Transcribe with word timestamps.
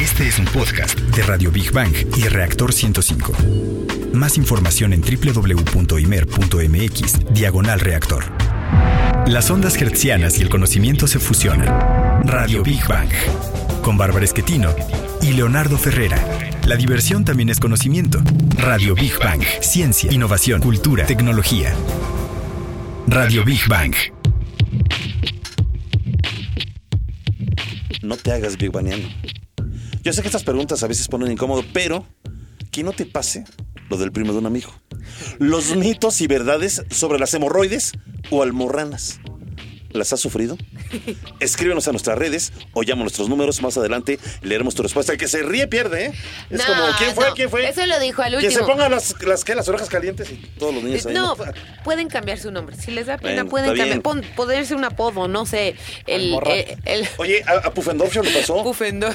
Este 0.00 0.26
es 0.26 0.40
un 0.40 0.46
podcast 0.46 0.98
de 0.98 1.22
Radio 1.22 1.52
Big 1.52 1.70
Bang 1.70 1.94
y 2.16 2.22
Reactor 2.26 2.72
105. 2.72 3.32
Más 4.12 4.36
información 4.36 4.92
en 4.92 5.00
www.imer.mx, 5.02 5.94
diagonal 7.32 7.78
reactor. 7.78 8.24
Las 9.28 9.48
ondas 9.50 9.80
hertzianas 9.80 10.36
y 10.40 10.42
el 10.42 10.48
conocimiento 10.48 11.06
se 11.06 11.20
fusionan. 11.20 11.68
Radio 12.26 12.64
Big 12.64 12.84
Bang. 12.88 13.08
Con 13.82 13.96
Bárbara 13.96 14.24
Esquetino 14.24 14.74
y 15.22 15.32
Leonardo 15.32 15.78
Ferrera. 15.78 16.18
La 16.66 16.74
diversión 16.74 17.24
también 17.24 17.48
es 17.48 17.60
conocimiento. 17.60 18.20
Radio 18.56 18.96
Big 18.96 19.16
Bang. 19.20 19.44
Ciencia, 19.60 20.12
innovación, 20.12 20.60
cultura, 20.60 21.06
tecnología. 21.06 21.72
Radio 23.06 23.44
Big 23.44 23.68
Bang. 23.68 23.94
No 28.02 28.16
te 28.16 28.32
hagas 28.32 28.56
Big 28.56 28.72
Bangiano. 28.72 29.08
Yo 30.04 30.12
sé 30.12 30.20
que 30.20 30.28
estas 30.28 30.44
preguntas 30.44 30.82
a 30.82 30.86
veces 30.86 31.08
ponen 31.08 31.32
incómodo, 31.32 31.64
pero 31.72 32.06
que 32.70 32.84
no 32.84 32.92
te 32.92 33.06
pase 33.06 33.44
lo 33.88 33.96
del 33.96 34.12
primo 34.12 34.32
de 34.32 34.38
un 34.38 34.44
amigo. 34.44 34.70
Los 35.38 35.74
mitos 35.76 36.20
y 36.20 36.26
verdades 36.26 36.82
sobre 36.90 37.18
las 37.18 37.32
hemorroides 37.32 37.92
o 38.30 38.42
almorranas. 38.42 39.18
¿Las 39.94 40.12
has 40.12 40.18
sufrido? 40.20 40.58
Escríbenos 41.40 41.86
a 41.86 41.92
nuestras 41.92 42.18
redes 42.18 42.52
o 42.72 42.82
llama 42.82 43.02
a 43.02 43.04
nuestros 43.04 43.28
números. 43.28 43.62
Más 43.62 43.78
adelante 43.78 44.18
leeremos 44.42 44.74
tu 44.74 44.82
respuesta. 44.82 45.12
El 45.12 45.18
que 45.18 45.28
se 45.28 45.42
ríe 45.44 45.68
pierde, 45.68 46.06
¿eh? 46.06 46.12
Es 46.50 46.58
No, 46.58 46.64
como, 46.66 46.82
¿quién 46.98 47.14
fue? 47.14 47.28
no, 47.28 47.34
¿Quién 47.34 47.48
fue? 47.48 47.68
Eso 47.68 47.86
lo 47.86 48.00
dijo 48.00 48.20
al 48.20 48.32
Que 48.32 48.50
se 48.50 48.58
último. 48.58 48.66
pongan 48.66 48.90
las, 48.90 49.14
las, 49.22 49.44
¿qué? 49.44 49.54
las 49.54 49.68
orejas 49.68 49.88
calientes 49.88 50.28
y 50.32 50.34
todos 50.58 50.74
los 50.74 50.82
niños 50.82 51.06
ahí. 51.06 51.14
No, 51.14 51.36
pueden 51.84 52.08
cambiar 52.08 52.38
su 52.40 52.50
nombre. 52.50 52.76
Si 52.76 52.90
les 52.90 53.06
da 53.06 53.18
pena, 53.18 53.44
Bueno, 53.44 53.50
pueden 53.50 53.70
está 53.70 53.78
cambiar. 53.84 54.02
Pon- 54.02 54.24
ponerse 54.34 54.74
un 54.74 54.84
apodo, 54.84 55.28
no 55.28 55.46
sé. 55.46 55.76
El. 56.08 56.34
El. 56.44 56.76
el 56.86 57.08
Oye, 57.18 57.44
¿a, 57.46 57.68
a 57.68 57.72
Pufendorf 57.72 58.16
le 58.16 58.30
pasó? 58.32 58.64
Pufendo. 58.64 59.08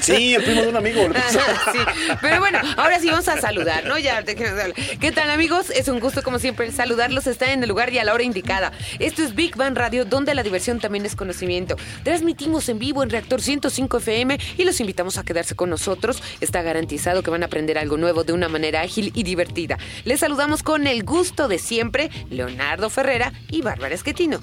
Sí, 0.00 0.34
el 0.34 0.42
primo 0.42 0.62
de 0.62 0.68
un 0.68 0.76
amigo 0.76 1.02
le 1.08 1.10
pasó. 1.14 1.40
sí, 1.72 1.78
pero 2.22 2.40
bueno, 2.40 2.58
ahora 2.78 2.98
sí 3.00 3.10
vamos 3.10 3.28
a 3.28 3.38
saludar, 3.38 3.84
¿no? 3.84 3.98
Ya, 3.98 4.22
déjenos 4.22 4.52
hablar. 4.58 4.72
¿Qué 4.98 5.12
tal, 5.12 5.30
amigos? 5.30 5.68
Es 5.68 5.88
un 5.88 6.00
gusto, 6.00 6.22
como 6.22 6.38
siempre, 6.38 6.72
saludarlos. 6.72 7.26
Están 7.26 7.50
en 7.50 7.62
el 7.62 7.68
lugar 7.68 7.92
y 7.92 7.98
a 7.98 8.04
la 8.04 8.14
hora 8.14 8.22
indicada. 8.22 8.72
Esto 8.98 9.22
es 9.22 9.34
Big 9.34 9.56
Bang 9.56 9.76
Radio, 9.76 10.05
donde 10.08 10.34
la 10.34 10.42
diversión 10.42 10.80
también 10.80 11.06
es 11.06 11.16
conocimiento. 11.16 11.76
Transmitimos 12.04 12.68
en 12.68 12.78
vivo 12.78 13.02
en 13.02 13.10
Reactor 13.10 13.42
105 13.42 13.98
FM 13.98 14.38
y 14.58 14.64
los 14.64 14.80
invitamos 14.80 15.18
a 15.18 15.24
quedarse 15.24 15.54
con 15.54 15.70
nosotros. 15.70 16.22
Está 16.40 16.62
garantizado 16.62 17.22
que 17.22 17.30
van 17.30 17.42
a 17.42 17.46
aprender 17.46 17.78
algo 17.78 17.96
nuevo 17.96 18.24
de 18.24 18.32
una 18.32 18.48
manera 18.48 18.82
ágil 18.82 19.12
y 19.14 19.22
divertida. 19.22 19.78
Les 20.04 20.20
saludamos 20.20 20.62
con 20.62 20.86
el 20.86 21.04
gusto 21.04 21.48
de 21.48 21.58
siempre, 21.58 22.10
Leonardo 22.30 22.90
Ferrera 22.90 23.32
y 23.50 23.62
Bárbara 23.62 23.94
Esquetino. 23.94 24.40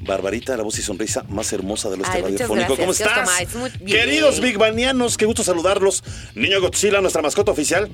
Barbarita, 0.00 0.56
la 0.56 0.62
voz 0.62 0.78
y 0.78 0.82
sonrisa 0.82 1.24
más 1.28 1.52
hermosa 1.52 1.88
Ay, 1.90 1.96
muchas 1.98 2.22
radiofónico. 2.22 2.76
¿Cómo 2.76 2.92
estás? 2.92 3.54
Muy 3.54 3.70
bien. 3.80 4.00
Queridos 4.00 4.40
Big 4.40 4.56
Banianos, 4.56 5.16
qué 5.16 5.26
gusto 5.26 5.42
saludarlos. 5.44 6.02
Niño 6.34 6.60
Godzilla, 6.60 7.00
nuestra 7.00 7.20
mascota 7.22 7.52
oficial. 7.52 7.90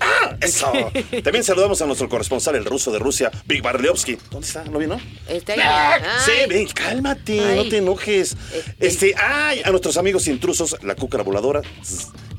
¡Ah! 0.00 0.36
¡Eso! 0.40 0.72
También 1.24 1.44
saludamos 1.44 1.80
a 1.82 1.86
nuestro 1.86 2.08
corresponsal, 2.08 2.54
el 2.56 2.64
ruso 2.64 2.90
de 2.92 2.98
Rusia, 2.98 3.30
Big 3.46 3.62
Barliovsky. 3.62 4.18
¿Dónde 4.30 4.46
está? 4.46 4.64
¿Lo 4.64 4.78
vino? 4.78 5.00
Está 5.28 5.52
ahí. 5.54 6.02
Sí, 6.24 6.30
Ay. 6.42 6.48
ven, 6.48 6.66
cálmate, 6.68 7.40
Ay. 7.40 7.56
no 7.56 7.68
te 7.68 7.78
enojes. 7.78 8.36
Este- 8.52 8.86
Este, 8.86 9.14
ay, 9.16 9.62
a 9.64 9.70
nuestros 9.70 9.96
amigos 9.96 10.26
intrusos, 10.28 10.76
la 10.82 10.94
cúcara 10.94 11.22
voladora 11.22 11.62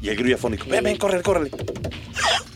y 0.02 0.10
el 0.10 0.18
grillo 0.18 0.36
afónico. 0.36 0.66
Ven, 0.68 0.84
ven, 0.84 0.98
córrele, 0.98 1.24
córrele. 1.24 1.52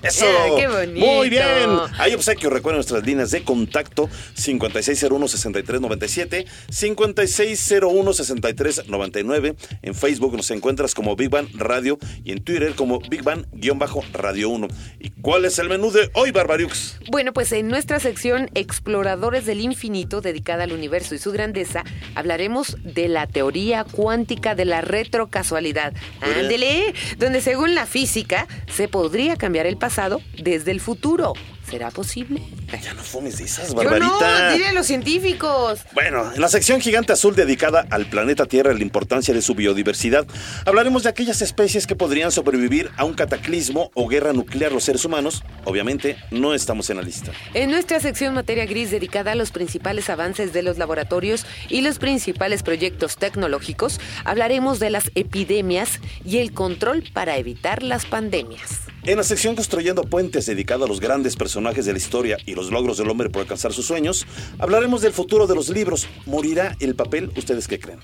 Eso. 0.01 0.25
Ah, 0.27 0.47
qué 0.57 0.67
bonito. 0.67 1.05
Muy 1.05 1.29
bien. 1.29 1.69
Hay 1.99 2.15
obsequio, 2.15 2.49
recuerden 2.49 2.77
nuestras 2.77 3.05
líneas 3.05 3.29
de 3.29 3.43
contacto 3.43 4.09
5601-6397, 4.35 6.47
5601-6399. 6.69 9.55
En 9.83 9.93
Facebook 9.93 10.35
nos 10.35 10.49
encuentras 10.49 10.95
como 10.95 11.15
Big 11.15 11.29
Bang 11.29 11.49
Radio 11.53 11.99
y 12.23 12.31
en 12.31 12.43
Twitter 12.43 12.73
como 12.75 12.99
Big 12.99 13.21
Bang-Radio 13.23 14.49
1. 14.49 14.67
¿Y 14.99 15.11
cuál 15.21 15.45
es 15.45 15.59
el 15.59 15.69
menú 15.69 15.91
de 15.91 16.09
hoy, 16.15 16.31
Barbariux? 16.31 16.97
Bueno, 17.11 17.31
pues 17.31 17.51
en 17.51 17.67
nuestra 17.67 17.99
sección 17.99 18.49
Exploradores 18.55 19.45
del 19.45 19.61
Infinito, 19.61 20.21
dedicada 20.21 20.63
al 20.63 20.73
universo 20.73 21.13
y 21.13 21.19
su 21.19 21.31
grandeza, 21.31 21.83
hablaremos 22.15 22.75
de 22.83 23.07
la 23.07 23.27
teoría 23.27 23.83
cuántica 23.83 24.55
de 24.55 24.65
la 24.65 24.81
retrocasualidad. 24.81 25.93
Ándele, 26.21 26.95
donde 27.19 27.30
según 27.39 27.75
la 27.75 27.85
física 27.85 28.47
se 28.67 28.87
podría 28.87 29.37
cambiar 29.37 29.67
el 29.67 29.77
pasado 29.77 30.19
desde 30.41 30.71
el 30.71 30.81
futuro. 30.81 31.33
¿Será 31.71 31.89
posible? 31.89 32.41
Ya 32.83 32.93
no 32.93 33.01
fumes 33.01 33.37
de 33.37 33.45
esas, 33.45 33.69
Yo 33.69 33.75
Barbarita. 33.75 34.49
no, 34.49 34.53
dile 34.53 34.67
a 34.67 34.73
los 34.73 34.85
científicos. 34.85 35.79
Bueno, 35.93 36.29
en 36.35 36.41
la 36.41 36.49
sección 36.49 36.81
Gigante 36.81 37.13
Azul 37.13 37.33
dedicada 37.33 37.87
al 37.89 38.07
planeta 38.07 38.45
Tierra 38.45 38.73
y 38.73 38.77
la 38.77 38.83
importancia 38.83 39.33
de 39.33 39.41
su 39.41 39.55
biodiversidad, 39.55 40.27
hablaremos 40.65 41.03
de 41.03 41.09
aquellas 41.09 41.41
especies 41.41 41.87
que 41.87 41.95
podrían 41.95 42.29
sobrevivir 42.33 42.91
a 42.97 43.05
un 43.05 43.13
cataclismo 43.13 43.89
o 43.93 44.09
guerra 44.09 44.33
nuclear 44.33 44.73
los 44.73 44.83
seres 44.83 45.05
humanos. 45.05 45.45
Obviamente, 45.63 46.17
no 46.29 46.53
estamos 46.53 46.89
en 46.89 46.97
la 46.97 47.03
lista. 47.03 47.31
En 47.53 47.71
nuestra 47.71 48.01
sección 48.01 48.33
Materia 48.33 48.65
Gris 48.65 48.91
dedicada 48.91 49.31
a 49.31 49.35
los 49.35 49.51
principales 49.51 50.09
avances 50.09 50.51
de 50.51 50.63
los 50.63 50.77
laboratorios 50.77 51.45
y 51.69 51.79
los 51.79 51.99
principales 51.99 52.63
proyectos 52.63 53.15
tecnológicos, 53.15 54.01
hablaremos 54.25 54.79
de 54.79 54.89
las 54.89 55.09
epidemias 55.15 56.01
y 56.25 56.39
el 56.39 56.51
control 56.51 57.05
para 57.13 57.37
evitar 57.37 57.81
las 57.81 58.05
pandemias. 58.05 58.90
En 59.03 59.17
la 59.17 59.23
sección 59.23 59.55
Construyendo 59.55 60.03
Puentes, 60.03 60.45
dedicada 60.45 60.85
a 60.85 60.87
los 60.87 60.99
grandes 60.99 61.35
personajes 61.35 61.87
de 61.87 61.91
la 61.91 61.97
historia 61.97 62.37
y 62.45 62.53
los 62.53 62.69
logros 62.69 62.99
del 62.99 63.09
hombre 63.09 63.31
por 63.31 63.41
alcanzar 63.41 63.73
sus 63.73 63.87
sueños, 63.87 64.27
hablaremos 64.59 65.01
del 65.01 65.11
futuro 65.11 65.47
de 65.47 65.55
los 65.55 65.69
libros. 65.69 66.07
¿Morirá 66.27 66.77
el 66.79 66.93
papel? 66.93 67.31
¿Ustedes 67.35 67.67
qué 67.67 67.79
creen? 67.79 67.97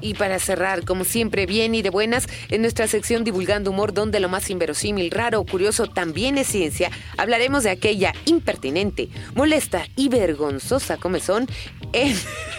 Y 0.00 0.14
para 0.14 0.38
cerrar, 0.38 0.84
como 0.84 1.02
siempre, 1.02 1.46
bien 1.46 1.74
y 1.74 1.82
de 1.82 1.90
buenas, 1.90 2.28
en 2.48 2.60
nuestra 2.62 2.86
sección 2.86 3.24
Divulgando 3.24 3.72
Humor, 3.72 3.92
donde 3.92 4.20
lo 4.20 4.28
más 4.28 4.48
inverosímil, 4.48 5.10
raro 5.10 5.40
o 5.40 5.44
curioso 5.44 5.88
también 5.88 6.38
es 6.38 6.46
ciencia, 6.46 6.92
hablaremos 7.16 7.64
de 7.64 7.70
aquella 7.70 8.14
impertinente, 8.24 9.08
molesta 9.34 9.88
y 9.96 10.08
vergonzosa 10.08 10.96
comezón 10.96 11.48
en, 11.92 12.16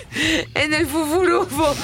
en 0.56 0.74
el 0.74 0.88
fufurufo. 0.88 1.76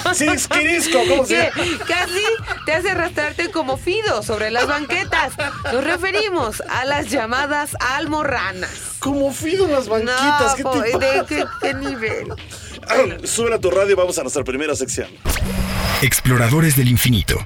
Quirisco, 0.49 0.99
¿cómo 1.09 1.25
se 1.25 1.37
llama? 1.37 1.51
casi 1.87 2.21
te 2.65 2.73
hace 2.73 2.91
arrastrarte 2.91 3.51
como 3.51 3.77
fido 3.77 4.23
sobre 4.23 4.51
las 4.51 4.67
banquetas. 4.67 5.33
Nos 5.71 5.83
referimos 5.83 6.61
a 6.69 6.85
las 6.85 7.09
llamadas 7.09 7.71
almorranas. 7.79 8.71
Como 8.99 9.31
fido 9.33 9.65
en 9.65 9.71
las 9.73 9.87
banquitas, 9.87 10.55
¿qué 10.55 10.63
no, 10.63 10.71
te 10.71 10.91
po- 10.91 10.99
¿de 10.99 11.25
qué, 11.27 11.43
qué 11.61 11.73
nivel? 11.73 12.27
Sube 13.25 13.53
a 13.53 13.59
tu 13.59 13.71
radio 13.71 13.91
y 13.91 13.95
vamos 13.95 14.17
a 14.17 14.21
nuestra 14.23 14.43
primera 14.43 14.75
sección. 14.75 15.07
Exploradores 16.01 16.75
del 16.75 16.89
infinito. 16.89 17.45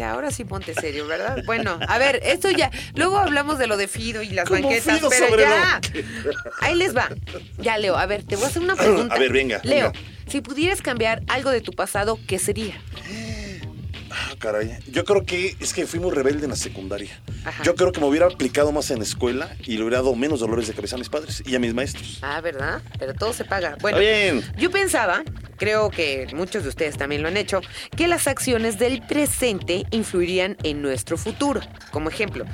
Ya, 0.00 0.12
ahora 0.12 0.30
sí 0.30 0.44
ponte 0.44 0.72
serio, 0.72 1.06
¿verdad? 1.06 1.42
Bueno, 1.44 1.78
a 1.86 1.98
ver, 1.98 2.20
esto 2.24 2.50
ya. 2.50 2.70
Luego 2.94 3.18
hablamos 3.18 3.58
de 3.58 3.66
lo 3.66 3.76
de 3.76 3.86
Fido 3.86 4.22
y 4.22 4.30
las 4.30 4.48
Como 4.48 4.62
banquetas, 4.62 4.94
Fido 4.96 5.10
pero 5.10 5.26
sobre 5.28 5.42
ya. 5.42 5.78
lo 5.92 6.42
Ahí 6.62 6.74
les 6.74 6.96
va. 6.96 7.10
Ya, 7.58 7.76
Leo, 7.76 7.98
a 7.98 8.06
ver, 8.06 8.22
te 8.24 8.36
voy 8.36 8.46
a 8.46 8.48
hacer 8.48 8.62
una 8.62 8.76
pregunta. 8.76 9.14
A 9.14 9.18
ver, 9.18 9.30
venga, 9.30 9.60
Leo, 9.62 9.92
venga. 9.92 10.08
si 10.26 10.40
pudieras 10.40 10.80
cambiar 10.80 11.20
algo 11.28 11.50
de 11.50 11.60
tu 11.60 11.72
pasado, 11.72 12.18
¿qué 12.26 12.38
sería? 12.38 12.80
Ah, 14.10 14.34
caray. 14.38 14.78
Yo 14.90 15.04
creo 15.04 15.24
que 15.24 15.56
es 15.60 15.72
que 15.72 15.86
fui 15.86 16.00
muy 16.00 16.10
rebelde 16.10 16.44
en 16.44 16.50
la 16.50 16.56
secundaria. 16.56 17.10
Ajá. 17.44 17.62
Yo 17.62 17.74
creo 17.74 17.92
que 17.92 18.00
me 18.00 18.06
hubiera 18.06 18.26
aplicado 18.26 18.72
más 18.72 18.90
en 18.90 18.98
la 18.98 19.04
escuela 19.04 19.54
y 19.64 19.76
le 19.76 19.82
hubiera 19.82 19.98
dado 19.98 20.14
menos 20.14 20.40
dolores 20.40 20.66
de 20.66 20.74
cabeza 20.74 20.96
a 20.96 20.98
mis 20.98 21.08
padres 21.08 21.42
y 21.46 21.54
a 21.54 21.58
mis 21.58 21.74
maestros. 21.74 22.18
Ah, 22.22 22.40
¿verdad? 22.40 22.82
Pero 22.98 23.14
todo 23.14 23.32
se 23.32 23.44
paga. 23.44 23.76
Bueno, 23.80 23.98
bien. 23.98 24.42
yo 24.56 24.70
pensaba, 24.70 25.22
creo 25.56 25.90
que 25.90 26.26
muchos 26.34 26.64
de 26.64 26.70
ustedes 26.70 26.96
también 26.96 27.22
lo 27.22 27.28
han 27.28 27.36
hecho, 27.36 27.60
que 27.96 28.08
las 28.08 28.26
acciones 28.26 28.78
del 28.78 29.02
presente 29.02 29.86
influirían 29.90 30.56
en 30.62 30.82
nuestro 30.82 31.16
futuro. 31.16 31.60
Como 31.92 32.08
ejemplo, 32.08 32.44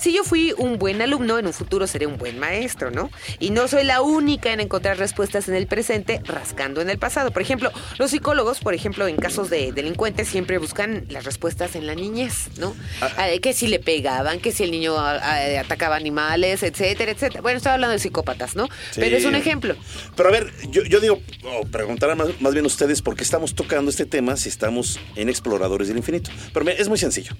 si 0.00 0.14
yo 0.14 0.24
fui 0.24 0.54
un 0.56 0.78
buen 0.78 1.02
alumno, 1.02 1.38
en 1.38 1.46
un 1.46 1.52
futuro 1.52 1.86
seré 1.86 2.06
un 2.06 2.16
buen 2.16 2.38
maestro, 2.38 2.90
¿no? 2.90 3.10
Y 3.38 3.50
no 3.50 3.68
soy 3.68 3.84
la 3.84 4.00
única 4.00 4.52
en 4.52 4.60
encontrar 4.60 4.98
respuestas 4.98 5.48
en 5.48 5.54
el 5.54 5.66
presente 5.66 6.20
rascando 6.24 6.80
en 6.80 6.88
el 6.88 6.98
pasado. 6.98 7.30
Por 7.32 7.42
ejemplo, 7.42 7.70
los 7.98 8.10
psicólogos, 8.10 8.60
por 8.60 8.74
ejemplo, 8.74 9.06
en 9.06 9.16
casos 9.16 9.50
de 9.50 9.72
delincuentes, 9.72 10.28
siempre 10.28 10.58
buscan 10.58 11.04
las 11.10 11.24
respuestas 11.24 11.76
en 11.76 11.86
la 11.86 11.94
niñez, 11.94 12.48
¿no? 12.58 12.74
Ah, 13.00 13.28
que 13.42 13.52
si 13.52 13.66
le 13.66 13.78
pegaban, 13.78 14.40
que 14.40 14.52
si 14.52 14.64
el 14.64 14.70
niño 14.70 14.96
ah, 14.96 15.18
ah, 15.22 15.60
atacaba 15.60 15.96
animales, 15.96 16.62
etcétera, 16.62 17.12
etcétera. 17.12 17.42
Bueno, 17.42 17.58
estaba 17.58 17.74
hablando 17.74 17.92
de 17.92 17.98
psicópatas, 17.98 18.56
¿no? 18.56 18.68
Sí. 18.92 19.00
Pero 19.00 19.16
es 19.16 19.24
un 19.26 19.34
ejemplo. 19.34 19.76
Pero 20.16 20.28
a 20.30 20.32
ver, 20.32 20.50
yo, 20.70 20.82
yo 20.84 21.00
digo, 21.00 21.20
o 21.44 21.66
preguntarán 21.66 22.16
más, 22.16 22.40
más 22.40 22.54
bien 22.54 22.64
ustedes 22.64 23.02
por 23.02 23.16
qué 23.16 23.22
estamos 23.22 23.54
tocando 23.54 23.90
este 23.90 24.06
tema 24.06 24.36
si 24.36 24.48
estamos 24.48 24.98
en 25.16 25.28
Exploradores 25.28 25.88
del 25.88 25.98
Infinito. 25.98 26.30
Pero 26.54 26.64
mira, 26.64 26.78
es 26.78 26.88
muy 26.88 26.98
sencillo. 26.98 27.36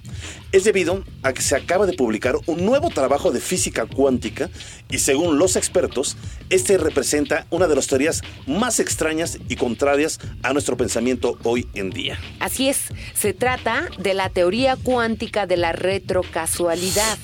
Es 0.51 0.63
debido 0.63 1.03
a 1.23 1.33
que 1.33 1.41
se 1.41 1.55
acaba 1.55 1.85
de 1.85 1.93
publicar 1.93 2.35
un 2.51 2.65
nuevo 2.65 2.89
trabajo 2.89 3.31
de 3.31 3.39
física 3.39 3.85
cuántica 3.85 4.49
y 4.89 4.99
según 4.99 5.37
los 5.39 5.55
expertos, 5.55 6.17
este 6.49 6.77
representa 6.77 7.45
una 7.49 7.67
de 7.67 7.75
las 7.75 7.87
teorías 7.87 8.21
más 8.45 8.79
extrañas 8.79 9.37
y 9.47 9.55
contrarias 9.55 10.19
a 10.43 10.51
nuestro 10.53 10.75
pensamiento 10.75 11.37
hoy 11.43 11.67
en 11.73 11.91
día. 11.91 12.19
Así 12.39 12.67
es, 12.67 12.79
se 13.13 13.33
trata 13.33 13.87
de 13.97 14.13
la 14.13 14.29
teoría 14.29 14.75
cuántica 14.75 15.47
de 15.47 15.55
la 15.57 15.71
retrocasualidad. 15.71 17.17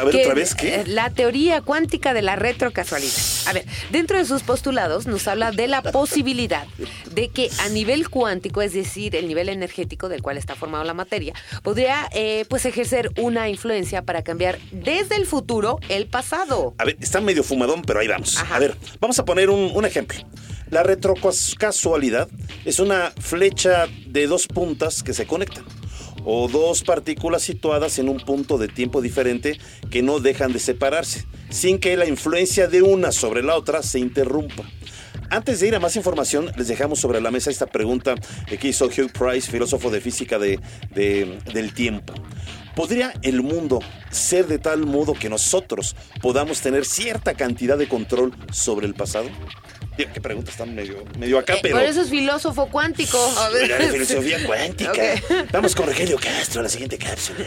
a 0.00 0.04
ver, 0.04 0.12
que 0.12 0.22
otra 0.22 0.34
vez, 0.34 0.54
¿qué? 0.54 0.76
eh, 0.76 0.84
La 0.86 1.10
teoría 1.10 1.60
cuántica 1.60 2.14
de 2.14 2.22
la 2.22 2.36
retrocasualidad. 2.36 3.12
A 3.46 3.52
ver, 3.52 3.64
dentro 3.90 4.16
de 4.18 4.24
sus 4.24 4.42
postulados 4.42 5.06
nos 5.06 5.26
habla 5.26 5.50
de 5.50 5.66
la 5.66 5.82
posibilidad 5.82 6.66
de 7.12 7.28
que 7.28 7.50
a 7.60 7.68
nivel 7.68 8.08
cuántico, 8.10 8.62
es 8.62 8.72
decir, 8.72 9.16
el 9.16 9.26
nivel 9.26 9.48
energético 9.48 10.08
del 10.08 10.22
cual 10.22 10.36
está 10.36 10.54
formado 10.54 10.84
la 10.84 10.94
materia, 10.94 11.34
podría 11.62 12.08
eh, 12.12 12.44
pues 12.48 12.64
ejercer 12.64 13.10
una 13.18 13.48
influencia 13.48 14.02
para 14.02 14.22
cambiar 14.22 14.58
desde 14.72 15.16
el 15.16 15.26
futuro 15.26 15.78
el 15.88 16.06
pasado. 16.06 16.74
A 16.78 16.84
ver, 16.84 16.96
está 17.00 17.20
medio 17.20 17.42
fumadón, 17.42 17.82
pero 17.82 18.00
ahí 18.00 18.08
vamos. 18.08 18.36
Ajá. 18.38 18.56
A 18.56 18.58
ver, 18.58 18.76
vamos 19.00 19.18
a 19.18 19.24
poner 19.24 19.50
un, 19.50 19.70
un 19.74 19.84
ejemplo. 19.84 20.18
La 20.70 20.82
retrocasualidad 20.82 22.28
es 22.64 22.78
una 22.78 23.12
flecha 23.20 23.86
de 24.06 24.26
dos 24.26 24.46
puntas 24.46 25.02
que 25.02 25.14
se 25.14 25.26
conectan 25.26 25.64
o 26.24 26.48
dos 26.48 26.82
partículas 26.82 27.42
situadas 27.42 27.98
en 27.98 28.08
un 28.08 28.18
punto 28.18 28.58
de 28.58 28.68
tiempo 28.68 29.00
diferente 29.00 29.58
que 29.90 30.02
no 30.02 30.20
dejan 30.20 30.52
de 30.52 30.58
separarse, 30.58 31.24
sin 31.48 31.78
que 31.78 31.96
la 31.96 32.06
influencia 32.06 32.66
de 32.68 32.82
una 32.82 33.12
sobre 33.12 33.42
la 33.42 33.56
otra 33.56 33.82
se 33.82 33.98
interrumpa. 33.98 34.64
Antes 35.30 35.60
de 35.60 35.68
ir 35.68 35.74
a 35.74 35.80
más 35.80 35.94
información, 35.96 36.50
les 36.56 36.68
dejamos 36.68 37.00
sobre 37.00 37.20
la 37.20 37.30
mesa 37.30 37.50
esta 37.50 37.66
pregunta 37.66 38.14
que 38.60 38.68
hizo 38.68 38.86
Hugh 38.86 39.12
Price, 39.12 39.50
filósofo 39.50 39.90
de 39.90 40.00
física 40.00 40.38
de- 40.38 40.58
de- 40.94 41.38
del 41.52 41.72
tiempo. 41.74 42.14
¿Podría 42.78 43.12
el 43.22 43.42
mundo 43.42 43.80
ser 44.12 44.46
de 44.46 44.60
tal 44.60 44.86
modo 44.86 45.12
que 45.12 45.28
nosotros 45.28 45.96
podamos 46.22 46.60
tener 46.60 46.84
cierta 46.84 47.34
cantidad 47.34 47.76
de 47.76 47.88
control 47.88 48.32
sobre 48.52 48.86
el 48.86 48.94
pasado? 48.94 49.28
Digo, 49.96 50.10
qué 50.14 50.20
pregunta 50.20 50.52
está 50.52 50.64
medio, 50.64 51.04
medio 51.18 51.40
acá, 51.40 51.54
Eh, 51.54 51.58
pero... 51.60 51.74
Por 51.74 51.84
eso 51.84 52.02
es 52.02 52.08
filósofo 52.08 52.68
cuántico. 52.68 53.18
A 53.36 53.48
ver. 53.48 53.82
Filosofía 53.90 54.46
cuántica. 54.46 54.92
Vamos 55.50 55.74
con 55.74 55.86
Rogelio 55.88 56.18
Castro 56.20 56.60
a 56.60 56.62
la 56.62 56.68
siguiente 56.68 56.98
cápsula. 56.98 57.46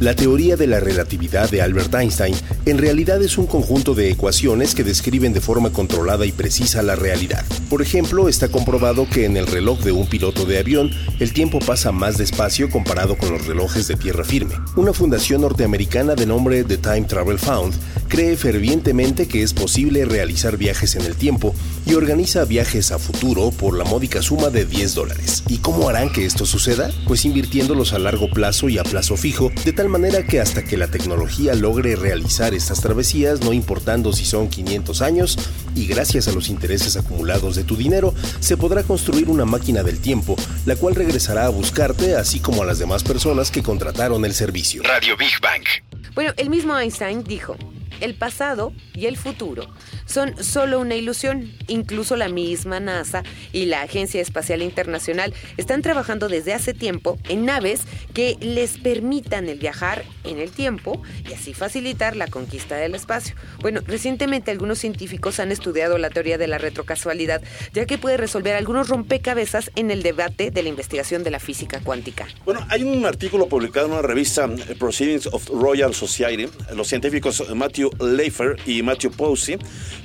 La 0.00 0.14
teoría 0.14 0.54
de 0.54 0.68
la 0.68 0.78
relatividad 0.78 1.50
de 1.50 1.60
Albert 1.60 1.92
Einstein 1.92 2.36
en 2.66 2.78
realidad 2.78 3.20
es 3.20 3.36
un 3.36 3.46
conjunto 3.46 3.96
de 3.96 4.10
ecuaciones 4.10 4.76
que 4.76 4.84
describen 4.84 5.32
de 5.32 5.40
forma 5.40 5.70
controlada 5.70 6.24
y 6.24 6.30
precisa 6.30 6.82
la 6.82 6.94
realidad. 6.94 7.44
Por 7.68 7.82
ejemplo, 7.82 8.28
está 8.28 8.48
comprobado 8.48 9.08
que 9.10 9.24
en 9.24 9.36
el 9.36 9.48
reloj 9.48 9.80
de 9.80 9.90
un 9.90 10.06
piloto 10.06 10.44
de 10.44 10.58
avión 10.58 10.92
el 11.18 11.32
tiempo 11.32 11.58
pasa 11.58 11.90
más 11.90 12.16
despacio 12.16 12.70
comparado 12.70 13.18
con 13.18 13.32
los 13.32 13.44
relojes 13.46 13.88
de 13.88 13.96
tierra 13.96 14.22
firme. 14.22 14.54
Una 14.76 14.92
fundación 14.92 15.40
norteamericana 15.40 16.14
de 16.14 16.26
nombre 16.26 16.62
The 16.62 16.76
Time 16.78 17.02
Travel 17.02 17.40
Fund 17.40 17.74
cree 18.06 18.36
fervientemente 18.36 19.26
que 19.26 19.42
es 19.42 19.52
posible 19.52 20.04
realizar 20.04 20.56
viajes 20.56 20.94
en 20.94 21.06
el 21.06 21.16
tiempo 21.16 21.54
y 21.86 21.94
organiza 21.94 22.44
viajes 22.44 22.92
a 22.92 22.98
futuro 22.98 23.50
por 23.50 23.76
la 23.76 23.84
módica 23.84 24.22
suma 24.22 24.48
de 24.48 24.64
10 24.64 24.94
dólares. 24.94 25.42
¿Y 25.48 25.58
cómo 25.58 25.88
harán 25.88 26.10
que 26.10 26.24
esto 26.24 26.46
suceda? 26.46 26.90
Pues 27.06 27.24
invirtiéndolos 27.24 27.92
a 27.92 27.98
largo 27.98 28.30
plazo 28.30 28.68
y 28.68 28.78
a 28.78 28.84
plazo 28.84 29.16
fijo, 29.16 29.50
de 29.64 29.72
tal 29.72 29.87
manera 29.88 30.24
que 30.24 30.40
hasta 30.40 30.64
que 30.64 30.76
la 30.76 30.88
tecnología 30.88 31.54
logre 31.54 31.96
realizar 31.96 32.54
estas 32.54 32.80
travesías, 32.80 33.40
no 33.40 33.52
importando 33.52 34.12
si 34.12 34.24
son 34.24 34.48
500 34.48 35.02
años, 35.02 35.38
y 35.74 35.86
gracias 35.86 36.28
a 36.28 36.32
los 36.32 36.48
intereses 36.48 36.96
acumulados 36.96 37.56
de 37.56 37.64
tu 37.64 37.76
dinero, 37.76 38.14
se 38.40 38.56
podrá 38.56 38.82
construir 38.82 39.28
una 39.28 39.44
máquina 39.44 39.82
del 39.82 40.00
tiempo, 40.00 40.36
la 40.66 40.76
cual 40.76 40.94
regresará 40.94 41.46
a 41.46 41.50
buscarte, 41.50 42.14
así 42.14 42.40
como 42.40 42.62
a 42.62 42.66
las 42.66 42.78
demás 42.78 43.02
personas 43.02 43.50
que 43.50 43.62
contrataron 43.62 44.24
el 44.24 44.34
servicio. 44.34 44.82
Radio 44.82 45.16
Big 45.16 45.40
Bang. 45.40 45.64
Bueno, 46.14 46.32
el 46.36 46.50
mismo 46.50 46.78
Einstein 46.78 47.24
dijo, 47.24 47.56
el 48.00 48.14
pasado 48.14 48.72
y 48.94 49.06
el 49.06 49.16
futuro 49.16 49.66
son 50.08 50.42
solo 50.42 50.80
una 50.80 50.96
ilusión. 50.96 51.52
Incluso 51.68 52.16
la 52.16 52.28
misma 52.28 52.80
NASA 52.80 53.22
y 53.52 53.66
la 53.66 53.82
Agencia 53.82 54.20
Espacial 54.20 54.62
Internacional 54.62 55.32
están 55.56 55.82
trabajando 55.82 56.28
desde 56.28 56.54
hace 56.54 56.74
tiempo 56.74 57.18
en 57.28 57.44
naves 57.44 57.82
que 58.14 58.36
les 58.40 58.78
permitan 58.78 59.48
el 59.48 59.58
viajar 59.58 60.04
en 60.24 60.38
el 60.38 60.50
tiempo 60.50 61.00
y 61.28 61.34
así 61.34 61.54
facilitar 61.54 62.16
la 62.16 62.26
conquista 62.26 62.76
del 62.76 62.94
espacio. 62.94 63.34
Bueno, 63.60 63.80
recientemente 63.86 64.50
algunos 64.50 64.78
científicos 64.78 65.38
han 65.40 65.52
estudiado 65.52 65.98
la 65.98 66.10
teoría 66.10 66.38
de 66.38 66.48
la 66.48 66.58
retrocasualidad, 66.58 67.42
ya 67.72 67.86
que 67.86 67.98
puede 67.98 68.16
resolver 68.16 68.54
algunos 68.54 68.88
rompecabezas 68.88 69.70
en 69.76 69.90
el 69.90 70.02
debate 70.02 70.50
de 70.50 70.62
la 70.62 70.68
investigación 70.68 71.22
de 71.22 71.30
la 71.30 71.38
física 71.38 71.80
cuántica. 71.80 72.26
Bueno, 72.44 72.66
hay 72.70 72.82
un 72.82 73.04
artículo 73.04 73.48
publicado 73.48 73.86
en 73.86 73.92
una 73.92 74.02
revista, 74.02 74.46
eh, 74.46 74.74
Proceedings 74.78 75.26
of 75.26 75.48
Royal 75.48 75.94
Society. 75.94 76.48
Los 76.74 76.88
científicos 76.88 77.44
Matthew 77.54 77.90
Leifer 78.00 78.56
y 78.66 78.82
Matthew 78.82 79.12
Posey 79.12 79.58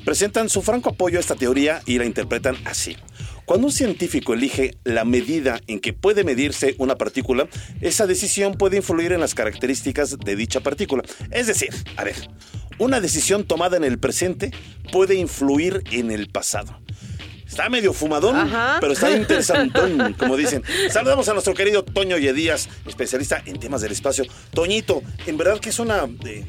presentan 0.06 0.50
su 0.50 0.62
franco 0.62 0.90
apoyo 0.90 1.18
a 1.18 1.22
esta 1.22 1.36
teoría 1.36 1.82
y 1.86 1.98
la 1.98 2.06
interpretan 2.06 2.58
así. 2.66 2.98
Cuando 3.46 3.68
un 3.68 3.74
científico 3.74 4.34
elige 4.34 4.78
la 4.86 5.04
medida 5.04 5.60
en 5.68 5.80
que 5.80 5.92
puede 5.92 6.24
medirse 6.24 6.76
una 6.78 6.98
partícula, 6.98 7.48
esa 7.82 8.08
decisión 8.08 8.54
puede 8.54 8.78
influir 8.78 9.12
en 9.12 9.20
las 9.20 9.36
características 9.36 10.18
de 10.18 10.36
dicha 10.36 10.62
partícula. 10.62 11.04
Es 11.30 11.48
decir, 11.48 11.70
a 11.98 12.06
ver, 12.06 12.16
una 12.78 13.02
decisión 13.02 13.44
tomada 13.44 13.76
en 13.76 13.84
el 13.84 14.00
presente 14.00 14.52
puede 14.92 15.16
influir 15.16 15.84
en 15.92 16.12
el 16.12 16.30
pasado. 16.30 16.80
Está 17.46 17.70
medio 17.70 17.94
fumadón, 17.94 18.36
Ajá. 18.36 18.78
pero 18.80 18.94
está 18.94 19.12
interesantón, 19.16 20.14
como 20.18 20.38
dicen. 20.38 20.64
Saludamos 20.90 21.28
a 21.30 21.34
nuestro 21.34 21.54
querido 21.54 21.84
Toño 21.84 22.18
Yedías, 22.18 22.68
especialista 22.88 23.44
en 23.46 23.60
temas 23.60 23.82
del 23.82 23.92
espacio. 23.92 24.26
Toñito, 24.54 25.04
en 25.28 25.38
verdad 25.38 25.60
que 25.60 25.70
es 25.70 25.78
una 25.78 26.08
eh, 26.26 26.46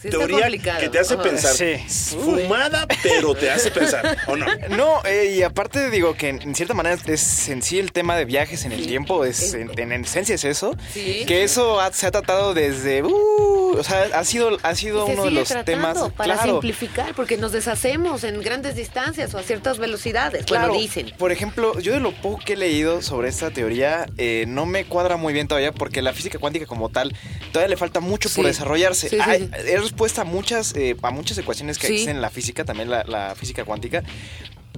Sí, 0.00 0.08
teoría 0.08 0.48
que 0.78 0.88
te 0.88 0.98
hace 0.98 1.14
Ajá. 1.14 1.22
pensar. 1.22 1.52
Sí. 1.54 1.76
Fumada, 2.14 2.86
pero 3.02 3.34
te 3.34 3.50
hace 3.50 3.70
pensar, 3.70 4.16
¿o 4.26 4.36
no? 4.36 4.46
No, 4.70 5.02
eh, 5.04 5.34
y 5.36 5.42
aparte 5.42 5.90
digo 5.90 6.14
que 6.14 6.28
en, 6.30 6.42
en 6.42 6.54
cierta 6.54 6.74
manera 6.74 6.96
es 7.06 7.48
en 7.48 7.62
sí 7.62 7.78
el 7.78 7.92
tema 7.92 8.16
de 8.16 8.24
viajes 8.24 8.64
en 8.64 8.72
el 8.72 8.86
tiempo, 8.86 9.24
es 9.24 9.52
en, 9.54 9.70
en 9.78 9.92
esencia 10.04 10.34
es 10.34 10.44
eso. 10.44 10.74
Sí. 10.92 11.24
Que 11.26 11.44
eso 11.44 11.80
ha- 11.80 11.92
se 11.92 12.06
ha 12.06 12.10
tratado 12.10 12.54
desde... 12.54 13.02
uh, 13.02 13.76
o 13.78 13.84
sea, 13.84 14.04
ha 14.14 14.24
sido, 14.24 14.58
ha 14.62 14.74
sido 14.74 15.04
uno 15.06 15.24
de 15.24 15.30
los 15.32 15.48
temas... 15.64 15.98
para 16.16 16.34
claro, 16.34 16.52
simplificar, 16.52 17.14
porque 17.14 17.36
nos 17.36 17.52
deshacemos 17.52 18.24
en 18.24 18.40
grandes 18.40 18.74
distancias 18.76 19.34
o 19.34 19.38
a 19.38 19.42
ciertas 19.42 19.78
velocidades. 19.78 20.44
Claro, 20.46 20.68
Bueno, 20.68 20.80
dicen. 20.82 21.12
Por 21.18 21.30
ejemplo, 21.32 21.78
yo 21.78 21.92
de 21.92 22.00
lo 22.00 22.12
poco 22.12 22.40
que 22.44 22.54
he 22.54 22.56
leído 22.56 23.02
sobre 23.02 23.28
esta 23.28 23.50
teoría, 23.50 24.06
eh, 24.18 24.44
no 24.48 24.66
me 24.66 24.84
cuadra 24.86 25.16
muy 25.16 25.32
bien 25.32 25.46
todavía 25.46 25.72
porque 25.72 26.00
la 26.02 26.12
física 26.12 26.38
cuántica 26.38 26.66
como 26.66 26.88
tal 26.88 27.14
todavía 27.52 27.68
le 27.68 27.76
falta 27.76 28.00
mucho 28.00 28.28
Sí. 28.28 28.36
por 28.36 28.46
desarrollarse. 28.46 29.08
Sí, 29.08 29.16
sí, 29.16 29.22
Hay- 29.24 29.40
sí. 29.42 29.50
Es 29.66 29.89
respuesta 29.90 30.22
a 30.22 30.24
muchas, 30.24 30.74
eh, 30.76 30.96
a 31.02 31.10
muchas 31.10 31.36
ecuaciones 31.38 31.78
que 31.78 31.88
Sí. 31.88 31.92
existen 31.94 32.16
en 32.16 32.22
la 32.22 32.30
física, 32.30 32.64
también 32.64 32.90
la, 32.90 33.04
la 33.04 33.34
física 33.34 33.64
cuántica. 33.64 34.02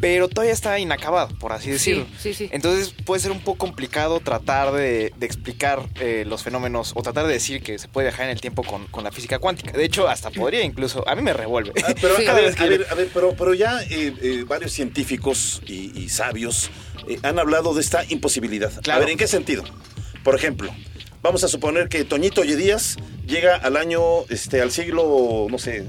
Pero 0.00 0.26
todavía 0.26 0.52
está 0.54 0.78
inacabado, 0.80 1.28
por 1.38 1.52
así 1.52 1.70
decirlo. 1.70 2.06
sí, 2.18 2.34
sí. 2.34 2.48
Entonces 2.50 2.92
puede 3.04 3.20
ser 3.20 3.30
un 3.30 3.38
poco 3.40 3.58
complicado 3.58 4.18
tratar 4.18 4.72
de, 4.72 5.12
de 5.16 5.26
explicar 5.26 5.86
eh, 6.00 6.24
los 6.26 6.42
fenómenos 6.42 6.92
o 6.96 7.02
tratar 7.02 7.26
de 7.26 7.32
decir 7.34 7.62
que 7.62 7.78
se 7.78 7.86
puede 7.86 8.08
viajar 8.08 8.24
en 8.24 8.32
el 8.32 8.40
tiempo 8.40 8.64
con, 8.64 8.86
con 8.88 9.04
la 9.04 9.12
física 9.12 9.38
cuántica. 9.38 9.70
De 9.70 9.84
hecho, 9.84 10.08
hasta 10.08 10.30
podría 10.30 10.64
incluso. 10.64 11.06
A 11.08 11.14
mí 11.14 11.22
me 11.22 11.32
revuelve. 11.34 11.72
Ah, 11.86 11.94
Pero 12.00 12.16
Sí. 12.18 12.26
a, 12.26 12.32
ver, 12.32 12.54
a 12.58 12.66
ver, 12.66 12.86
a 12.90 12.94
ver, 12.94 13.10
pero, 13.14 13.34
pero 13.36 13.54
ya 13.54 13.80
eh, 13.82 14.12
eh, 14.20 14.44
varios 14.48 14.72
científicos 14.72 15.62
y, 15.68 15.92
y 15.96 16.08
sabios 16.08 16.70
eh, 17.06 17.18
han 17.22 17.38
hablado 17.38 17.72
de 17.74 17.82
esta 17.82 18.02
imposibilidad. 18.08 18.72
Claro. 18.82 18.96
A 18.96 19.00
ver, 19.04 19.10
¿en 19.10 19.18
qué 19.18 19.28
sentido? 19.28 19.62
Por 20.24 20.34
ejemplo, 20.34 20.74
vamos 21.22 21.44
a 21.44 21.48
suponer 21.48 21.88
que 21.88 22.04
Toñito 22.04 22.44
Yedías 22.44 22.96
llega 23.26 23.56
al 23.56 23.76
año, 23.76 24.00
este, 24.28 24.60
al 24.60 24.70
siglo, 24.72 25.46
no 25.50 25.58
sé, 25.58 25.86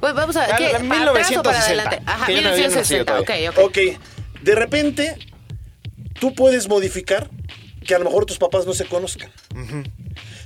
Bueno, 0.00 0.14
vamos 0.16 0.36
a 0.36 0.40
ver, 0.46 0.50
Ah, 0.52 0.56
¿qué? 0.56 0.72
la- 0.72 0.78
¿Para 0.80 1.10
atrás 1.10 1.30
o 1.36 1.42
para 1.42 1.58
1960? 1.58 1.66
adelante? 1.82 2.02
Ajá, 2.06 2.26
Que 2.26 2.34
yo 2.36 2.42
no 2.42 2.48
había 2.50 2.68
1960, 2.68 3.20
ok, 3.20 3.30
ok. 3.50 3.58
Ok, 3.64 3.78
de 4.42 4.54
repente 4.54 5.16
tú 6.20 6.34
puedes 6.34 6.68
modificar 6.68 7.30
que 7.86 7.94
a 7.94 7.98
lo 7.98 8.04
mejor 8.06 8.26
tus 8.26 8.38
papás 8.38 8.66
no 8.66 8.72
se 8.74 8.84
conozcan. 8.86 9.30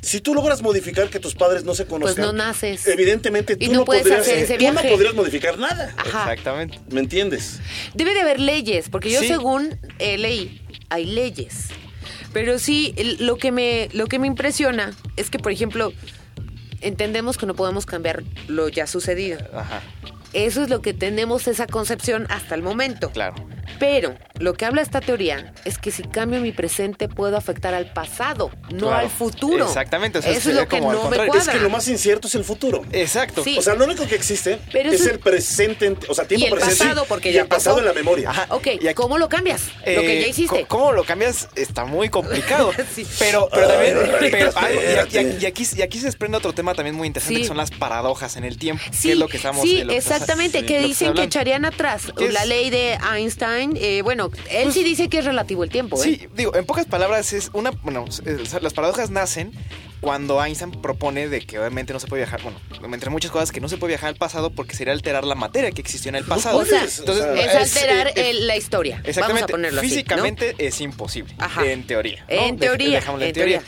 Si 0.03 0.21
tú 0.21 0.35
logras 0.35 0.63
modificar 0.63 1.09
que 1.11 1.21
tus 1.21 1.35
padres 1.35 1.65
no 1.65 1.75
se 1.75 1.87
conozcan, 1.87 2.17
Pues 2.17 2.27
no 2.27 2.33
naces. 2.33 2.87
Evidentemente 2.87 3.55
Y 3.59 3.67
tú 3.67 3.73
no 3.73 3.79
no, 3.81 3.85
puedes 3.85 4.03
podrías, 4.03 4.21
hacer 4.23 4.39
ese 4.39 4.57
tú 4.59 4.73
no 4.73 4.81
podrías 4.83 5.15
modificar 5.15 5.59
nada. 5.59 5.95
Ajá. 5.97 6.23
Exactamente. 6.33 6.79
¿Me 6.91 7.01
entiendes? 7.01 7.61
Debe 7.95 8.15
de 8.15 8.21
haber 8.21 8.41
leyes, 8.41 8.89
porque 8.89 9.11
yo 9.11 9.21
Sí. 9.21 9.29
según 9.29 9.79
eh, 9.99 10.17
leí, 10.19 10.63
hay 10.91 11.05
leyes. 11.07 11.67
Pero 12.33 12.59
sí, 12.59 12.95
lo 13.19 13.37
que, 13.37 13.51
me, 13.51 13.89
lo 13.93 14.07
que 14.07 14.19
me 14.19 14.27
impresiona 14.27 14.95
es 15.17 15.31
que, 15.31 15.39
por 15.39 15.53
ejemplo, 15.53 15.93
entendemos 16.81 17.37
que 17.37 17.47
no 17.47 17.55
podemos 17.55 17.87
cambiar 17.87 18.23
lo 18.49 18.69
ya 18.69 18.87
sucedido. 18.87 19.41
Ajá, 19.53 19.83
Eso 20.33 20.63
es 20.63 20.69
lo 20.69 20.81
que 20.83 20.95
tenemos 20.95 21.49
esa 21.49 21.67
concepción 21.67 22.27
hasta 22.31 22.55
el 22.55 22.63
momento. 22.63 23.11
claro. 23.11 23.35
Pero 23.79 24.17
lo 24.41 24.55
que 24.55 24.65
habla 24.67 24.83
esta 24.83 25.01
teoría 25.01 25.55
es 25.65 25.79
que 25.79 25.91
si 25.93 26.03
cambio 26.03 26.41
mi 26.41 26.51
presente 26.51 27.09
puedo 27.09 27.37
afectar 27.37 27.73
al 27.73 27.87
pasado, 27.93 28.51
no 28.73 28.89
Claro. 28.89 28.97
al 28.97 29.09
futuro. 29.11 29.65
Exactamente, 29.65 30.19
o 30.19 30.23
sea, 30.23 30.33
Eso 30.33 30.51
es 30.51 30.57
lo 30.57 30.69
que 30.69 30.81
no 30.81 30.89
me 30.91 30.97
contrario. 30.99 31.27
cuadra. 31.33 31.53
Es 31.53 31.57
que 31.57 31.63
lo 31.63 31.71
más 31.71 31.87
incierto 31.89 32.27
es 32.27 32.35
el 32.35 32.43
futuro. 32.45 32.83
Exacto. 32.91 33.45
Sí. 33.45 33.57
O 33.57 33.63
sea, 33.63 33.75
lo 33.77 33.85
único 33.85 34.07
que 34.09 34.17
existe 34.17 34.59
Pero 34.73 34.91
es 34.91 35.07
el 35.07 35.21
presente, 35.21 35.87
en- 35.87 35.97
o 36.09 36.15
sea, 36.15 36.27
tiempo 36.27 36.47
Y 36.47 36.49
el 36.49 36.55
presente 36.57 36.79
pasado, 36.85 37.05
porque 37.09 37.31
y 37.31 37.35
ya 37.35 37.43
el 37.43 37.49
pasado 37.49 37.77
pasó. 37.77 37.89
en 37.89 37.95
la 37.95 37.95
memoria. 37.95 38.31
Ajá. 38.31 38.47
Ok, 38.51 38.67
Y 38.81 38.93
¿cómo 38.95 39.19
lo 39.19 39.29
cambias? 39.29 39.69
lo 39.79 40.03
que 40.03 40.19
Eh, 40.19 40.23
ya 40.23 40.29
hiciste. 40.29 40.63
co- 40.67 40.79
¿Cómo 40.79 40.93
lo 40.93 41.05
cambias? 41.05 41.49
Está 41.55 41.85
muy 41.85 42.09
complicado. 42.09 42.73
Sí. 42.95 43.07
Pero, 43.21 43.49
pero 43.53 43.69
también. 43.69 43.97
Ay, 43.99 44.31
pero- 44.31 44.37
y, 44.51 44.99
aquí, 44.99 45.17
espérate. 45.17 45.39
y 45.41 45.47
aquí- 45.47 45.67
y 45.77 45.83
aquí 45.83 45.99
se 46.01 46.07
desprende 46.07 46.37
otro 46.39 46.53
tema 46.53 46.75
también 46.75 46.97
muy 46.97 47.07
interesante 47.07 47.37
Sí. 47.37 47.43
que 47.43 47.49
son 47.49 47.57
las 47.57 47.71
paradojas 47.71 48.37
en 48.37 48.45
el 48.45 48.59
tiempo. 48.59 48.83
Sí, 48.91 49.09
que 49.09 49.13
es 49.13 49.19
lo 49.19 49.29
que 49.29 49.37
estamos 49.37 49.63
sí, 49.63 49.77
de 49.77 49.85
lo 49.85 49.93
que 49.93 49.99
estás- 49.99 50.20
exactamente, 50.23 50.61
sí, 50.61 50.67
que 50.67 50.81
dicen 50.81 51.15
que 51.15 51.23
echarían 51.25 51.65
atrás 51.65 52.13
¿Qué 52.17 52.27
es? 52.27 52.33
la 52.33 52.45
ley 52.45 52.71
de 52.71 52.99
Einstein 53.15 53.77
eh, 53.77 54.03
bueno, 54.03 54.31
él 54.51 54.73
sí 54.73 54.83
dice 54.85 55.09
que 55.09 55.19
es 55.19 55.25
relativo 55.25 55.65
el 55.65 55.71
tiempo, 55.71 55.97
¿eh? 56.03 56.05
Sí, 56.05 56.29
digo, 56.35 56.55
en 56.55 56.65
pocas 56.67 56.87
palabras 56.87 57.33
es 57.33 57.51
una, 57.53 57.71
bueno, 57.83 58.05
las 58.61 58.73
paradojas 58.75 59.11
nacen 59.11 59.53
cuando 60.01 60.43
Einstein 60.43 60.71
propone 60.71 61.29
de 61.29 61.43
que 61.43 61.59
obviamente 61.59 61.93
no 61.93 62.01
se 62.01 62.07
puede 62.07 62.23
viajar, 62.23 62.41
bueno, 62.43 62.59
entre 62.95 63.11
muchas 63.11 63.31
cosas 63.31 63.53
que 63.53 63.61
no 63.61 63.69
se 63.69 63.77
puede 63.77 63.91
viajar 63.93 64.09
al 64.09 64.17
pasado 64.17 64.49
porque 64.51 64.75
sería 64.75 64.95
alterar 64.95 65.25
la 65.25 65.35
materia 65.35 65.71
que 65.73 65.83
existió 65.83 66.09
en 66.09 66.15
el 66.15 66.25
pasado. 66.25 66.57
O 66.59 66.65
sea, 66.65 66.87
sea, 66.89 67.35
es 67.35 67.77
alterar 67.77 68.09
eh, 68.09 68.13
eh, 68.17 68.31
el- 68.31 68.47
la 68.47 68.57
historia. 68.57 68.95
Vamos 68.97 69.07
a 69.07 69.11
Exactamente. 69.11 69.53
ponerlo 69.53 69.81
así, 69.81 69.89
¿no? 69.89 69.95
Físicamente 69.95 70.55
es 70.59 70.81
imposible. 70.81 71.35
Ajá. 71.39 71.67
En 71.67 71.87
teoría. 71.87 72.25
¿no? 72.31 72.35
En 72.35 72.59
teoría, 72.59 72.97
dejámoslo 73.01 73.27
en 73.27 73.33
teoría. 73.35 73.63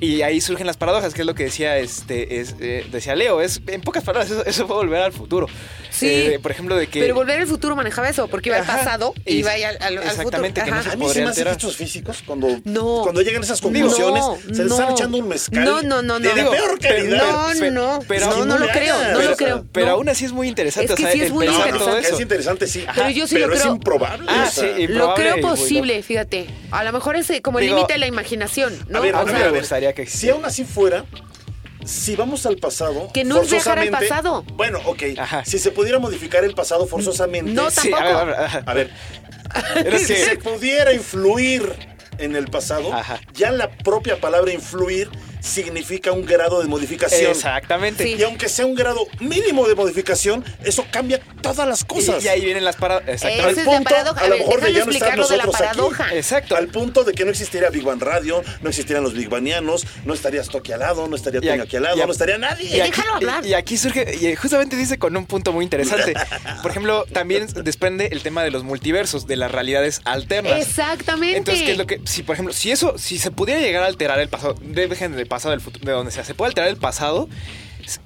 Y 0.00 0.20
ahí 0.22 0.40
surgen 0.42 0.66
las 0.66 0.76
paradojas, 0.76 1.14
que 1.14 1.22
es 1.22 1.26
lo 1.26 1.34
que 1.34 1.44
decía 1.44 1.78
este 1.78 2.40
es, 2.40 2.54
eh, 2.60 2.86
decía 2.92 3.14
Leo. 3.14 3.40
Es, 3.40 3.62
en 3.66 3.80
pocas 3.80 4.04
palabras, 4.04 4.30
eso, 4.30 4.44
eso 4.44 4.66
fue 4.66 4.76
volver 4.76 5.00
al 5.02 5.12
futuro. 5.12 5.46
Sí. 5.90 6.06
Eh, 6.10 6.38
por 6.42 6.50
ejemplo, 6.50 6.76
de 6.76 6.88
que. 6.88 7.00
Pero 7.00 7.14
volver 7.14 7.40
al 7.40 7.46
futuro 7.46 7.74
manejaba 7.74 8.08
eso, 8.10 8.28
porque 8.28 8.50
iba 8.50 8.56
al 8.58 8.64
Ajá. 8.64 8.76
pasado 8.78 9.14
y 9.24 9.36
iba 9.36 9.52
al, 9.52 9.64
al- 9.64 9.78
al 9.80 9.94
futuro. 9.94 10.10
exactamente, 10.10 10.62
que 10.62 10.70
no 10.70 10.82
se 10.82 10.88
A 10.90 10.96
mí 10.96 10.98
se 11.04 11.06
podría 11.08 11.28
alterar. 11.28 11.52
estos 11.54 11.76
físicos, 11.76 12.22
cuando, 12.26 12.48
No. 12.64 13.00
cuando 13.04 13.22
llegan 13.22 13.40
a 13.40 13.44
esas 13.46 13.62
conclusiones, 13.62 14.22
No, 14.22 14.36
se 14.36 14.48
les 14.48 14.58
están 14.72 14.88
no. 14.88 14.90
echando 14.92 15.16
un 15.16 15.28
mezcal. 15.28 15.64
No, 15.64 15.80
no, 15.80 16.02
no, 16.02 16.20
De 16.20 16.28
no. 16.28 16.34
la 16.34 16.42
Digo, 16.42 16.50
peor 16.50 16.78
calidad. 16.78 17.16
No, 17.26 17.46
Pero- 17.58 17.70
no, 17.72 17.98
pero- 18.06 18.26
no, 18.26 18.44
no 18.44 18.58
lo 18.58 18.68
creo, 18.68 18.96
no 19.12 19.18
Pero- 19.18 19.30
lo 19.30 19.36
creo. 19.36 19.66
Pero 19.72 19.86
no. 19.86 19.92
aún 19.92 20.08
así 20.10 20.26
es 20.26 20.32
muy 20.32 20.48
interesante. 20.48 20.92
Es 20.92 20.96
que 20.98 21.04
o 21.04 21.06
sea, 21.06 21.12
sí 21.14 21.22
es 21.22 21.32
muy 21.32 21.46
No, 21.46 21.52
no, 21.52 21.58
interesante. 21.66 22.08
es 22.10 22.20
interesante, 22.20 22.66
sí. 22.66 22.84
Pero 22.94 23.08
yo 23.08 23.26
sí 23.26 23.38
lo 23.38 23.50
es 23.54 23.60
creo. 23.62 23.72
improbable. 23.72 24.26
Ah, 24.28 24.44
o 24.46 24.50
sea, 24.52 24.76
sí, 24.76 24.86
Lo 24.88 25.14
creo 25.14 25.40
posible, 25.40 26.02
fíjate. 26.02 26.46
A 26.70 26.84
lo 26.84 26.92
mejor 26.92 27.16
es 27.16 27.30
eh, 27.30 27.40
como 27.40 27.58
el 27.60 27.66
límite 27.66 27.94
de 27.94 27.98
la 28.00 28.06
imaginación, 28.06 28.74
¿no? 28.90 28.98
A 28.98 29.00
ver, 29.00 29.14
a 29.14 29.24
ver, 29.24 29.64
gustaría 29.86 29.94
que 29.94 30.06
Si 30.10 30.28
aún 30.30 30.44
así 30.44 30.64
fuera, 30.64 31.04
si 31.84 32.16
vamos 32.16 32.46
al 32.46 32.56
pasado. 32.56 33.08
Que 33.12 33.24
no 33.24 33.42
es 33.42 33.50
viajar 33.50 33.78
al 33.78 33.88
forzosamente- 33.88 34.08
pasado. 34.08 34.42
Bueno, 34.54 34.80
ok. 34.86 35.02
Ajá. 35.18 35.44
Si 35.44 35.58
se 35.58 35.70
pudiera 35.70 35.98
modificar 35.98 36.44
el 36.44 36.54
pasado 36.54 36.86
forzosamente. 36.86 37.52
No, 37.52 37.70
Sí, 37.70 37.92
a 37.92 38.02
ver, 38.02 38.14
a 38.16 38.24
ver, 38.24 38.34
ajá. 38.34 38.62
A 38.66 38.74
ver, 38.74 38.90
Pero 39.74 39.98
si 39.98 40.14
se 40.16 40.36
pudiera 40.36 40.92
influir 40.92 41.72
en 42.18 42.34
el 42.34 42.46
pasado, 42.48 42.92
Ajá. 42.92 43.20
ya 43.32 43.50
la 43.50 43.70
propia 43.70 44.20
palabra 44.20 44.52
influir 44.52 45.08
significa 45.46 46.12
un 46.12 46.24
grado 46.26 46.60
de 46.60 46.68
modificación. 46.68 47.30
Exactamente. 47.30 48.04
Sí. 48.04 48.16
Y 48.18 48.22
aunque 48.24 48.48
sea 48.48 48.66
un 48.66 48.74
grado 48.74 49.06
mínimo 49.20 49.66
de 49.68 49.74
modificación, 49.74 50.44
eso 50.64 50.84
cambia 50.90 51.20
todas 51.40 51.66
las 51.68 51.84
cosas. 51.84 52.22
Y, 52.22 52.26
y 52.26 52.28
ahí 52.28 52.44
vienen 52.44 52.64
las 52.64 52.76
paradojas. 52.76 53.08
Exactamente. 53.24 53.60
Al 53.60 53.66
punto, 53.66 53.84
paradoja. 53.90 54.20
a 54.20 54.24
A 54.24 54.28
lo 54.28 54.36
mejor 54.38 54.60
de 54.60 54.72
ya 54.72 54.84
no 54.84 54.90
estar 54.92 55.10
de 55.12 55.16
la 55.16 55.22
nosotros 55.22 55.54
aquí. 55.54 55.62
paradoja. 55.64 56.14
Exacto. 56.14 56.56
Al 56.56 56.68
punto 56.68 57.04
de 57.04 57.12
que 57.12 57.24
no 57.24 57.30
existiera 57.30 57.70
Big 57.70 57.82
Bang 57.84 58.02
Radio, 58.02 58.42
no 58.62 58.68
existieran 58.68 59.02
los 59.04 59.14
Big 59.14 59.28
Banianos, 59.28 59.86
no 60.04 60.14
estarías 60.14 60.48
Toki 60.48 60.72
al 60.72 60.80
lado, 60.80 61.06
no 61.08 61.16
estaría 61.16 61.38
Y 61.38 61.46
Toño 61.46 61.52
aquí- 61.54 61.62
aquí 61.62 61.76
al 61.76 61.82
lado, 61.84 61.96
y 61.96 62.00
a- 62.00 62.06
no 62.06 62.12
estaría 62.12 62.36
Y 62.36 62.40
nadie. 62.40 62.82
aquí, 62.82 62.90
Déjalo 62.90 63.14
hablar. 63.14 63.46
y- 63.46 63.50
y 63.50 63.54
aquí 63.54 63.76
surge, 63.76 64.16
y 64.20 64.34
justamente 64.36 64.76
dice 64.76 64.98
con 64.98 65.16
un 65.16 65.26
punto 65.26 65.52
muy 65.52 65.64
interesante. 65.64 66.14
Por 66.62 66.70
ejemplo, 66.70 67.04
también 67.12 67.46
desprende 67.64 68.08
el 68.12 68.22
tema 68.22 68.42
de 68.42 68.50
los 68.50 68.64
multiversos, 68.64 69.26
de 69.26 69.36
las 69.36 69.50
realidades 69.52 70.00
alternas. 70.04 70.60
Exactamente. 70.66 71.36
Entonces, 71.38 71.64
¿qué 71.64 71.72
es 71.72 71.78
lo 71.78 71.86
que, 71.86 72.00
si 72.04 72.22
por 72.22 72.34
ejemplo, 72.34 72.52
si 72.54 72.70
eso, 72.70 72.98
si 72.98 73.18
se 73.18 73.30
pudiera 73.30 73.60
llegar 73.60 73.82
a 73.82 73.86
alterar 73.86 74.18
el 74.20 74.28
pasado, 74.28 74.56
dejen 74.60 75.14
del 75.16 75.26
pasado, 75.36 75.52
del 75.52 75.60
futuro, 75.60 75.84
de 75.86 75.92
donde 75.92 76.10
sea, 76.12 76.24
se 76.24 76.34
puede 76.34 76.48
alterar 76.50 76.68
el 76.70 76.76
pasado, 76.76 77.28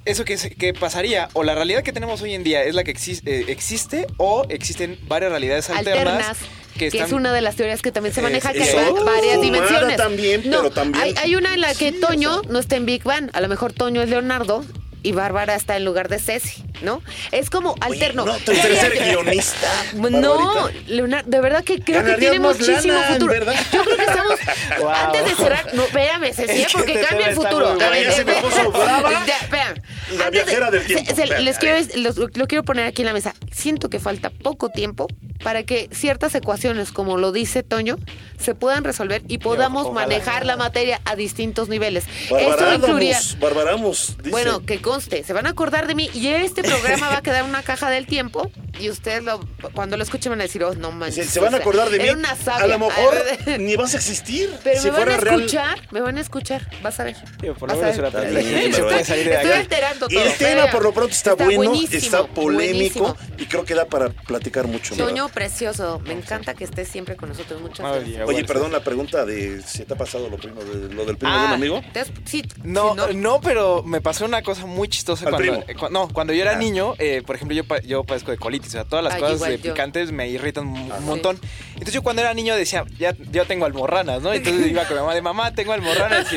eso 0.05 0.25
que, 0.25 0.37
que 0.37 0.75
pasaría, 0.75 1.29
o 1.33 1.43
la 1.43 1.55
realidad 1.55 1.83
que 1.83 1.93
tenemos 1.93 2.21
hoy 2.23 2.35
en 2.35 2.43
día 2.45 2.63
es 2.65 2.75
la 2.75 2.85
que 2.85 2.93
exis- 2.95 3.23
eh, 3.25 3.45
existe, 3.49 4.07
o 4.19 4.45
existen 4.51 4.99
varias 5.09 5.31
realidades 5.31 5.71
alternas, 5.71 6.15
alternas, 6.15 6.37
que, 6.77 6.87
están- 6.89 7.07
es 7.07 7.13
una 7.13 7.33
de 7.33 7.41
las 7.41 7.57
teorías 7.57 7.81
que 7.83 7.91
también 7.93 8.15
se 8.15 8.21
maneja, 8.21 8.51
Eh, 8.51 8.55
que 8.55 8.63
hay 8.63 8.93
varias 9.05 9.41
dimensiones. 9.41 9.97
también, 9.97 10.43
no, 10.51 10.59
pero 10.59 10.71
también- 10.71 11.03
Hay, 11.03 11.15
hay 11.17 11.35
una 11.35 11.55
en 11.55 11.61
la 11.63 11.75
que 11.75 11.93
Sí, 11.93 12.01
Toño 12.01 12.39
o 12.39 12.43
sea. 12.43 12.53
no 12.53 12.59
está 12.59 12.77
en 12.77 12.85
Big 12.87 13.05
Bang, 13.05 13.31
a 13.33 13.41
lo 13.41 13.49
mejor 13.49 13.73
Toño 13.73 14.03
es 14.03 14.09
Leonardo 14.11 14.65
y 15.03 15.13
Bárbara 15.13 15.55
está 15.55 15.77
en 15.77 15.85
lugar 15.85 16.09
de 16.09 16.19
Ceci, 16.19 16.63
¿no? 16.83 17.03
Es 17.33 17.51
como 17.51 17.73
Oye, 17.73 17.81
alterno. 17.83 18.25
¿No 18.27 18.35
te 18.37 18.53
gustaría 18.53 18.81
ser 18.81 18.93
guionista? 18.99 19.69
No? 19.95 20.69
Leonardo, 20.87 21.31
de 21.31 21.41
verdad 21.41 21.65
que 21.65 21.81
creo 21.81 22.05
que 22.05 22.15
tiene 22.15 22.39
muchísimo 22.41 22.95
lana, 22.95 23.07
futuro. 23.15 23.33
¿verdad? 23.33 23.55
Yo 23.73 23.83
creo 23.85 23.97
que 23.97 24.03
estamos 24.05 24.39
Wow. 24.81 24.89
antes 24.91 25.25
de 25.25 25.35
cerrar, 25.35 25.75
no, 25.75 25.85
espérame, 25.85 26.33
Ceci, 26.33 26.65
que 26.65 26.67
porque 26.73 27.01
cambia 27.01 27.29
el 27.29 27.35
futuro. 27.35 27.75
muy 27.75 27.83
A 27.83 27.89
bueno. 27.89 27.91
ver, 27.91 28.05
Ya 28.07 28.13
se 28.13 28.25
me 28.25 28.33
eh, 28.33 28.43
puso 28.43 28.71
brava. 28.73 29.27
ya, 29.27 29.37
espérame. 29.39 29.83
La 30.17 30.27
Antes 30.27 30.31
de- 30.31 30.31
viajera 30.31 30.71
del 30.71 30.85
tiempo. 30.87 31.15
se- 31.15 31.27
se- 31.27 31.41
les 31.41 31.59
quiero, 31.59 31.79
los- 31.97 32.17
lo 32.17 32.47
quiero 32.47 32.65
poner 32.65 32.87
aquí 32.87 33.03
en 33.03 33.07
la 33.07 33.13
mesa. 33.13 33.35
Siento 33.53 33.89
que 33.91 33.99
falta 34.01 34.31
poco 34.31 34.69
tiempo 34.71 35.07
para 35.43 35.63
que 35.65 35.89
ciertas 35.93 36.35
ecuaciones, 36.35 36.93
como 36.93 37.17
lo 37.17 37.33
dice 37.33 37.63
Toño, 37.63 37.97
se 38.39 38.55
puedan 38.55 38.85
resolver 38.85 39.23
y 39.29 39.39
podamos 39.39 39.87
ojalá. 39.87 40.07
manejar 40.07 40.47
la 40.47 40.57
materia 40.57 41.01
a 41.05 41.15
distintos 41.17 41.69
niveles. 41.69 42.05
Esto 42.25 42.75
incluiría. 42.75 43.19
Barbaramos, 43.39 44.17
dice. 44.19 44.31
Bueno, 44.31 44.65
que 44.67 44.81
conste, 44.91 45.23
se 45.25 45.33
van 45.33 45.47
a 45.47 45.51
acordar 45.51 45.87
de 45.87 45.95
mí 45.95 46.11
y 46.15 46.29
este 46.29 46.63
programa 46.63 47.09
va 47.09 47.19
a 47.19 47.23
quedar 47.23 47.45
en 47.45 47.51
una 47.51 47.63
caja 47.63 47.91
del 47.91 48.07
tiempo 48.07 48.51
y 48.81 48.89
ustedes 48.91 49.23
lo, 49.23 49.41
cuando 49.75 49.97
lo 49.97 50.03
escuchen 50.03 50.31
van 50.31 50.41
a 50.41 50.45
decir, 50.45 50.65
oh, 50.65 50.75
no 50.75 50.91
manches. 50.91 51.27
Se, 51.27 51.33
se 51.33 51.41
van 51.41 51.49
a 51.55 51.59
o 51.59 51.59
sea, 51.59 51.61
acordar 51.61 51.91
de 51.91 51.99
mí. 51.99 52.05
era 52.05 52.15
una 52.15 52.35
sabia. 52.35 52.65
A 52.65 52.67
lo 52.67 52.79
mejor 52.87 53.15
ni 53.59 53.77
vas 53.77 53.95
a 53.95 53.99
existir. 53.99 54.51
Pero 54.65 54.81
si 54.81 54.87
me 54.87 54.91
van 54.93 55.03
fuera 55.03 55.15
a 55.15 55.21
real. 55.21 55.41
escuchar, 55.41 55.79
me 55.91 56.01
van 56.01 56.17
a 56.17 56.21
escuchar, 56.21 56.67
vas 56.83 56.99
a 56.99 57.05
ver. 57.05 57.17
Por 57.59 57.71
lo 57.71 57.77
menos 57.77 57.99
una. 57.99 58.09
Está 58.09 58.21
de 58.23 59.35
Estoy 59.35 59.53
alterando 59.53 60.07
Y 60.09 60.15
todo. 60.15 60.25
el 60.25 60.35
tema 60.35 60.67
por 60.71 60.83
lo 60.83 60.93
pronto 60.93 61.13
está, 61.15 61.35
bueno, 61.35 61.57
buenísimo, 61.57 61.99
está 61.99 62.27
polémico 62.27 63.01
buenísimo. 63.01 63.17
y 63.39 63.47
creo 63.47 63.65
que 63.65 63.75
da 63.75 63.85
para 63.87 64.09
platicar 64.09 64.67
mucho. 64.67 64.97
Toño, 64.97 65.29
precioso. 65.29 66.01
Me 66.05 66.13
encanta 66.13 66.55
que 66.55 66.65
estés 66.65 66.89
siempre 66.89 67.17
con 67.17 67.29
nosotros. 67.29 67.61
Muchas 67.61 67.85
Ay, 67.87 67.93
gracias. 68.01 68.17
Oye, 68.23 68.25
bueno. 68.33 68.47
perdón, 68.47 68.73
la 68.73 68.81
pregunta 68.83 69.25
de 69.25 69.63
si 69.63 69.85
te 69.85 69.95
ha 69.95 69.97
pasado 69.97 70.29
lo, 70.29 70.37
primo, 70.39 70.63
de, 70.63 70.93
lo 70.95 71.05
del 71.05 71.17
primo 71.17 71.35
de 71.35 71.41
Ah. 71.41 71.47
un 71.49 71.53
amigo. 71.53 71.83
¿Te 71.93 72.01
has- 72.01 72.13
sí, 72.25 72.43
No, 72.65 72.95
sí, 73.09 73.15
no, 73.15 73.41
pero 73.41 73.83
me 73.83 74.01
pasó 74.01 74.25
una 74.25 74.43
cosa 74.43 74.65
muy 74.67 74.80
chistosa 74.89 75.27
Al 75.27 75.33
cuando, 75.33 75.53
primo. 75.53 75.65
eh, 75.69 75.75
cu- 75.75 75.89
no, 75.91 76.09
cuando 76.09 76.33
yo 76.33 76.43
era 76.43 76.53
Ah. 76.53 76.57
niño, 76.57 76.95
eh, 76.99 77.23
por 77.27 77.37
ejemplo, 77.37 77.57
yo, 77.57 77.65
pa- 77.65 77.81
yo 77.81 78.05
padezco 78.05 78.31
de 78.31 78.39
colitis, 78.39 78.69
o 78.69 78.73
sea, 78.73 78.85
todas 78.85 79.05
las 79.05 79.15
Ay, 79.15 79.21
cosas 79.21 79.37
igual 79.37 79.57
yo. 79.57 79.63
picantes 79.73 80.13
me 80.13 80.29
irritan 80.29 80.67
un 80.69 80.91
Ah. 80.93 80.97
un 80.99 81.05
montón. 81.07 81.39
Entonces 81.81 81.95
yo 81.95 82.03
cuando 82.03 82.21
era 82.23 82.35
niño 82.35 82.55
decía, 82.55 82.85
ya 82.99 83.15
yo 83.33 83.47
tengo 83.47 83.65
almorranas, 83.67 84.21
¿no? 84.23 84.33
Entonces 84.33 84.67
iba 84.71 84.85
con 84.85 84.97
mi 84.97 85.01
mamá 85.03 85.15
de 85.15 85.23
mamá, 85.23 85.55
tengo 85.55 85.73
almorranas 85.73 86.27
y, 86.33 86.37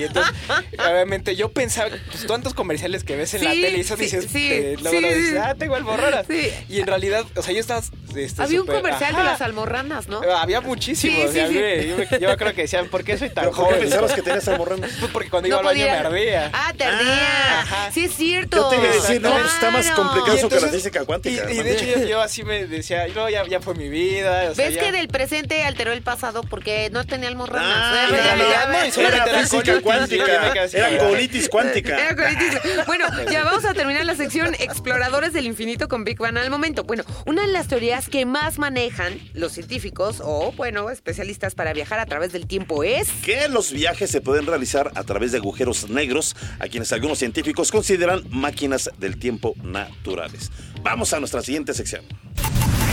y 0.00 0.04
entonces 0.04 0.32
obviamente 0.78 1.36
yo 1.36 1.50
pensaba, 1.52 1.90
pues 2.10 2.26
tantos 2.26 2.54
comerciales 2.54 3.04
que 3.04 3.16
ves 3.16 3.34
en 3.34 3.44
la 3.44 3.50
tele 3.50 3.76
y 3.76 3.80
eso 3.80 3.96
sí, 3.96 4.02
dices, 4.04 4.26
sí, 4.30 4.48
eh, 4.50 4.76
luego 4.80 4.96
sí, 4.96 5.02
lo 5.02 5.08
dices, 5.14 5.38
ah, 5.42 5.54
tengo 5.58 5.74
almorranas. 5.76 6.26
Sí. 6.26 6.50
Y 6.68 6.80
en 6.80 6.86
realidad, 6.86 7.24
o 7.36 7.42
sea, 7.42 7.52
yo 7.54 7.60
estaba 7.60 7.80
este, 8.16 8.42
Había 8.42 8.60
un 8.62 8.66
comercial 8.66 9.14
de 9.16 9.22
las 9.24 9.40
almorranas, 9.40 10.08
¿no? 10.08 10.20
Había 10.22 10.60
muchísimos. 10.60 11.16
Sí, 11.20 11.26
o 11.28 11.32
sea, 11.32 11.48
sí, 11.48 11.58
a 11.58 11.60
mí- 11.60 11.86
Yo, 11.88 11.96
me- 11.96 12.18
yo 12.20 12.36
creo 12.36 12.54
que 12.54 12.62
decían, 12.62 12.88
¿por 12.88 13.04
qué 13.04 13.18
soy 13.18 13.28
tan 13.30 13.44
¿Pero 13.44 13.56
por 13.56 13.66
qué 13.66 13.74
joven? 13.74 13.80
pensabas 13.88 14.12
que 14.12 14.22
tenías 14.22 14.48
almorranas? 14.48 14.90
Pues 14.98 15.12
porque 15.12 15.28
cuando 15.30 15.48
iba 15.48 15.58
al 15.58 15.64
baño 15.64 15.84
me 15.84 15.90
ardía. 15.90 16.50
Ah, 16.52 16.72
te 16.76 16.84
ardía. 16.84 17.60
Ajá. 17.60 17.92
Sí, 17.92 18.04
es 18.06 18.14
cierto. 18.14 18.56
Yo 18.56 18.68
te 18.70 18.76
iba 18.76 18.84
a 18.88 18.94
decir, 18.94 19.20
no, 19.20 19.38
está 19.38 19.70
más 19.70 19.90
complicado 19.90 20.32
eso 20.36 20.48
que 20.48 20.54
entonces- 20.56 20.62
la 20.62 20.78
física 20.78 21.04
cuántica. 21.04 21.50
Y, 21.52 21.58
y 21.58 21.62
de 21.62 21.72
hecho 21.72 21.84
yo, 21.84 22.06
yo 22.06 22.20
así 22.20 22.42
me 22.44 22.66
decía, 22.66 23.06
no, 23.14 23.28
ya, 23.28 23.46
ya 23.46 23.60
fue 23.60 23.74
mi 23.74 23.88
vida. 23.88 24.50
o 24.50 24.54
sea, 24.54 24.69
¿Ves 24.70 24.76
ya- 24.76 24.82
que 24.82 24.92
del 24.92 25.08
presente 25.08 25.62
alteró 25.64 25.92
el 25.92 26.02
pasado 26.02 26.42
porque 26.42 26.90
no 26.90 27.04
tenía 27.04 27.28
almorranas? 27.28 27.62
Ah, 27.66 28.06
no, 28.10 28.16
Era 28.16 29.24
era 29.24 29.80
cuántica. 29.80 30.52
Era 30.72 30.98
colitis 30.98 31.48
cuántica. 31.48 31.98
Era 31.98 32.16
colitis. 32.16 32.86
Bueno, 32.86 33.06
ya 33.30 33.44
vamos 33.44 33.64
a 33.64 33.74
terminar 33.74 34.04
la 34.04 34.14
sección 34.14 34.54
Exploradores 34.58 35.32
del 35.32 35.46
Infinito 35.46 35.88
con 35.88 36.04
Big 36.04 36.18
Bang 36.18 36.36
al 36.38 36.50
momento. 36.50 36.84
Bueno, 36.84 37.04
una 37.26 37.42
de 37.42 37.48
las 37.52 37.68
teorías 37.68 38.08
que 38.08 38.26
más 38.26 38.58
manejan 38.58 39.18
los 39.34 39.52
científicos 39.52 40.20
o, 40.22 40.52
bueno, 40.52 40.90
especialistas 40.90 41.54
para 41.54 41.72
viajar 41.72 41.98
a 41.98 42.06
través 42.06 42.32
del 42.32 42.46
tiempo 42.46 42.84
es... 42.84 43.08
que 43.24 43.48
los 43.48 43.72
viajes 43.72 44.10
se 44.10 44.20
pueden 44.20 44.46
realizar 44.46 44.90
a 44.94 45.04
través 45.04 45.32
de 45.32 45.38
agujeros 45.38 45.88
negros, 45.88 46.36
a 46.58 46.68
quienes 46.68 46.92
algunos 46.92 47.18
científicos 47.18 47.70
consideran 47.70 48.22
máquinas 48.30 48.90
del 48.98 49.18
tiempo 49.18 49.54
naturales. 49.62 50.50
Vamos 50.82 51.12
a 51.12 51.20
nuestra 51.20 51.42
siguiente 51.42 51.74
sección. 51.74 52.04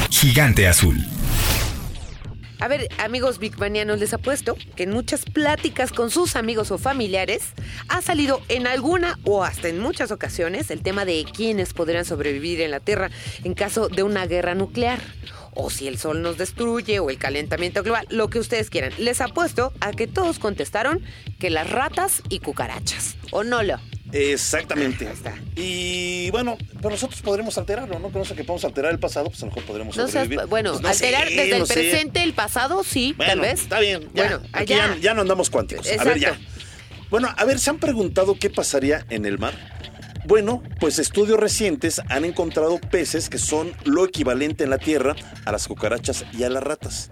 Gigante 0.10 0.68
azul. 0.68 0.98
A 2.60 2.68
ver, 2.68 2.88
amigos 2.98 3.38
bigbanianos, 3.38 4.00
les 4.00 4.14
apuesto 4.14 4.58
que 4.76 4.84
en 4.84 4.92
muchas 4.92 5.26
pláticas 5.26 5.92
con 5.92 6.10
sus 6.10 6.36
amigos 6.36 6.72
o 6.72 6.80
familiares 6.80 7.54
ha 7.88 8.02
salido 8.02 8.42
en 8.50 8.66
alguna 8.66 9.20
o 9.26 9.44
hasta 9.44 9.68
en 9.68 9.80
muchas 9.80 10.12
ocasiones 10.12 10.72
el 10.72 10.82
tema 10.82 11.06
de 11.06 11.24
quiénes 11.32 11.74
podrían 11.74 12.04
sobrevivir 12.04 12.62
en 12.62 12.72
la 12.72 12.80
Tierra 12.80 13.12
en 13.44 13.54
caso 13.54 13.90
de 13.90 14.02
una 14.02 14.26
guerra 14.26 14.56
nuclear. 14.56 15.00
O 15.54 15.70
si 15.70 15.88
el 15.88 16.00
sol 16.00 16.22
nos 16.22 16.38
destruye 16.38 17.00
o 17.00 17.10
el 17.10 17.18
calentamiento 17.20 17.84
global, 17.84 18.08
lo 18.10 18.30
que 18.30 18.40
ustedes 18.40 18.70
quieran. 18.70 18.94
Les 18.98 19.22
apuesto 19.22 19.72
a 19.80 19.92
que 19.92 20.08
todos 20.08 20.40
contestaron 20.40 21.02
que 21.40 21.50
las 21.50 21.70
ratas 21.70 22.24
y 22.30 22.40
cucarachas. 22.40 23.18
¿O 23.32 23.44
no 23.44 23.62
lo? 23.62 23.80
Exactamente. 24.14 25.08
Ahí 25.08 25.14
está. 25.14 25.34
Y 25.56 26.32
bueno, 26.32 26.58
pero 26.78 26.92
nosotros 26.92 27.22
podremos 27.22 27.58
alterarlo, 27.58 28.00
¿no? 28.00 28.10
Con 28.10 28.22
eso 28.22 28.36
que 28.36 28.44
podemos 28.44 28.64
alterar 28.66 28.92
el 28.92 29.00
pasado, 29.00 29.28
pues 29.30 29.42
a 29.44 29.46
lo 29.46 29.52
mejor 29.52 29.64
podremos 29.66 29.98
No 29.98 30.08
seas- 30.08 30.28
bueno, 30.50 30.72
Pues 30.72 30.82
no 30.82 30.90
alterar 30.90 31.28
sé, 31.28 31.36
desde 31.36 31.50
no 31.52 31.56
el 31.58 31.68
sé. 31.68 31.74
presente 31.74 32.24
el 32.24 32.34
pasado, 32.34 32.84
sí, 32.84 33.14
Bueno, 33.18 33.32
tal 33.34 33.40
vez. 33.42 33.62
Está 33.62 33.80
bien. 33.80 34.10
Ya, 34.14 34.24
Bueno, 34.24 34.42
aquí 34.54 34.74
ya, 34.76 34.96
ya 35.02 35.14
no 35.14 35.22
andamos 35.22 35.50
cuánticos. 35.50 35.88
A 36.00 36.04
ver, 36.04 36.20
ya. 36.20 36.38
Bueno, 37.10 37.30
a 37.38 37.46
ver, 37.46 37.60
¿se 37.60 37.70
han 37.70 37.80
preguntado 37.80 38.38
qué 38.40 38.50
pasaría 38.50 39.06
en 39.10 39.26
el 39.26 39.40
mar? 39.40 39.54
Bueno, 40.27 40.62
pues 40.81 41.00
estudios 41.00 41.39
recientes 41.39 42.01
han 42.10 42.25
encontrado 42.25 42.79
peces 42.79 43.29
que 43.29 43.38
son 43.38 43.72
lo 43.86 44.03
equivalente 44.03 44.65
en 44.65 44.69
la 44.69 44.77
Tierra 44.77 45.15
a 45.46 45.53
las 45.53 45.69
cucarachas 45.69 46.25
y 46.38 46.43
a 46.43 46.50
las 46.50 46.62
ratas. 46.63 47.12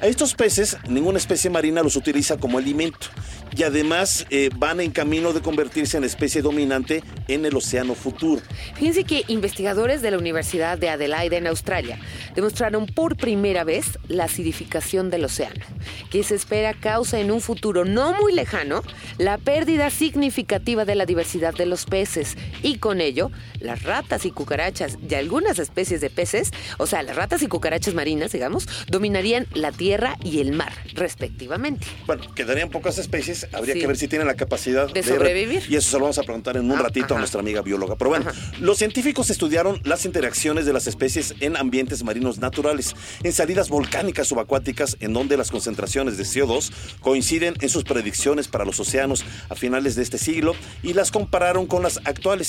A 0.00 0.06
estos 0.06 0.34
peces, 0.34 0.76
ninguna 0.88 1.18
especie 1.18 1.50
marina 1.50 1.82
los 1.82 1.96
utiliza 1.96 2.36
como 2.36 2.58
alimento, 2.58 3.08
y 3.56 3.64
además 3.64 4.26
eh, 4.30 4.50
van 4.56 4.80
en 4.80 4.90
camino 4.90 5.32
de 5.32 5.40
convertirse 5.40 5.96
en 5.96 6.04
especie 6.04 6.40
dominante 6.40 7.02
en 7.28 7.44
el 7.44 7.56
océano 7.56 7.94
futuro. 7.94 8.40
Fíjense 8.74 9.04
que 9.04 9.24
investigadores 9.28 10.00
de 10.00 10.10
la 10.10 10.18
Universidad 10.18 10.78
de 10.78 10.88
Adelaide 10.88 11.36
en 11.36 11.46
Australia 11.46 11.98
demostraron 12.34 12.86
por 12.86 13.16
primera 13.16 13.64
vez 13.64 13.98
la 14.08 14.24
acidificación 14.24 15.10
del 15.10 15.24
océano, 15.24 15.64
que 16.10 16.22
se 16.22 16.34
espera 16.34 16.74
causa 16.74 17.18
en 17.18 17.30
un 17.30 17.40
futuro 17.40 17.84
no 17.84 18.14
muy 18.14 18.32
lejano 18.32 18.82
la 19.18 19.38
pérdida 19.38 19.90
significativa 19.90 20.84
de 20.84 20.94
la 20.94 21.06
diversidad 21.06 21.54
de 21.54 21.66
los 21.66 21.84
peces 21.84 22.36
y 22.62 22.78
con 22.78 23.00
ello 23.00 23.30
las 23.60 23.82
ratas 23.82 24.24
y 24.26 24.30
cucarachas 24.30 24.98
y 25.08 25.14
algunas 25.14 25.58
especies 25.58 26.00
de 26.00 26.10
peces, 26.10 26.50
o 26.78 26.86
sea, 26.86 27.02
las 27.02 27.16
ratas 27.16 27.42
y 27.42 27.46
cucarachas 27.46 27.94
marinas, 27.94 28.32
digamos, 28.32 28.68
dominarían 28.88 29.46
la 29.54 29.72
tierra 29.72 30.16
y 30.24 30.40
el 30.40 30.52
mar, 30.52 30.72
respectivamente. 30.94 31.86
Bueno, 32.06 32.22
quedarían 32.34 32.70
pocas 32.70 32.98
especies, 32.98 33.46
habría 33.52 33.74
que 33.74 33.86
ver 33.86 33.96
si 33.96 34.08
tienen 34.08 34.26
la 34.26 34.34
capacidad 34.34 34.92
de, 34.92 35.02
sobrevivir. 35.02 35.64
Y 35.68 35.76
eso 35.76 35.90
se 35.90 35.96
lo 35.96 36.02
vamos 36.02 36.18
a 36.18 36.22
preguntar 36.22 36.56
en 36.56 36.70
un 36.70 36.78
ah, 36.78 36.82
ratito 36.82 37.14
a 37.14 37.18
nuestra 37.18 37.40
amiga 37.40 37.62
bióloga. 37.62 37.96
Pero 37.96 38.10
bueno, 38.10 38.26
los 38.60 38.78
científicos 38.78 39.30
estudiaron 39.30 39.80
las 39.84 40.04
interacciones 40.04 40.66
de 40.66 40.72
las 40.72 40.86
especies 40.86 41.34
en 41.40 41.56
ambientes 41.56 42.02
marinos 42.02 42.38
naturales, 42.38 42.94
en 43.22 43.32
salidas 43.32 43.68
volcánicas 43.68 44.28
subacuáticas, 44.28 44.96
en 45.00 45.12
donde 45.12 45.36
las 45.36 45.50
concentraciones 45.50 46.16
de 46.16 46.24
CO2 46.24 46.72
coinciden 47.00 47.54
en 47.60 47.68
sus 47.68 47.84
predicciones 47.84 48.48
para 48.48 48.64
los 48.64 48.80
océanos 48.80 49.24
a 49.48 49.54
finales 49.54 49.94
de 49.94 50.02
este 50.02 50.18
siglo 50.18 50.54
y 50.82 50.94
las 50.94 51.10
compararon 51.10 51.66
con 51.66 51.82
las 51.82 51.98
actuales. 52.04 52.41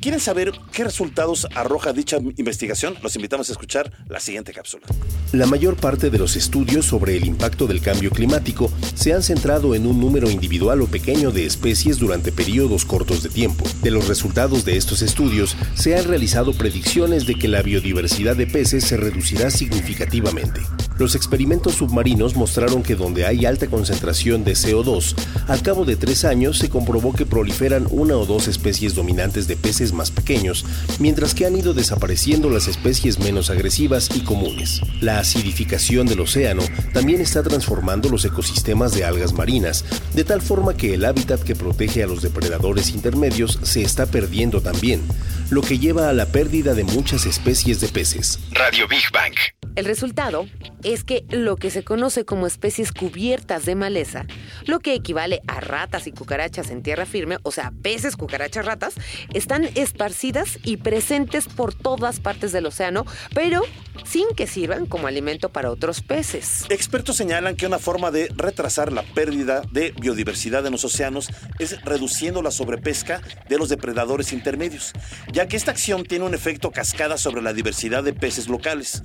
¿Quieren 0.00 0.20
saber 0.20 0.52
qué 0.72 0.84
resultados 0.84 1.46
arroja 1.54 1.92
dicha 1.92 2.18
investigación? 2.36 2.94
Los 3.02 3.16
invitamos 3.16 3.48
a 3.48 3.52
escuchar 3.52 3.92
la 4.08 4.20
siguiente 4.20 4.52
cápsula. 4.52 4.86
La 5.32 5.46
mayor 5.46 5.76
parte 5.76 6.10
de 6.10 6.18
los 6.18 6.36
estudios 6.36 6.86
sobre 6.86 7.16
el 7.16 7.24
impacto 7.24 7.66
del 7.66 7.80
cambio 7.80 8.10
climático 8.10 8.70
se 8.94 9.12
han 9.12 9.22
centrado 9.22 9.74
en 9.74 9.86
un 9.86 10.00
número 10.00 10.30
individual 10.30 10.82
o 10.82 10.86
pequeño 10.86 11.30
de 11.30 11.46
especies 11.46 11.98
durante 11.98 12.32
periodos 12.32 12.84
cortos 12.84 13.22
de 13.22 13.28
tiempo. 13.28 13.64
De 13.82 13.90
los 13.90 14.08
resultados 14.08 14.64
de 14.64 14.76
estos 14.76 15.02
estudios 15.02 15.56
se 15.74 15.96
han 15.96 16.04
realizado 16.06 16.52
predicciones 16.52 17.26
de 17.26 17.34
que 17.34 17.48
la 17.48 17.62
biodiversidad 17.62 18.36
de 18.36 18.46
peces 18.46 18.84
se 18.84 18.96
reducirá 18.96 19.50
significativamente. 19.50 20.60
Los 20.98 21.14
experimentos 21.14 21.76
submarinos 21.76 22.36
mostraron 22.36 22.82
que 22.82 22.94
donde 22.94 23.24
hay 23.24 23.46
alta 23.46 23.68
concentración 23.68 24.44
de 24.44 24.52
CO2, 24.52 25.14
al 25.48 25.62
cabo 25.62 25.86
de 25.86 25.96
tres 25.96 26.26
años 26.26 26.58
se 26.58 26.68
comprobó 26.68 27.14
que 27.14 27.24
proliferan 27.24 27.86
una 27.90 28.16
o 28.16 28.26
dos 28.26 28.48
especies 28.48 28.94
dominantes 28.94 29.29
de 29.30 29.56
peces 29.56 29.92
más 29.92 30.10
pequeños, 30.10 30.64
mientras 30.98 31.34
que 31.34 31.46
han 31.46 31.56
ido 31.56 31.74
desapareciendo 31.74 32.50
las 32.50 32.66
especies 32.66 33.18
menos 33.18 33.50
agresivas 33.50 34.08
y 34.14 34.20
comunes. 34.20 34.80
La 35.00 35.18
acidificación 35.18 36.06
del 36.06 36.20
océano 36.20 36.62
también 36.92 37.20
está 37.20 37.42
transformando 37.42 38.08
los 38.08 38.24
ecosistemas 38.24 38.92
de 38.94 39.04
algas 39.04 39.32
marinas, 39.32 39.84
de 40.14 40.24
tal 40.24 40.42
forma 40.42 40.76
que 40.76 40.94
el 40.94 41.04
hábitat 41.04 41.42
que 41.42 41.54
protege 41.54 42.02
a 42.02 42.06
los 42.06 42.22
depredadores 42.22 42.90
intermedios 42.90 43.58
se 43.62 43.82
está 43.82 44.06
perdiendo 44.06 44.60
también, 44.60 45.02
lo 45.50 45.62
que 45.62 45.78
lleva 45.78 46.08
a 46.08 46.12
la 46.12 46.26
pérdida 46.26 46.74
de 46.74 46.84
muchas 46.84 47.26
especies 47.26 47.80
de 47.80 47.88
peces. 47.88 48.40
Radio 48.52 48.88
Big 48.88 49.04
Bang. 49.12 49.34
El 49.76 49.84
resultado 49.84 50.46
es 50.82 51.04
que 51.04 51.24
lo 51.30 51.56
que 51.56 51.70
se 51.70 51.84
conoce 51.84 52.24
como 52.24 52.46
especies 52.46 52.92
cubiertas 52.92 53.64
de 53.64 53.74
maleza, 53.74 54.26
lo 54.66 54.80
que 54.80 54.94
equivale 54.94 55.40
a 55.46 55.60
ratas 55.60 56.06
y 56.06 56.12
cucarachas 56.12 56.70
en 56.70 56.82
tierra 56.82 57.06
firme, 57.06 57.38
o 57.42 57.52
sea, 57.52 57.72
peces, 57.82 58.16
cucarachas, 58.16 58.64
ratas, 58.66 58.94
están 59.32 59.64
esparcidas 59.74 60.58
y 60.64 60.78
presentes 60.78 61.46
por 61.46 61.74
todas 61.74 62.20
partes 62.20 62.52
del 62.52 62.66
océano, 62.66 63.04
pero 63.34 63.62
sin 64.04 64.28
que 64.34 64.46
sirvan 64.46 64.86
como 64.86 65.06
alimento 65.06 65.50
para 65.50 65.70
otros 65.70 66.00
peces. 66.00 66.64
Expertos 66.68 67.16
señalan 67.16 67.56
que 67.56 67.66
una 67.66 67.78
forma 67.78 68.10
de 68.10 68.28
retrasar 68.34 68.92
la 68.92 69.02
pérdida 69.02 69.62
de 69.70 69.92
biodiversidad 70.00 70.64
en 70.66 70.72
los 70.72 70.84
océanos 70.84 71.28
es 71.58 71.80
reduciendo 71.82 72.42
la 72.42 72.50
sobrepesca 72.50 73.20
de 73.48 73.58
los 73.58 73.68
depredadores 73.68 74.32
intermedios, 74.32 74.92
ya 75.32 75.46
que 75.46 75.56
esta 75.56 75.70
acción 75.70 76.04
tiene 76.04 76.24
un 76.24 76.34
efecto 76.34 76.70
cascada 76.70 77.18
sobre 77.18 77.42
la 77.42 77.52
diversidad 77.52 78.02
de 78.02 78.12
peces 78.12 78.48
locales. 78.48 79.02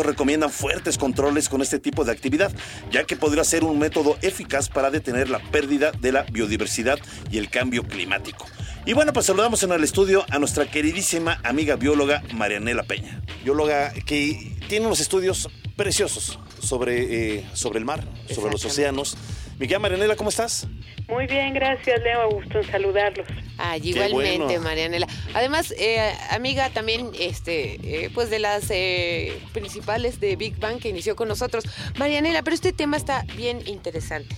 Recomiendan 0.00 0.50
fuertes 0.50 0.96
controles 0.96 1.48
con 1.48 1.60
este 1.60 1.78
tipo 1.78 2.04
de 2.04 2.12
actividad, 2.12 2.52
ya 2.90 3.04
que 3.04 3.16
podría 3.16 3.44
ser 3.44 3.64
un 3.64 3.78
método 3.78 4.16
eficaz 4.22 4.68
para 4.68 4.90
detener 4.90 5.28
la 5.28 5.40
pérdida 5.50 5.92
de 5.92 6.12
la 6.12 6.22
biodiversidad 6.22 6.98
y 7.30 7.38
el 7.38 7.50
cambio 7.50 7.82
climático. 7.84 8.46
Y 8.84 8.94
bueno, 8.94 9.12
pues 9.12 9.26
saludamos 9.26 9.62
en 9.62 9.72
el 9.72 9.84
estudio 9.84 10.24
a 10.30 10.38
nuestra 10.38 10.70
queridísima 10.70 11.40
amiga 11.44 11.76
bióloga 11.76 12.22
Marianela 12.34 12.82
Peña. 12.82 13.22
Bióloga 13.44 13.92
que 13.92 14.56
tiene 14.68 14.86
unos 14.86 15.00
estudios 15.00 15.48
preciosos 15.76 16.38
sobre, 16.60 17.36
eh, 17.38 17.46
sobre 17.52 17.78
el 17.78 17.84
mar, 17.84 18.04
sobre 18.32 18.50
los 18.50 18.64
océanos. 18.64 19.16
Miguel 19.58 19.80
Marianela, 19.80 20.16
¿cómo 20.16 20.30
estás? 20.30 20.66
Muy 21.08 21.26
bien, 21.26 21.54
gracias, 21.54 22.00
Leo. 22.02 22.30
Gusto 22.30 22.58
en 22.58 22.70
saludarlos. 22.70 23.26
Ah, 23.58 23.76
igualmente, 23.76 24.58
Marianela. 24.58 25.06
Además, 25.34 25.72
eh, 25.78 26.12
amiga 26.30 26.70
también, 26.70 27.10
este, 27.18 27.74
eh, 27.82 28.10
pues 28.12 28.30
de 28.30 28.38
las 28.38 28.70
eh, 28.70 29.38
principales 29.52 30.20
de 30.20 30.36
Big 30.36 30.58
Bang 30.58 30.78
que 30.78 30.88
inició 30.88 31.16
con 31.16 31.28
nosotros. 31.28 31.64
Marianela, 31.98 32.42
pero 32.42 32.54
este 32.54 32.72
tema 32.72 32.96
está 32.96 33.24
bien 33.36 33.62
interesante. 33.66 34.34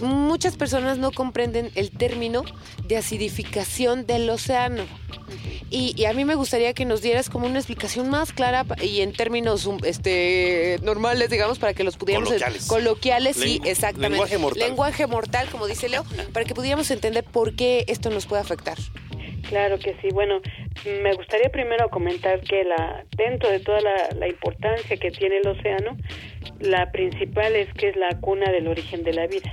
muchas 0.00 0.56
personas 0.56 0.98
no 0.98 1.10
comprenden 1.10 1.70
el 1.74 1.90
término 1.90 2.44
de 2.86 2.96
acidificación 2.96 4.06
del 4.06 4.28
océano. 4.28 4.84
Y, 5.70 6.04
a 6.04 6.12
mí 6.12 6.24
me 6.24 6.36
gustaría 6.36 6.72
que 6.72 6.84
nos 6.84 7.02
dieras 7.02 7.28
como 7.28 7.46
una 7.46 7.58
explicación 7.58 8.08
más 8.08 8.32
clara 8.32 8.64
y 8.80 9.00
en 9.00 9.12
términos 9.12 9.66
um, 9.66 9.78
este, 9.82 10.78
normales, 10.82 11.30
digamos, 11.30 11.58
para 11.58 11.74
que 11.74 11.82
los 11.82 11.96
pudiéramos... 11.96 12.28
Coloquiales. 12.28 12.66
Coloquiales, 12.66 13.36
sí, 13.36 13.60
exactamente. 13.64 14.10
Lenguaje 14.10 14.38
mortal. 14.38 14.68
Lenguaje 14.68 15.06
mortal, 15.08 15.48
como 15.50 15.66
dice 15.74 15.88
Leo, 15.88 16.04
para 16.32 16.44
que 16.44 16.54
pudiéramos 16.54 16.90
entender 16.90 17.24
por 17.24 17.56
qué 17.56 17.84
esto 17.88 18.08
nos 18.10 18.26
puede 18.26 18.42
afectar. 18.42 18.78
Claro 19.48 19.78
que 19.78 19.96
sí. 20.00 20.08
Bueno, 20.12 20.40
me 21.02 21.12
gustaría 21.14 21.50
primero 21.50 21.88
comentar 21.90 22.40
que 22.40 22.64
la 22.64 23.04
dentro 23.16 23.50
de 23.50 23.60
toda 23.60 23.80
la, 23.80 24.28
importancia 24.28 24.96
que 24.96 25.10
tiene 25.10 25.38
el 25.38 25.48
océano, 25.48 25.96
la 26.60 26.90
principal 26.92 27.54
es 27.56 27.72
que 27.74 27.88
es 27.88 27.96
la 27.96 28.20
cuna 28.20 28.50
del 28.50 28.68
origen 28.68 29.02
de 29.02 29.12
la 29.12 29.26
vida. 29.26 29.52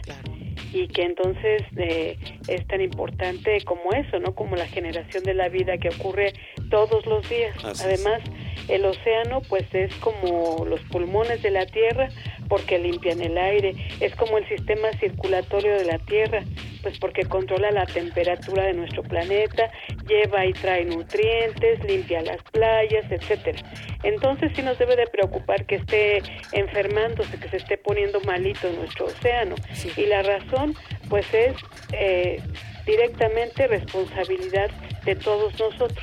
Y 0.73 0.87
que 0.87 1.03
entonces 1.03 1.63
eh, 1.75 2.17
es 2.47 2.65
tan 2.67 2.79
importante 2.79 3.59
como 3.65 3.91
eso, 3.91 4.19
¿no? 4.19 4.33
Como 4.33 4.55
la 4.55 4.67
generación 4.67 5.23
de 5.23 5.33
la 5.33 5.49
vida 5.49 5.77
que 5.77 5.89
ocurre 5.89 6.33
todos 6.69 7.05
los 7.05 7.27
días. 7.29 7.55
Además, 7.83 8.21
el 8.67 8.85
océano 8.85 9.41
pues 9.49 9.65
es 9.73 9.93
como 9.95 10.65
los 10.65 10.81
pulmones 10.81 11.41
de 11.41 11.51
la 11.51 11.65
Tierra 11.65 12.09
porque 12.47 12.79
limpian 12.79 13.21
el 13.21 13.37
aire, 13.37 13.73
es 14.01 14.13
como 14.15 14.37
el 14.37 14.47
sistema 14.47 14.91
circulatorio 14.99 15.73
de 15.73 15.85
la 15.85 15.99
Tierra, 15.99 16.43
pues 16.81 16.97
porque 16.99 17.23
controla 17.23 17.71
la 17.71 17.85
temperatura 17.85 18.65
de 18.65 18.73
nuestro 18.73 19.03
planeta, 19.03 19.71
lleva 20.07 20.45
y 20.45 20.53
trae 20.53 20.83
nutrientes, 20.83 21.81
limpia 21.85 22.21
las 22.21 22.41
playas, 22.51 23.09
etcétera. 23.09 23.59
Entonces 24.03 24.51
sí 24.55 24.61
nos 24.63 24.77
debe 24.79 24.95
de 24.95 25.07
preocupar 25.07 25.65
que 25.65 25.75
esté 25.75 26.21
enfermándose, 26.51 27.39
que 27.39 27.49
se 27.49 27.57
esté 27.57 27.77
poniendo 27.77 28.19
malito 28.21 28.69
nuestro 28.73 29.05
océano. 29.05 29.55
Y 29.95 30.05
la 30.07 30.21
razón 30.21 30.75
pues 31.09 31.25
es 31.33 31.53
eh, 31.93 32.41
directamente 32.85 33.67
responsabilidad 33.67 34.71
de 35.05 35.15
todos 35.15 35.57
nosotros 35.59 35.97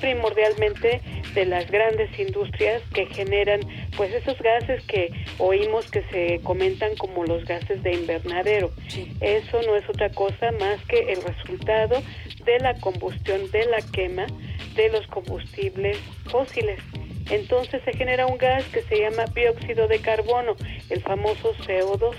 primordialmente 0.00 1.00
de 1.34 1.44
las 1.44 1.70
grandes 1.70 2.18
industrias 2.18 2.82
que 2.94 3.06
generan 3.06 3.60
pues 3.96 4.12
esos 4.12 4.38
gases 4.38 4.82
que 4.86 5.10
oímos 5.38 5.88
que 5.90 6.02
se 6.10 6.40
comentan 6.42 6.96
como 6.96 7.24
los 7.24 7.44
gases 7.44 7.82
de 7.82 7.92
invernadero. 7.94 8.70
Eso 9.20 9.62
no 9.62 9.76
es 9.76 9.88
otra 9.88 10.10
cosa 10.10 10.52
más 10.52 10.82
que 10.86 11.12
el 11.12 11.22
resultado 11.22 12.02
de 12.44 12.58
la 12.60 12.74
combustión, 12.80 13.50
de 13.50 13.66
la 13.66 13.78
quema 13.92 14.26
de 14.74 14.88
los 14.90 15.06
combustibles 15.08 15.98
fósiles. 16.30 16.80
Entonces 17.30 17.82
se 17.84 17.92
genera 17.92 18.26
un 18.26 18.38
gas 18.38 18.64
que 18.66 18.82
se 18.82 19.00
llama 19.00 19.24
dióxido 19.34 19.88
de 19.88 19.98
carbono, 19.98 20.54
el 20.90 21.02
famoso 21.02 21.54
CO2. 21.54 22.14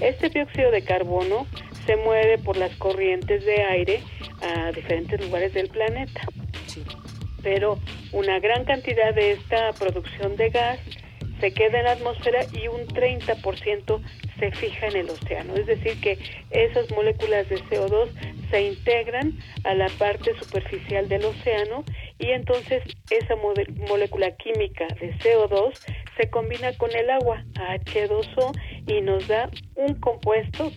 Este 0.00 0.28
dióxido 0.28 0.70
de 0.70 0.82
carbono 0.82 1.46
se 1.86 1.96
mueve 1.96 2.38
por 2.38 2.56
las 2.56 2.74
corrientes 2.76 3.44
de 3.44 3.62
aire 3.62 4.02
a 4.42 4.72
diferentes 4.72 5.20
lugares 5.20 5.52
del 5.54 5.68
planeta 5.68 6.20
pero 7.44 7.78
una 8.12 8.40
gran 8.40 8.64
cantidad 8.64 9.14
de 9.14 9.32
esta 9.32 9.72
producción 9.74 10.34
de 10.34 10.48
gas 10.48 10.80
se 11.40 11.52
queda 11.52 11.78
en 11.78 11.84
la 11.84 11.92
atmósfera 11.92 12.40
y 12.52 12.68
un 12.68 12.86
30% 12.88 14.00
se 14.38 14.50
fija 14.52 14.86
en 14.86 14.96
el 14.96 15.10
océano. 15.10 15.54
Es 15.54 15.66
decir, 15.66 16.00
que 16.00 16.18
esas 16.50 16.90
moléculas 16.92 17.48
de 17.50 17.56
CO2 17.64 18.08
se 18.50 18.62
integran 18.62 19.38
a 19.64 19.74
la 19.74 19.88
parte 19.98 20.34
superficial 20.38 21.08
del 21.08 21.24
océano 21.26 21.84
y 22.18 22.30
entonces 22.30 22.82
esa 23.10 23.36
molécula 23.36 24.30
química 24.36 24.86
de 25.00 25.12
CO2 25.18 25.74
se 26.16 26.30
combina 26.30 26.72
con 26.78 26.90
el 26.92 27.10
agua 27.10 27.44
H2O 27.54 28.58
y 28.86 29.00
nos 29.02 29.28
da 29.28 29.50
un 29.74 29.94
compuesto 29.94 30.72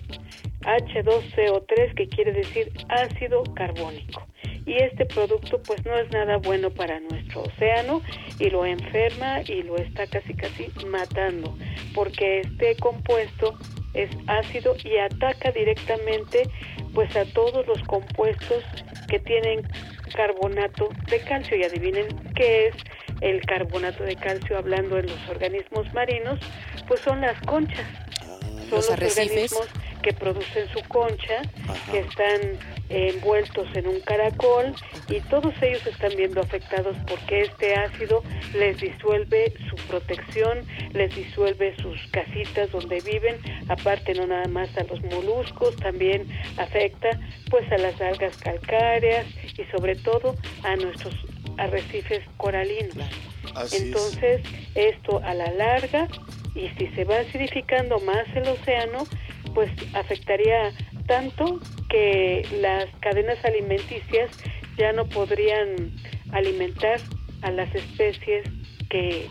H2CO3 0.62 1.94
que 1.96 2.08
quiere 2.08 2.34
decir 2.34 2.72
ácido 2.90 3.44
carbónico 3.56 4.26
y 4.66 4.74
este 4.84 5.06
producto 5.06 5.62
pues 5.64 5.86
no 5.86 5.96
es 5.96 6.10
nada 6.12 6.38
bueno 6.38 6.70
para 6.70 7.00
nuestro 7.00 7.44
océano 7.44 8.02
y 8.40 8.50
lo 8.50 8.66
enferma 8.66 9.42
y 9.44 9.64
lo 9.64 9.78
está 9.78 10.06
casi 10.08 10.34
casi 10.34 10.70
matando 10.88 11.58
porque 11.96 12.42
este 12.42 12.76
compuesto 12.76 13.58
es 13.94 14.10
ácido 14.28 14.76
y 14.84 14.98
ataca 14.98 15.52
directamente 15.52 16.44
pues 16.94 17.16
a 17.16 17.26
todos 17.34 17.66
los 17.66 17.82
compuestos 17.84 18.64
que 19.08 19.20
tienen 19.20 19.62
carbonato 20.14 20.90
de 21.10 21.20
calcio 21.22 21.58
y 21.58 21.64
adivinen 21.64 22.08
qué 22.36 22.68
es 22.68 22.76
el 23.22 23.42
carbonato 23.42 24.04
de 24.04 24.16
calcio 24.16 24.58
hablando 24.58 24.98
en 24.98 25.08
los 25.08 25.30
organismos 25.30 25.92
marinos, 25.94 26.40
pues 26.88 27.00
son 27.02 27.22
las 27.22 27.40
conchas. 27.42 27.86
Son 28.70 28.78
Los 28.78 28.92
arrecifes. 28.92 29.54
organismos 29.54 29.87
que 30.02 30.14
producen 30.14 30.68
su 30.74 30.82
concha, 30.88 31.42
que 31.92 32.00
están 32.00 32.58
envueltos 32.90 33.68
en 33.76 33.88
un 33.88 34.00
caracol 34.02 34.74
y 35.10 35.20
todos 35.30 35.54
ellos 35.62 35.86
están 35.86 36.12
viendo 36.16 36.42
afectados 36.42 36.96
porque 37.08 37.42
este 37.42 37.76
ácido 37.76 38.24
les 38.54 38.80
disuelve 38.80 39.54
su 39.70 39.76
protección, 39.88 40.66
les 40.94 41.14
disuelve 41.16 41.76
sus 41.82 42.00
casitas 42.12 42.72
donde 42.72 43.02
viven, 43.02 43.38
aparte 43.68 44.14
no 44.14 44.28
nada 44.28 44.48
más 44.48 44.70
a 44.78 44.84
los 44.84 45.02
moluscos, 45.04 45.76
también 45.78 46.28
afecta 46.58 47.10
pues 47.50 47.70
a 47.72 47.78
las 47.78 48.00
algas 48.00 48.38
calcáreas 48.38 49.26
y 49.58 49.64
sobre 49.66 49.96
todo 49.96 50.36
a 50.64 50.76
nuestros 50.76 51.16
arrecifes 51.58 52.24
coralinos. 52.38 53.10
Así 53.56 53.76
es. 53.76 53.82
Entonces, 53.84 54.42
esto 54.76 55.20
a 55.24 55.34
la 55.34 55.52
larga, 55.52 56.08
y 56.56 56.70
si 56.78 56.88
se 56.96 57.04
va 57.04 57.20
acidificando 57.20 58.00
más 58.00 58.26
el 58.36 58.48
océano, 58.48 59.06
pues 59.54 59.72
afectaría 59.94 60.72
tanto 61.08 61.60
que 61.90 62.46
las 62.62 62.88
cadenas 63.00 63.44
alimenticias 63.46 64.30
ya 64.78 64.92
no 64.94 65.06
podrían 65.08 65.92
alimentar 66.32 67.00
a 67.42 67.52
las 67.52 67.74
especies 67.74 68.48
que 68.90 69.28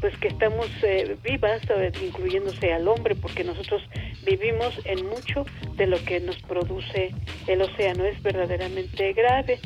pues 0.00 0.18
que 0.18 0.28
estamos 0.28 0.66
eh, 0.82 1.16
vivas, 1.22 1.62
incluyéndose 2.02 2.74
al 2.74 2.88
hombre, 2.88 3.14
porque 3.14 3.42
nosotros 3.42 3.80
vivimos 4.26 4.78
en 4.84 5.06
mucho 5.06 5.46
de 5.76 5.86
lo 5.86 5.96
que 6.04 6.20
nos 6.20 6.36
produce 6.42 7.14
el 7.46 7.62
océano. 7.62 8.04
Es 8.04 8.22
verdaderamente 8.22 9.14
grave, 9.14 9.58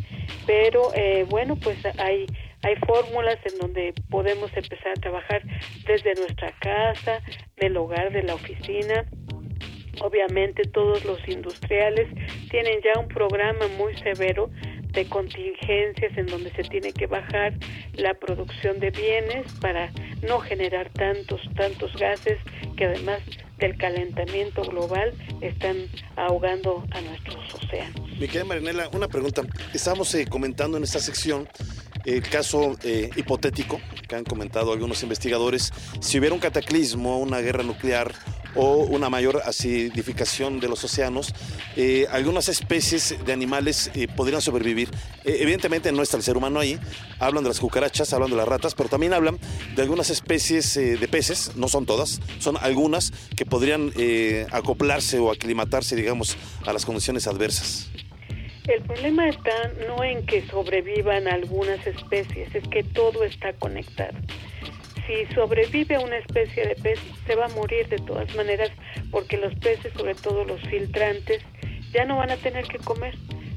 pero 0.47 0.95
eh, 0.95 1.27
bueno, 1.29 1.57
pues 1.57 1.79
hay 1.99 2.27
hay 2.63 2.75
fórmulas 2.87 3.39
en 3.45 3.59
donde 3.59 3.95
podemos 4.11 4.51
empezar 4.57 4.93
a 4.97 5.01
trabajar 5.01 5.43
desde 5.87 6.15
nuestra 6.15 6.53
casa, 6.61 7.21
del 7.57 7.77
hogar, 7.77 8.13
de 8.13 8.23
la 8.25 8.35
oficina. 8.35 9.07
Obviamente 10.01 10.63
todos 10.65 11.05
los 11.05 11.19
industriales 11.29 12.09
tienen 12.51 12.81
ya 12.83 13.01
un 13.01 13.09
programa 13.09 13.67
muy 13.77 13.97
severo 13.99 14.51
de 14.93 15.07
contingencias 15.09 16.17
en 16.17 16.27
donde 16.27 16.51
se 16.53 16.63
tiene 16.63 16.93
que 16.93 17.07
bajar 17.07 17.55
la 17.95 18.15
producción 18.15 18.81
de 18.81 18.91
bienes 18.91 19.53
para 19.61 19.91
no 20.23 20.41
generar 20.41 20.91
tantos 20.91 21.41
tantos 21.55 21.95
gases 21.97 22.39
que 22.77 22.87
además 22.87 23.21
del 23.59 23.77
calentamiento 23.77 24.63
global 24.63 25.13
están 25.41 25.77
ahogando 26.17 26.85
a 26.93 27.01
nuestros 27.01 27.55
océanos. 27.55 28.09
Mi 28.19 28.27
querida 28.29 28.45
Marinela, 28.45 28.89
una 28.93 29.09
pregunta. 29.09 29.43
Estábamos 29.75 30.15
eh, 30.15 30.27
comentando 30.27 30.77
en 30.77 30.85
esta 30.85 31.01
sección 31.01 31.49
el 32.05 32.23
caso 32.23 32.77
eh, 32.85 33.11
hipotético 33.17 33.81
que 34.09 34.17
han 34.17 34.25
comentado 34.25 34.73
algunos 34.73 35.03
investigadores. 35.03 35.73
Si 36.01 36.19
hubiera 36.19 36.35
un 36.35 36.41
cataclismo, 36.41 37.19
una 37.19 37.41
guerra 37.41 37.63
nuclear 37.63 38.15
o 38.55 38.77
una 38.77 39.11
mayor 39.11 39.43
acidificación 39.45 40.61
de 40.61 40.69
los 40.69 40.83
océanos, 40.85 41.35
eh, 41.77 42.07
algunas 42.11 42.49
especies 42.49 43.17
de 43.25 43.33
animales 43.33 43.91
eh, 43.95 44.09
podrían 44.09 44.41
sobrevivir. 44.41 44.91
Eh, 45.25 45.39
evidentemente 45.41 45.93
no 45.93 46.03
está 46.03 46.17
el 46.17 46.23
ser 46.23 46.37
humano 46.37 46.61
ahí. 46.61 46.79
Hablan 47.19 47.45
de 47.45 47.51
las 47.51 47.61
cucarachas, 47.61 48.13
hablan 48.13 48.31
de 48.31 48.37
las 48.37 48.49
ratas, 48.49 48.75
pero 48.75 48.89
también 48.89 49.13
hablan 49.13 49.39
de 49.75 49.83
algunas 49.83 50.11
especies 50.11 50.75
de 50.75 51.09
peces, 51.09 51.53
no 51.57 51.69
son 51.69 51.87
todas, 51.87 52.21
son 52.39 52.57
algunas 52.61 53.13
que 53.37 53.45
podrían 53.45 53.93
acoplarse 54.51 55.19
o 55.19 55.31
aclimatarse, 55.31 55.97
digamos, 55.97 56.37
a 56.67 56.73
las 56.73 56.85
condiciones 56.85 57.27
adversas. 57.27 57.91
El 58.69 58.83
problema 58.83 59.27
está 59.29 59.73
no 59.87 60.05
en 60.05 60.27
que 60.27 60.47
sobrevivan 60.47 61.27
algunas 61.27 61.85
especies, 61.87 62.55
es 62.55 62.69
que 62.69 62.83
todo 62.83 63.25
está 63.25 63.55
conectado. 63.55 64.19
Si 65.09 65.25
sobrevive 65.35 65.97
una 65.99 66.19
especie 66.19 66.67
de 66.67 66.75
pez, 66.75 67.01
se 67.27 67.35
va 67.35 67.47
a 67.47 67.49
morir 67.49 67.89
de 67.89 67.97
todas 67.97 68.33
maneras, 68.37 68.71
porque 69.11 69.39
los 69.39 69.55
peces, 69.55 69.91
sobre 69.95 70.15
todo 70.15 70.45
los 70.45 70.61
filtrantes, 70.69 71.43
ya 71.95 72.05
no 72.05 72.19
van 72.19 72.31
a 72.31 72.37
tener 72.37 72.67
que 72.69 72.77
comer. 72.79 73.15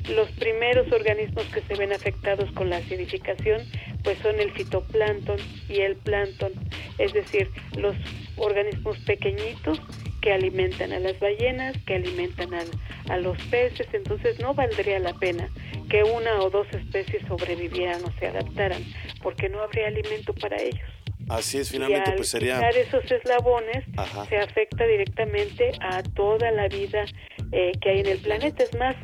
Los 0.09 0.31
primeros 0.31 0.89
organismos 0.93 1.43
que 1.47 1.59
se 1.63 1.75
ven 1.75 1.91
afectados 1.91 2.49
con 2.53 2.69
la 2.69 2.77
acidificación, 2.77 3.61
pues 4.01 4.17
son 4.19 4.39
el 4.39 4.51
fitoplancton 4.53 5.37
y 5.67 5.81
el 5.81 5.97
plancton, 5.97 6.53
es 6.97 7.11
decir, 7.11 7.51
los 7.77 7.97
organismos 8.37 8.97
pequeñitos 8.99 9.79
que 10.21 10.31
alimentan 10.31 10.93
a 10.93 10.99
las 10.99 11.19
ballenas, 11.19 11.75
que 11.85 11.95
alimentan 11.95 12.53
al- 12.53 12.71
a 13.09 13.17
los 13.17 13.37
peces, 13.47 13.87
entonces 13.91 14.39
no 14.39 14.53
valdría 14.53 14.99
la 14.99 15.13
pena 15.13 15.49
que 15.89 16.03
una 16.03 16.39
o 16.39 16.49
dos 16.49 16.67
especies 16.73 17.23
sobrevivieran 17.27 18.01
o 18.05 18.11
se 18.19 18.27
adaptaran, 18.27 18.81
porque 19.21 19.49
no 19.49 19.61
habría 19.61 19.87
alimento 19.87 20.33
para 20.33 20.55
ellos. 20.61 21.00
Así 21.31 21.57
es, 21.59 21.69
y 21.69 21.73
finalmente 21.73 22.11
al 22.11 22.15
pues 22.17 22.29
sería... 22.29 22.59
esos 22.69 23.09
eslabones, 23.09 23.85
Ajá. 23.97 24.25
se 24.25 24.37
afecta 24.37 24.85
directamente 24.85 25.71
a 25.79 26.03
toda 26.03 26.51
la 26.51 26.67
vida 26.67 27.05
eh, 27.51 27.71
que 27.81 27.89
hay 27.89 27.99
en 28.01 28.07
el 28.07 28.17
planeta. 28.19 28.63
Es 28.63 28.75
más, 28.77 28.95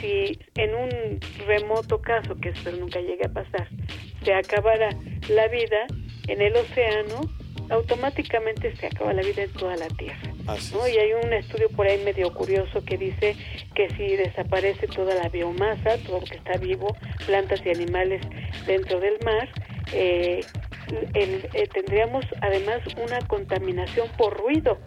si 0.00 0.38
en 0.56 0.74
un 0.74 1.20
remoto 1.46 2.00
caso, 2.00 2.36
que 2.40 2.50
espero 2.50 2.76
nunca 2.76 3.00
llegue 3.00 3.26
a 3.26 3.32
pasar, 3.32 3.68
se 4.24 4.32
acabara 4.32 4.90
la 5.28 5.48
vida 5.48 5.86
en 6.28 6.40
el 6.40 6.56
océano, 6.56 7.20
automáticamente 7.70 8.76
se 8.76 8.86
acaba 8.86 9.12
la 9.12 9.22
vida 9.22 9.42
en 9.42 9.52
toda 9.52 9.76
la 9.76 9.88
Tierra. 9.88 10.32
Así 10.46 10.74
¿no? 10.74 10.86
Y 10.86 10.98
hay 10.98 11.12
un 11.12 11.32
estudio 11.32 11.68
por 11.70 11.86
ahí 11.86 12.02
medio 12.04 12.32
curioso 12.34 12.84
que 12.84 12.96
dice 12.96 13.36
que 13.74 13.88
si 13.90 14.16
desaparece 14.16 14.86
toda 14.88 15.14
la 15.14 15.28
biomasa, 15.28 15.98
todo 16.06 16.20
lo 16.20 16.26
que 16.26 16.36
está 16.36 16.56
vivo, 16.58 16.96
plantas 17.26 17.60
y 17.64 17.70
animales 17.70 18.22
dentro 18.66 19.00
del 19.00 19.18
mar, 19.24 19.48
eh, 19.92 20.40
eh, 21.14 21.68
tendríamos 21.72 22.24
además 22.40 22.80
una 22.96 23.18
contaminación 23.26 24.08
por 24.16 24.36
ruido, 24.36 24.78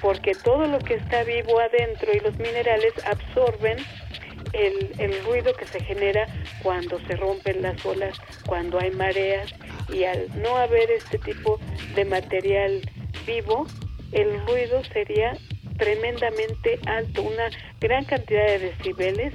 porque 0.00 0.34
todo 0.34 0.66
lo 0.66 0.78
que 0.78 0.94
está 0.94 1.24
vivo 1.24 1.60
adentro 1.60 2.12
y 2.12 2.20
los 2.20 2.38
minerales 2.38 2.92
absorben 3.06 3.78
el, 4.52 5.24
ruido 5.24 5.52
que 5.54 5.66
se 5.66 5.80
genera 5.80 6.26
cuando 6.62 6.98
se 7.00 7.16
rompen 7.16 7.62
las 7.62 7.84
olas, 7.84 8.18
cuando 8.46 8.80
hay 8.80 8.90
mareas 8.90 9.52
y 9.92 10.04
al 10.04 10.28
no 10.40 10.56
haber 10.56 10.90
este 10.90 11.18
tipo 11.18 11.60
de 11.94 12.04
material 12.04 12.80
vivo, 13.26 13.66
el 14.12 14.40
ruido 14.46 14.82
sería 14.84 15.36
tremendamente 15.76 16.78
alto, 16.86 17.22
una 17.22 17.50
gran 17.80 18.04
cantidad 18.04 18.46
de 18.46 18.58
decibeles 18.58 19.34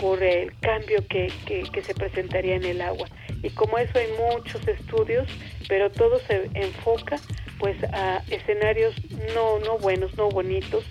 por 0.00 0.22
el 0.22 0.52
cambio 0.60 1.06
que, 1.08 1.30
que 1.46 1.82
se 1.82 1.94
presentaría 1.94 2.56
en 2.56 2.64
el 2.64 2.80
agua. 2.80 3.06
Y 3.44 3.50
como 3.50 3.76
eso 3.76 3.98
hay 3.98 4.08
muchos 4.32 4.66
estudios, 4.66 5.28
pero 5.68 5.90
todo 5.90 6.18
se 6.20 6.48
enfoca 6.54 7.20
pues 7.58 7.76
a 7.92 8.22
escenarios 8.30 8.94
no, 9.34 9.58
no 9.60 9.78
buenos, 9.78 10.16
no 10.16 10.30
bonitos, 10.30 10.84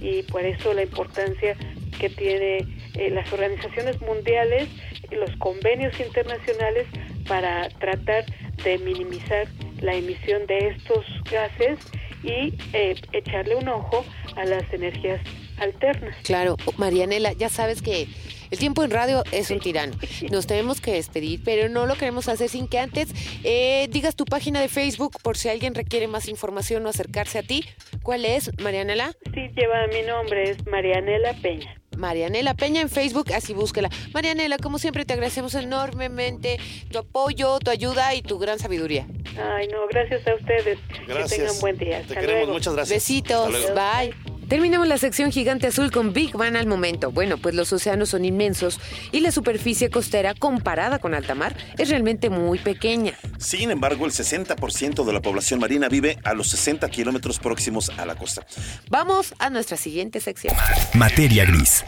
y 0.00 0.22
por 0.22 0.42
eso 0.42 0.72
la 0.72 0.82
importancia 0.82 1.54
que 2.00 2.08
tiene 2.08 2.66
eh, 2.94 3.10
las 3.10 3.30
organizaciones 3.30 4.00
mundiales, 4.00 4.68
y 5.10 5.16
los 5.16 5.30
convenios 5.36 5.98
internacionales 6.00 6.86
para 7.26 7.68
tratar 7.78 8.24
de 8.64 8.78
minimizar 8.78 9.46
la 9.80 9.94
emisión 9.94 10.46
de 10.46 10.68
estos 10.68 11.04
gases 11.30 11.78
y 12.22 12.54
eh, 12.72 12.94
echarle 13.12 13.54
un 13.54 13.68
ojo 13.68 14.04
a 14.36 14.44
las 14.46 14.64
energías 14.72 15.20
alternas. 15.58 16.16
Claro, 16.24 16.56
Marianela, 16.78 17.32
ya 17.32 17.48
sabes 17.48 17.82
que 17.82 18.08
el 18.50 18.58
tiempo 18.58 18.82
en 18.82 18.90
radio 18.90 19.22
es 19.32 19.50
un 19.50 19.60
tirano. 19.60 19.96
Nos 20.30 20.46
tenemos 20.46 20.80
que 20.80 20.92
despedir, 20.92 21.42
pero 21.44 21.68
no 21.68 21.86
lo 21.86 21.94
queremos 21.96 22.28
hacer 22.28 22.48
sin 22.48 22.68
que 22.68 22.78
antes 22.78 23.08
eh, 23.44 23.88
digas 23.90 24.16
tu 24.16 24.24
página 24.24 24.60
de 24.60 24.68
Facebook 24.68 25.16
por 25.22 25.36
si 25.36 25.48
alguien 25.48 25.74
requiere 25.74 26.08
más 26.08 26.28
información 26.28 26.84
o 26.86 26.88
acercarse 26.88 27.38
a 27.38 27.42
ti. 27.42 27.64
¿Cuál 28.02 28.24
es, 28.24 28.50
Marianela? 28.60 29.12
Sí, 29.34 29.48
lleva 29.56 29.86
mi 29.88 30.02
nombre, 30.06 30.50
es 30.50 30.66
Marianela 30.66 31.34
Peña. 31.34 31.74
Marianela 31.96 32.54
Peña 32.54 32.80
en 32.80 32.88
Facebook, 32.88 33.32
así 33.32 33.54
búsquela. 33.54 33.90
Marianela, 34.14 34.56
como 34.58 34.78
siempre, 34.78 35.04
te 35.04 35.14
agradecemos 35.14 35.54
enormemente 35.54 36.58
tu 36.90 36.98
apoyo, 36.98 37.58
tu 37.58 37.70
ayuda 37.70 38.14
y 38.14 38.22
tu 38.22 38.38
gran 38.38 38.58
sabiduría. 38.58 39.06
Ay, 39.36 39.66
no, 39.68 39.86
gracias 39.88 40.26
a 40.26 40.34
ustedes. 40.34 40.78
Gracias. 41.06 41.30
Que 41.32 41.36
tengan 41.38 41.60
buen 41.60 41.76
día. 41.78 41.96
Te 41.98 42.02
Hasta 42.02 42.14
queremos, 42.14 42.34
luego. 42.40 42.52
muchas 42.52 42.74
gracias. 42.74 42.96
Besitos, 42.96 43.74
bye. 43.74 44.27
Terminamos 44.48 44.88
la 44.88 44.96
sección 44.96 45.30
gigante 45.30 45.66
azul 45.66 45.90
con 45.90 46.14
Big 46.14 46.34
Bang 46.34 46.56
al 46.56 46.66
momento. 46.66 47.10
Bueno, 47.12 47.36
pues 47.36 47.54
los 47.54 47.70
océanos 47.70 48.08
son 48.08 48.24
inmensos 48.24 48.80
y 49.12 49.20
la 49.20 49.30
superficie 49.30 49.90
costera 49.90 50.32
comparada 50.32 50.98
con 50.98 51.14
alta 51.14 51.34
mar 51.34 51.54
es 51.76 51.90
realmente 51.90 52.30
muy 52.30 52.58
pequeña. 52.58 53.12
Sin 53.36 53.70
embargo, 53.70 54.06
el 54.06 54.12
60% 54.12 55.04
de 55.04 55.12
la 55.12 55.20
población 55.20 55.60
marina 55.60 55.88
vive 55.88 56.18
a 56.24 56.32
los 56.32 56.48
60 56.48 56.88
kilómetros 56.88 57.38
próximos 57.38 57.90
a 57.98 58.06
la 58.06 58.14
costa. 58.14 58.46
Vamos 58.88 59.34
a 59.38 59.50
nuestra 59.50 59.76
siguiente 59.76 60.18
sección. 60.18 60.54
Materia 60.94 61.44
gris. 61.44 61.84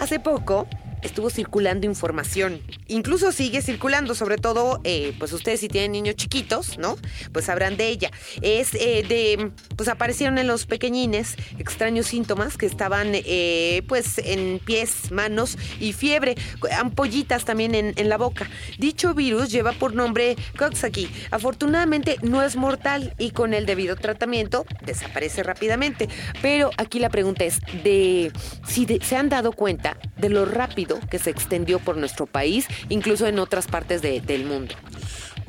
Hace 0.00 0.18
poco 0.18 0.66
estuvo 1.02 1.30
circulando 1.30 1.86
información. 1.86 2.60
Incluso 2.88 3.32
sigue 3.32 3.62
circulando, 3.62 4.14
sobre 4.14 4.36
todo, 4.36 4.80
eh, 4.84 5.14
pues 5.18 5.32
ustedes 5.32 5.60
si 5.60 5.68
tienen 5.68 5.92
niños 5.92 6.16
chiquitos, 6.16 6.78
¿no? 6.78 6.96
Pues 7.32 7.46
sabrán 7.46 7.76
de 7.76 7.88
ella. 7.88 8.10
Es 8.42 8.74
eh, 8.74 9.04
de, 9.08 9.52
pues 9.76 9.88
aparecieron 9.88 10.38
en 10.38 10.46
los 10.46 10.66
pequeñines 10.66 11.36
extraños 11.58 12.06
síntomas 12.06 12.56
que 12.56 12.66
estaban, 12.66 13.08
eh, 13.12 13.82
pues, 13.88 14.18
en 14.18 14.58
pies, 14.58 15.10
manos 15.10 15.56
y 15.78 15.92
fiebre, 15.92 16.36
ampollitas 16.78 17.44
también 17.44 17.74
en, 17.74 17.92
en 17.96 18.08
la 18.08 18.16
boca. 18.16 18.48
Dicho 18.78 19.14
virus 19.14 19.50
lleva 19.50 19.72
por 19.72 19.94
nombre 19.94 20.36
Coxsackie. 20.58 21.10
Afortunadamente 21.30 22.16
no 22.22 22.42
es 22.42 22.56
mortal 22.56 23.14
y 23.18 23.30
con 23.30 23.54
el 23.54 23.66
debido 23.66 23.96
tratamiento 23.96 24.66
desaparece 24.84 25.42
rápidamente. 25.42 26.08
Pero 26.42 26.70
aquí 26.76 26.98
la 26.98 27.10
pregunta 27.10 27.44
es 27.44 27.60
de 27.84 28.32
si 28.66 28.86
se 29.02 29.16
han 29.16 29.28
dado 29.28 29.52
cuenta 29.52 29.96
de 30.16 30.28
lo 30.28 30.44
rápido 30.44 30.89
que 30.98 31.18
se 31.18 31.30
extendió 31.30 31.78
por 31.78 31.96
nuestro 31.96 32.26
país, 32.26 32.66
incluso 32.88 33.26
en 33.26 33.38
otras 33.38 33.66
partes 33.68 34.02
de- 34.02 34.20
del 34.20 34.44
mundo. 34.44 34.74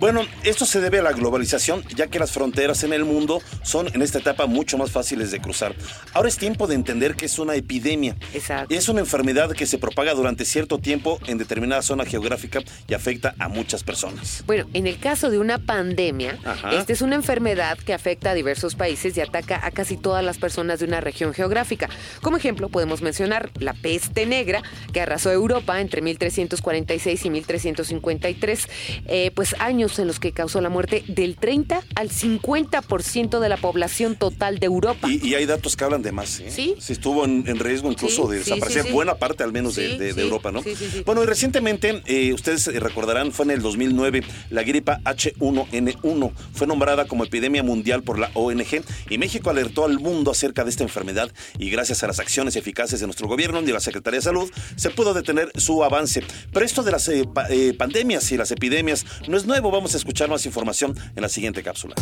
Bueno, 0.02 0.26
esto 0.44 0.66
se 0.66 0.82
debe 0.82 0.98
a 0.98 1.04
la 1.04 1.12
globalización, 1.12 1.84
ya 1.96 2.08
que 2.08 2.18
las 2.18 2.32
fronteras 2.32 2.84
en 2.84 2.92
el 2.92 3.06
mundo 3.06 3.40
son 3.62 3.88
en 3.94 4.02
esta 4.02 4.18
etapa 4.18 4.48
mucho 4.48 4.80
más 4.80 4.90
fáciles 4.90 5.30
de 5.30 5.40
cruzar. 5.40 5.76
Ahora 6.14 6.28
es 6.28 6.38
tiempo 6.38 6.66
de 6.66 6.74
entender 6.74 7.16
que 7.16 7.26
es 7.28 7.38
una 7.38 7.54
epidemia. 7.54 8.16
Exacto. 8.34 8.74
Es 8.74 8.90
una 8.90 9.02
enfermedad 9.02 9.52
que 9.52 9.68
se 9.68 9.78
propaga 9.78 10.16
durante 10.16 10.44
cierto 10.44 10.80
tiempo 10.80 11.20
en 11.28 11.38
determinada 11.38 11.84
zona 11.84 12.04
geográfica 12.04 12.62
y 12.88 12.96
afecta 12.96 13.36
a 13.38 13.48
muchas 13.48 13.84
personas. 13.84 14.44
Bueno, 14.48 14.66
en 14.74 14.88
el 14.88 14.98
caso 14.98 15.30
de 15.30 15.38
una 15.38 15.60
pandemia, 15.60 16.40
Ajá. 16.46 16.72
esta 16.72 16.94
es 16.94 17.04
una 17.04 17.14
enfermedad 17.14 17.78
que 17.78 17.94
afecta 17.94 18.32
a 18.32 18.34
diversos 18.34 18.74
países 18.74 19.16
y 19.18 19.22
ataca 19.22 19.64
a 19.64 19.70
casi 19.70 19.98
todas 19.98 20.26
las 20.26 20.40
personas 20.40 20.80
de 20.80 20.86
una 20.86 21.00
región 21.00 21.32
geográfica. 21.32 21.90
Como 22.24 22.38
ejemplo, 22.38 22.70
podemos 22.70 23.04
mencionar 23.04 23.52
la 23.60 23.76
peste 23.76 24.26
negra, 24.26 24.64
que 24.94 25.02
arrasó 25.02 25.32
Europa 25.32 25.80
entre 25.80 26.02
1346 26.02 27.24
y 27.24 27.30
1353, 27.30 28.68
eh, 29.06 29.32
pues 29.36 29.56
años 29.60 29.91
en 30.00 30.08
los 30.08 30.20
que 30.20 30.32
causó 30.32 30.62
la 30.62 30.70
muerte 30.70 31.04
del 31.08 31.36
30 31.36 31.82
al 31.96 32.10
50% 32.10 33.40
de 33.40 33.50
la 33.50 33.58
población 33.58 34.16
total 34.16 34.60
de 34.60 34.66
Europa. 34.68 35.10
Y, 35.10 35.28
y 35.28 35.36
hay 35.36 35.46
datos 35.46 35.76
que 35.76 35.84
hablan 35.84 36.02
de 36.02 36.12
más. 36.12 36.40
¿eh? 36.40 36.52
Sí. 36.52 36.76
Se 36.80 36.94
estuvo 36.94 37.26
en, 37.26 37.44
en 37.48 37.60
riesgo 37.60 37.92
incluso 37.92 38.26
Sí, 38.28 38.32
de 38.34 38.38
desaparecer 38.40 38.84
sí, 38.86 38.92
buena 38.92 39.16
parte 39.16 39.44
al 39.44 39.52
menos 39.52 39.76
de, 39.76 39.98
de- 39.98 40.14
de. 40.14 40.22
Europa, 40.22 40.52
¿no? 40.52 40.62
Sí, 40.64 40.76
sí, 40.76 40.88
sí. 40.92 41.04
Bueno, 41.06 41.24
y 41.24 41.26
recientemente, 41.26 42.02
eh, 42.06 42.34
ustedes 42.34 42.68
recordarán, 42.68 43.32
fue 43.32 43.46
en 43.46 43.52
el 43.52 43.62
2009, 43.62 44.24
la 44.50 44.64
gripa 44.64 45.00
H1N1 45.04 46.32
fue 46.54 46.68
nombrada 46.68 47.06
como 47.06 47.24
epidemia 47.24 47.64
mundial 47.64 48.04
por 48.04 48.20
la 48.20 48.30
ONG 48.34 48.84
y 49.10 49.18
México 49.18 49.50
alertó 49.50 49.86
al 49.86 50.00
mundo 50.00 50.32
acerca 50.32 50.64
de 50.64 50.70
esta 50.70 50.84
enfermedad 50.84 51.32
y 51.58 51.70
gracias 51.70 52.04
a 52.04 52.08
las 52.08 52.20
acciones 52.20 52.56
eficaces 52.56 53.00
de 53.00 53.08
nuestro 53.08 53.28
gobierno 53.28 53.62
y 53.62 53.66
de 53.66 53.74
la 53.74 53.80
Secretaría 53.80 54.20
de 54.20 54.24
Salud 54.24 54.52
se 54.76 54.90
pudo 54.90 55.14
detener 55.14 55.52
su 55.56 55.84
avance. 55.84 56.24
Pero 56.54 56.66
esto 56.66 56.84
de 56.84 56.92
las 56.92 57.08
eh, 57.08 57.24
pa- 57.34 57.48
eh, 57.50 57.74
pandemias 57.78 58.32
y 58.32 58.38
las 58.38 58.52
epidemias 58.52 59.06
no 59.28 59.38
es 59.38 59.46
nuevo, 59.46 59.72
vamos 59.72 59.81
a 59.84 59.98
escuchar 59.98 60.30
más 60.30 60.46
información 60.46 60.96
en 61.16 61.22
la 61.22 61.30
siguiente 61.30 61.64
cápsula. 61.64 61.96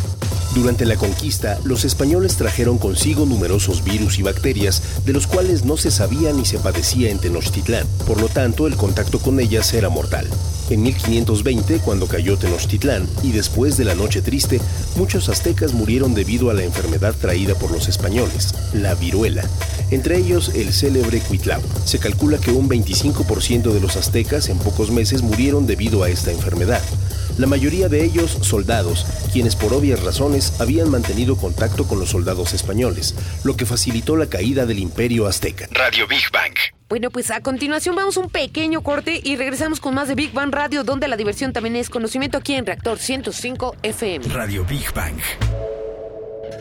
Durante 0.54 0.86
la 0.86 0.96
conquista, 0.96 1.60
los 1.64 1.86
españoles 1.86 2.36
trajeron 2.36 2.78
consigo 2.78 3.26
numerosos 3.26 3.84
virus 3.84 4.20
y 4.20 4.24
bacterias 4.24 5.06
de 5.06 5.14
los 5.14 5.28
cuales 5.28 5.64
no 5.64 5.78
se 5.78 5.92
sabía 5.92 6.34
ni 6.34 6.44
se 6.44 6.60
padecía 6.60 7.10
en 7.10 7.20
Tenochtitlán. 7.20 7.88
Por 8.06 8.20
lo 8.20 8.28
tanto, 8.28 8.68
el 8.68 8.76
contacto 8.76 9.20
con 9.20 9.40
ellas 9.40 9.74
era 9.74 9.90
mortal. 9.90 10.28
En 10.70 10.84
1520, 10.84 11.80
cuando 11.80 12.08
cayó 12.08 12.38
Tenochtitlán, 12.38 13.08
y 13.24 13.32
después 13.32 13.78
de 13.78 13.86
la 13.86 13.96
Noche 13.96 14.22
Triste, 14.22 14.60
muchos 14.96 15.30
aztecas 15.30 15.74
murieron 15.74 16.14
debido 16.14 16.50
a 16.50 16.54
la 16.54 16.64
enfermedad 16.64 17.16
traída 17.16 17.56
por 17.56 17.72
los 17.72 17.88
españoles, 17.88 18.54
la 18.74 18.94
viruela. 18.96 19.44
Entre 19.92 20.18
ellos, 20.18 20.52
el 20.54 20.74
célebre 20.74 21.22
Cuitlao. 21.22 21.62
Se 21.86 21.98
calcula 21.98 22.38
que 22.38 22.52
un 22.52 22.70
25% 22.70 23.72
de 23.72 23.80
los 23.80 23.96
aztecas 23.96 24.50
en 24.50 24.60
pocos 24.60 24.92
meses 24.92 25.24
murieron 25.24 25.66
debido 25.66 26.04
a 26.04 26.10
esta 26.10 26.32
enfermedad. 26.32 26.84
La 27.40 27.48
mayoría 27.48 27.88
de 27.88 28.04
ellos 28.04 28.32
soldados, 28.42 29.06
quienes 29.32 29.56
por 29.56 29.72
obvias 29.72 30.04
razones 30.04 30.60
habían 30.60 30.92
mantenido 30.92 31.38
contacto 31.38 31.88
con 31.88 31.98
los 31.98 32.10
soldados 32.10 32.54
españoles, 32.54 33.16
lo 33.46 33.56
que 33.56 33.66
facilitó 33.66 34.18
la 34.18 34.26
caída 34.26 34.66
del 34.66 34.80
imperio 34.80 35.26
azteca. 35.26 35.70
Radio 35.72 36.06
Big 36.06 36.30
Bang. 36.34 36.54
Bueno, 36.90 37.10
pues 37.12 37.32
a 37.32 37.40
continuación 37.40 37.96
vamos 37.96 38.18
a 38.18 38.20
un 38.20 38.30
pequeño 38.30 38.82
corte 38.82 39.22
y 39.24 39.38
regresamos 39.38 39.80
con 39.80 39.94
más 39.94 40.10
de 40.10 40.16
Big 40.16 40.34
Bang 40.34 40.54
Radio, 40.54 40.84
donde 40.84 41.08
la 41.08 41.16
diversión 41.16 41.54
también 41.54 41.78
es 41.78 41.90
conocimiento 41.90 42.38
aquí 42.38 42.56
en 42.56 42.66
Reactor 42.66 43.00
105 43.00 43.78
FM. 43.84 44.26
Radio 44.34 44.66
Big 44.66 44.94
Bang. 44.94 45.16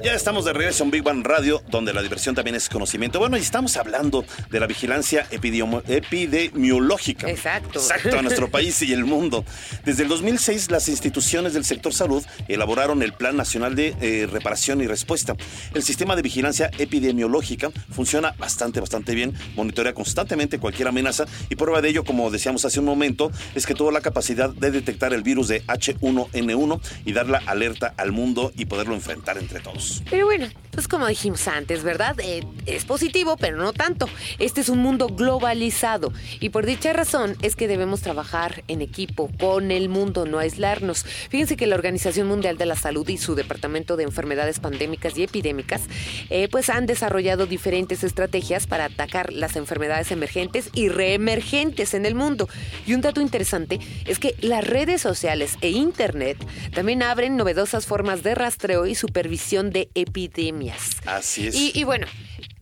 Ya 0.03 0.15
estamos 0.15 0.45
de 0.45 0.53
regreso 0.53 0.85
en 0.85 0.93
Big 0.93 1.03
Bang 1.03 1.27
Radio, 1.27 1.61
donde 1.71 1.93
la 1.93 2.03
diversión 2.03 2.35
también 2.35 2.55
es 2.55 2.69
conocimiento. 2.69 3.19
Bueno, 3.19 3.37
y 3.37 3.41
estamos 3.41 3.77
hablando 3.77 4.25
de 4.49 4.61
la 4.61 4.69
vigilancia 4.69 5.27
epidemiológica. 5.31 7.29
Exacto. 7.29 7.81
Exacto, 7.81 8.17
a 8.17 8.23
nuestro 8.23 8.49
país 8.53 8.81
y 8.83 8.93
el 8.93 9.05
mundo. 9.05 9.45
Desde 9.85 10.05
el 10.05 10.09
2006, 10.09 10.71
las 10.71 10.89
instituciones 10.89 11.53
del 11.53 11.65
sector 11.65 11.93
salud 11.93 12.25
elaboraron 12.47 13.03
el 13.03 13.13
Plan 13.13 13.37
Nacional 13.37 13.75
de 13.75 13.97
eh, 14.01 14.29
Reparación 14.31 14.81
y 14.81 14.87
Respuesta. 14.87 15.35
El 15.75 15.83
sistema 15.83 16.15
de 16.15 16.23
vigilancia 16.23 16.71
epidemiológica 16.79 17.71
funciona 17.91 18.37
bastante, 18.39 18.79
bastante 18.79 19.17
bien, 19.17 19.35
monitorea 19.57 19.95
constantemente 19.95 20.61
cualquier 20.61 20.87
amenaza 20.89 21.25
y 21.51 21.57
prueba 21.57 21.83
de 21.83 21.89
ello, 21.89 22.05
como 22.05 22.31
decíamos 22.31 22.65
hace 22.65 22.79
un 22.79 22.87
momento, 22.87 23.33
es 23.57 23.67
que 23.67 23.75
tuvo 23.75 23.91
la 23.91 24.01
capacidad 24.01 24.51
de 24.51 24.71
detectar 24.71 25.13
el 25.13 25.25
virus 25.25 25.49
de 25.49 25.65
H1N1 25.67 26.81
y 27.05 27.13
dar 27.13 27.29
la 27.29 27.39
alerta 27.47 27.95
al 27.97 28.13
mundo 28.13 28.53
y 28.57 28.67
poderlo 28.67 28.95
enfrentar 28.95 29.39
entre 29.39 29.59
todos. 29.59 29.88
Pero 30.11 30.27
bueno, 30.27 30.49
pues 30.79 30.87
como 30.87 31.09
dijimos 31.09 31.49
antes, 31.49 31.83
¿verdad? 31.83 32.15
Eh, 32.21 32.45
es 32.67 32.85
positivo, 32.85 33.37
pero 33.37 33.57
no 33.57 33.73
tanto. 33.73 34.09
Este 34.39 34.61
es 34.61 34.69
un 34.69 34.79
mundo 34.79 35.09
globalizado 35.09 36.13
y 36.39 36.51
por 36.51 36.67
dicha 36.67 36.93
razón 36.93 37.35
es 37.43 37.57
que 37.57 37.67
debemos 37.67 38.01
trabajar 38.01 38.63
en 38.69 38.81
equipo 38.81 39.29
con 39.41 39.73
el 39.73 39.89
mundo, 39.89 40.25
no 40.25 40.39
aislarnos. 40.39 41.03
Fíjense 41.31 41.57
que 41.57 41.67
la 41.67 41.75
Organización 41.75 42.29
Mundial 42.29 42.59
de 42.59 42.67
la 42.67 42.77
Salud 42.77 43.09
y 43.09 43.19
su 43.19 43.35
Departamento 43.35 43.97
de 43.97 44.05
Enfermedades 44.05 44.61
Pandémicas 44.61 45.19
y 45.19 45.25
Epidémicas 45.25 45.83
eh, 46.31 46.47
pues 46.49 46.71
han 46.71 46.87
desarrollado 46.87 47.47
diferentes 47.47 48.05
estrategias 48.05 48.69
para 48.69 48.85
atacar 48.85 49.33
las 49.33 49.57
enfermedades 49.57 50.13
emergentes 50.13 50.71
y 50.75 50.91
reemergentes 50.91 51.93
en 51.93 52.07
el 52.07 52.15
mundo. 52.15 52.49
Y 52.87 52.95
un 52.95 53.01
dato 53.01 53.21
interesante 53.21 53.81
es 54.07 54.21
que 54.21 54.37
las 54.43 54.65
redes 54.65 55.01
sociales 55.01 55.57
e 55.61 55.71
Internet 55.71 56.39
también 56.73 57.03
abren 57.03 57.37
novedosas 57.37 57.85
formas 57.87 58.23
de 58.23 58.37
rastreo 58.37 58.87
y 58.87 58.95
supervisión 58.95 59.71
de 59.71 59.91
epidemias. 59.97 60.68
Así 61.07 61.49
es. 61.49 61.55
Y, 61.55 61.73
y 61.75 61.85
bueno, 61.85 62.07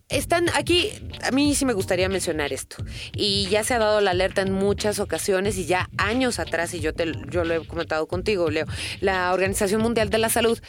están 0.09 0.47
aquí, 0.55 0.91
a 1.23 1.31
mí 1.31 1.53
sí 1.53 1.65
me 1.65 1.73
gustaría 1.73 2.07
mencionar 2.07 2.53
esto. 2.53 2.77
Y 3.13 3.47
ya 3.47 3.63
se 3.63 3.73
ha 3.73 3.79
dado 3.79 4.01
la 4.01 4.11
alerta 4.11 4.41
en 4.41 4.53
muchas 4.53 4.99
ocasiones 4.99 5.57
y 5.57 5.65
ya 5.65 5.89
años 5.97 6.39
atrás, 6.39 6.73
y 6.73 6.79
yo, 6.79 6.93
te, 6.93 7.11
yo 7.29 7.43
lo 7.43 7.55
he 7.55 7.67
comentado 7.67 8.07
contigo, 8.07 8.49
Leo, 8.49 8.65
la 9.01 9.33
Organización 9.33 9.81
Mundial 9.81 10.09
de 10.09 10.17
la 10.17 10.29
Salud 10.29 10.59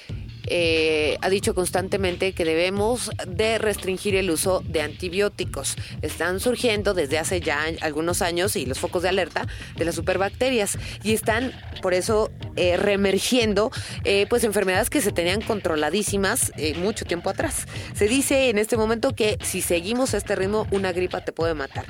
eh, 0.51 1.19
ha 1.21 1.29
dicho 1.29 1.55
constantemente 1.55 2.33
que 2.33 2.45
debemos 2.45 3.11
de 3.27 3.59
restringir 3.59 4.15
el 4.17 4.31
uso 4.31 4.63
de 4.67 4.83
antibióticos. 4.83 5.77
Están 6.03 6.41
surgiendo 6.41 6.95
desde 6.95 7.19
hace 7.19 7.41
ya 7.41 7.65
algunos 7.81 8.23
años 8.23 8.57
y 8.57 8.67
los 8.67 8.79
focos 8.79 9.03
de 9.03 9.09
alerta 9.09 9.47
de 9.77 9.85
las 9.85 9.95
superbacterias 9.95 10.79
y 11.03 11.13
están 11.13 11.53
por 11.81 11.95
eso 11.95 12.31
eh, 12.57 12.77
reemergiendo 12.77 13.71
eh, 14.05 14.27
pues 14.29 14.45
enfermedades 14.45 14.91
que 14.91 15.01
se 15.01 15.13
tenían 15.13 15.41
controladísimas 15.41 16.53
eh, 16.57 16.75
mucho 16.75 17.05
tiempo 17.05 17.31
atrás. 17.31 17.67
Se 17.95 18.09
dice 18.09 18.51
en 18.51 18.59
este 18.59 18.77
momento 18.77 19.15
que 19.15 19.39
si 19.43 19.63
seguimos 19.63 20.15
este 20.15 20.35
ritmo 20.35 20.67
una 20.71 20.93
gripa 20.93 21.25
te 21.25 21.33
puede 21.33 21.55
matar. 21.55 21.87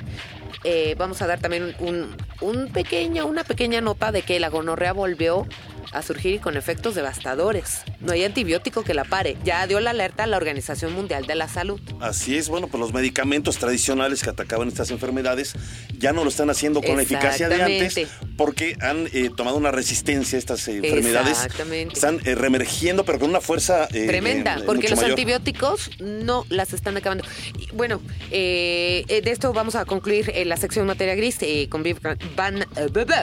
Vamos 0.97 1.21
a 1.21 1.27
dar 1.27 1.39
también 1.39 1.73
un 1.79 2.67
pequeño, 2.73 3.25
una 3.25 3.45
pequeña 3.45 3.79
nota 3.79 4.11
de 4.11 4.23
que 4.23 4.39
la 4.41 4.49
gonorrea 4.49 4.91
volvió 4.91 5.47
a 5.91 6.01
surgir 6.01 6.35
y 6.35 6.39
con 6.39 6.57
efectos 6.57 6.95
devastadores. 6.95 7.81
No 7.99 8.13
hay 8.13 8.23
antibiótico 8.23 8.83
que 8.83 8.93
la 8.93 9.03
pare. 9.03 9.37
Ya 9.43 9.65
dio 9.67 9.79
la 9.79 9.91
alerta 9.91 10.23
a 10.23 10.27
la 10.27 10.37
Organización 10.37 10.93
Mundial 10.93 11.25
de 11.25 11.35
la 11.35 11.47
Salud. 11.47 11.79
Así 11.99 12.37
es, 12.37 12.49
bueno, 12.49 12.67
pues 12.67 12.79
los 12.79 12.93
medicamentos 12.93 13.57
tradicionales 13.57 14.23
que 14.23 14.29
atacaban 14.29 14.67
estas 14.67 14.91
enfermedades 14.91 15.53
ya 15.97 16.13
no 16.13 16.23
lo 16.23 16.29
están 16.29 16.49
haciendo 16.49 16.81
con 16.81 16.95
la 16.95 17.03
eficacia 17.03 17.49
de 17.49 17.61
antes 17.61 18.07
porque 18.37 18.77
han 18.81 19.07
eh, 19.11 19.29
tomado 19.35 19.57
una 19.57 19.71
resistencia 19.71 20.37
a 20.37 20.39
estas 20.39 20.67
eh, 20.67 20.77
enfermedades. 20.77 21.43
Exactamente. 21.43 21.93
Están 21.93 22.21
eh, 22.25 22.35
reemergiendo, 22.35 23.03
pero 23.03 23.19
con 23.19 23.29
una 23.29 23.41
fuerza 23.41 23.87
eh, 23.93 24.07
Tremenda, 24.07 24.61
porque 24.65 24.83
mucho 24.83 24.89
los 24.91 24.99
mayor. 24.99 25.11
antibióticos 25.11 25.91
no 25.99 26.45
las 26.49 26.73
están 26.73 26.95
acabando. 26.97 27.25
Y, 27.57 27.69
bueno, 27.73 28.01
de 28.29 29.21
esto 29.25 29.51
vamos 29.53 29.75
a 29.75 29.85
concluir 29.85 30.31
la 30.45 30.57
sección 30.57 30.87
materia 30.87 31.15
gris 31.15 31.39
con 31.69 31.83
Big 31.83 31.97
Van, 32.35 32.65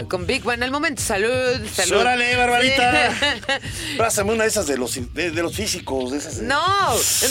con 0.09 0.27
Big 0.27 0.43
Van 0.45 0.63
al 0.63 0.71
momento. 0.71 1.03
Salud, 1.03 1.67
salud. 1.73 2.01
¡Órale, 2.01 2.37
Barbarita! 2.57 3.11
Pásame 3.99 4.33
una 4.33 4.45
de 4.45 4.49
esas 4.49 4.67
de 4.67 4.77
los, 4.77 4.95
de, 5.15 5.31
de 5.31 5.43
los 5.43 5.55
físicos. 5.55 6.13
De 6.13 6.19
esas 6.19 6.39
de- 6.41 6.47
no, 6.47 6.61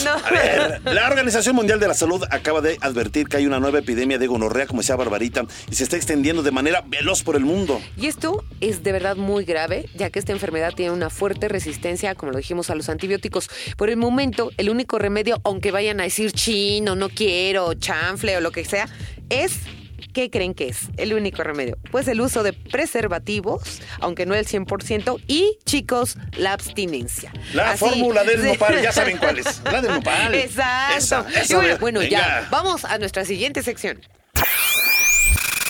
no. 0.03 0.11
A 0.25 0.29
ver, 0.31 0.81
la 0.85 1.07
Organización 1.07 1.55
Mundial 1.55 1.79
de 1.79 1.87
la 1.87 1.93
Salud 1.93 2.23
acaba 2.29 2.61
de 2.61 2.77
advertir 2.81 3.27
que 3.27 3.37
hay 3.37 3.45
una 3.45 3.59
nueva 3.59 3.79
epidemia 3.79 4.17
de 4.17 4.27
gonorrea, 4.27 4.67
como 4.67 4.81
decía 4.81 4.95
Barbarita, 4.95 5.45
y 5.69 5.75
se 5.75 5.83
está 5.83 5.95
extendiendo 5.97 6.43
de 6.43 6.51
manera 6.51 6.83
veloz 6.85 7.23
por 7.23 7.35
el 7.35 7.45
mundo. 7.45 7.81
Y 7.97 8.07
esto 8.07 8.43
es 8.61 8.83
de 8.83 8.91
verdad 8.91 9.15
muy 9.15 9.45
grave, 9.45 9.89
ya 9.95 10.09
que 10.09 10.19
esta 10.19 10.31
enfermedad 10.31 10.73
tiene 10.75 10.91
una 10.91 11.09
fuerte 11.09 11.47
resistencia, 11.47 12.15
como 12.15 12.31
lo 12.31 12.37
dijimos, 12.37 12.69
a 12.69 12.75
los 12.75 12.89
antibióticos. 12.89 13.49
Por 13.77 13.89
el 13.89 13.97
momento, 13.97 14.51
el 14.57 14.69
único 14.69 14.99
remedio, 14.99 15.41
aunque 15.43 15.71
vayan 15.71 15.99
a 15.99 16.03
decir 16.03 16.31
chino, 16.31 16.95
no 16.95 17.09
quiero, 17.09 17.73
chanfle 17.73 18.37
o 18.37 18.41
lo 18.41 18.51
que 18.51 18.65
sea, 18.65 18.87
es 19.29 19.53
¿qué 20.13 20.29
creen 20.29 20.53
que 20.53 20.67
es 20.69 20.79
el 20.97 21.13
único 21.13 21.43
remedio? 21.43 21.77
Pues 21.91 22.07
el 22.07 22.21
uso 22.21 22.43
de 22.43 22.53
preservativos, 22.53 23.81
aunque 23.99 24.25
no 24.25 24.35
el 24.35 24.45
100%, 24.47 25.21
y 25.27 25.57
chicos, 25.65 26.17
la 26.37 26.53
abstinencia. 26.53 27.31
La 27.53 27.71
Así- 27.71 27.79
fórmula 27.79 28.23
del 28.23 28.43
nopal, 28.45 28.81
ya 28.81 28.91
saben 28.91 29.17
cuál 29.17 29.39
es. 29.39 29.61
La 29.63 29.81
del 29.81 29.91
nopal. 29.95 30.33
Exacto. 30.35 30.97
Esa, 30.97 31.25
esa, 31.41 31.73
Y 31.73 31.77
bueno, 31.79 32.01
ya, 32.03 32.47
vamos 32.51 32.85
a 32.85 32.97
nuestra 32.97 33.25
siguiente 33.25 33.63
sección. 33.63 33.99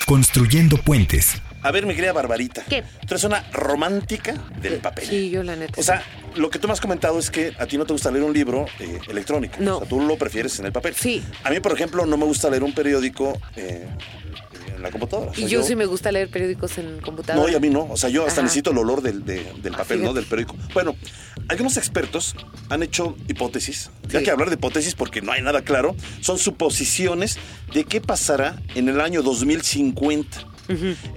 Construyendo 0.05 0.77
puentes. 0.77 1.41
A 1.65 1.71
ver, 1.71 1.85
mi 1.87 1.95
querida 1.95 2.13
Barbarita. 2.13 2.63
¿Qué? 2.69 2.83
Tú 3.01 3.15
eres 3.15 3.23
una 3.23 3.41
romántica 3.51 4.33
del 4.61 4.75
papel. 4.77 5.07
Sí, 5.07 5.29
yo 5.31 5.41
la 5.41 5.55
neta. 5.55 5.79
O 5.79 5.83
sea, 5.83 6.03
lo 6.35 6.49
que 6.51 6.59
tú 6.59 6.67
me 6.67 6.73
has 6.73 6.79
comentado 6.81 7.17
es 7.17 7.31
que 7.31 7.53
a 7.57 7.65
ti 7.65 7.77
no 7.77 7.85
te 7.85 7.93
gusta 7.93 8.11
leer 8.11 8.23
un 8.23 8.33
libro 8.33 8.67
eh, 8.79 8.99
electrónico. 9.09 9.55
No. 9.59 9.77
O 9.77 9.79
sea, 9.79 9.89
tú 9.89 9.99
lo 9.99 10.15
prefieres 10.17 10.59
en 10.59 10.65
el 10.67 10.71
papel. 10.71 10.93
Sí. 10.95 11.23
A 11.43 11.49
mí, 11.49 11.59
por 11.59 11.71
ejemplo, 11.73 12.05
no 12.05 12.17
me 12.17 12.25
gusta 12.25 12.49
leer 12.51 12.63
un 12.63 12.73
periódico 12.73 13.33
eh, 13.55 13.87
en 14.75 14.81
la 14.83 14.91
computadora. 14.91 15.31
O 15.31 15.33
sea, 15.33 15.43
y 15.43 15.47
yo, 15.49 15.63
sí 15.63 15.75
me 15.75 15.87
gusta 15.87 16.11
leer 16.11 16.29
periódicos 16.29 16.77
en 16.77 16.99
computadora. 16.99 17.43
No, 17.47 17.51
y 17.51 17.55
a 17.55 17.59
mí 17.59 17.69
no. 17.69 17.85
O 17.89 17.97
sea, 17.97 18.09
yo 18.11 18.21
hasta 18.27 18.41
Ajá. 18.41 18.43
necesito 18.43 18.69
el 18.69 18.77
olor 18.77 19.01
del, 19.01 19.25
de- 19.25 19.51
del 19.63 19.73
papel, 19.73 20.03
¿no? 20.03 20.13
Del 20.13 20.25
periódico. 20.25 20.55
Bueno, 20.73 20.95
algunos 21.47 21.77
expertos 21.77 22.35
han 22.69 22.83
hecho 22.83 23.15
hipótesis. 23.27 23.89
Sí. 24.07 24.21
que 24.21 24.29
hablar 24.29 24.49
de 24.49 24.53
hipótesis 24.55 24.93
porque 24.93 25.23
no 25.23 25.31
hay 25.31 25.41
nada 25.41 25.63
claro. 25.63 25.95
Son 26.21 26.37
suposiciones 26.37 27.39
de 27.73 27.85
qué 27.85 28.01
pasará 28.01 28.61
en 28.75 28.87
el 28.87 29.01
año 29.01 29.23
2050. 29.23 30.49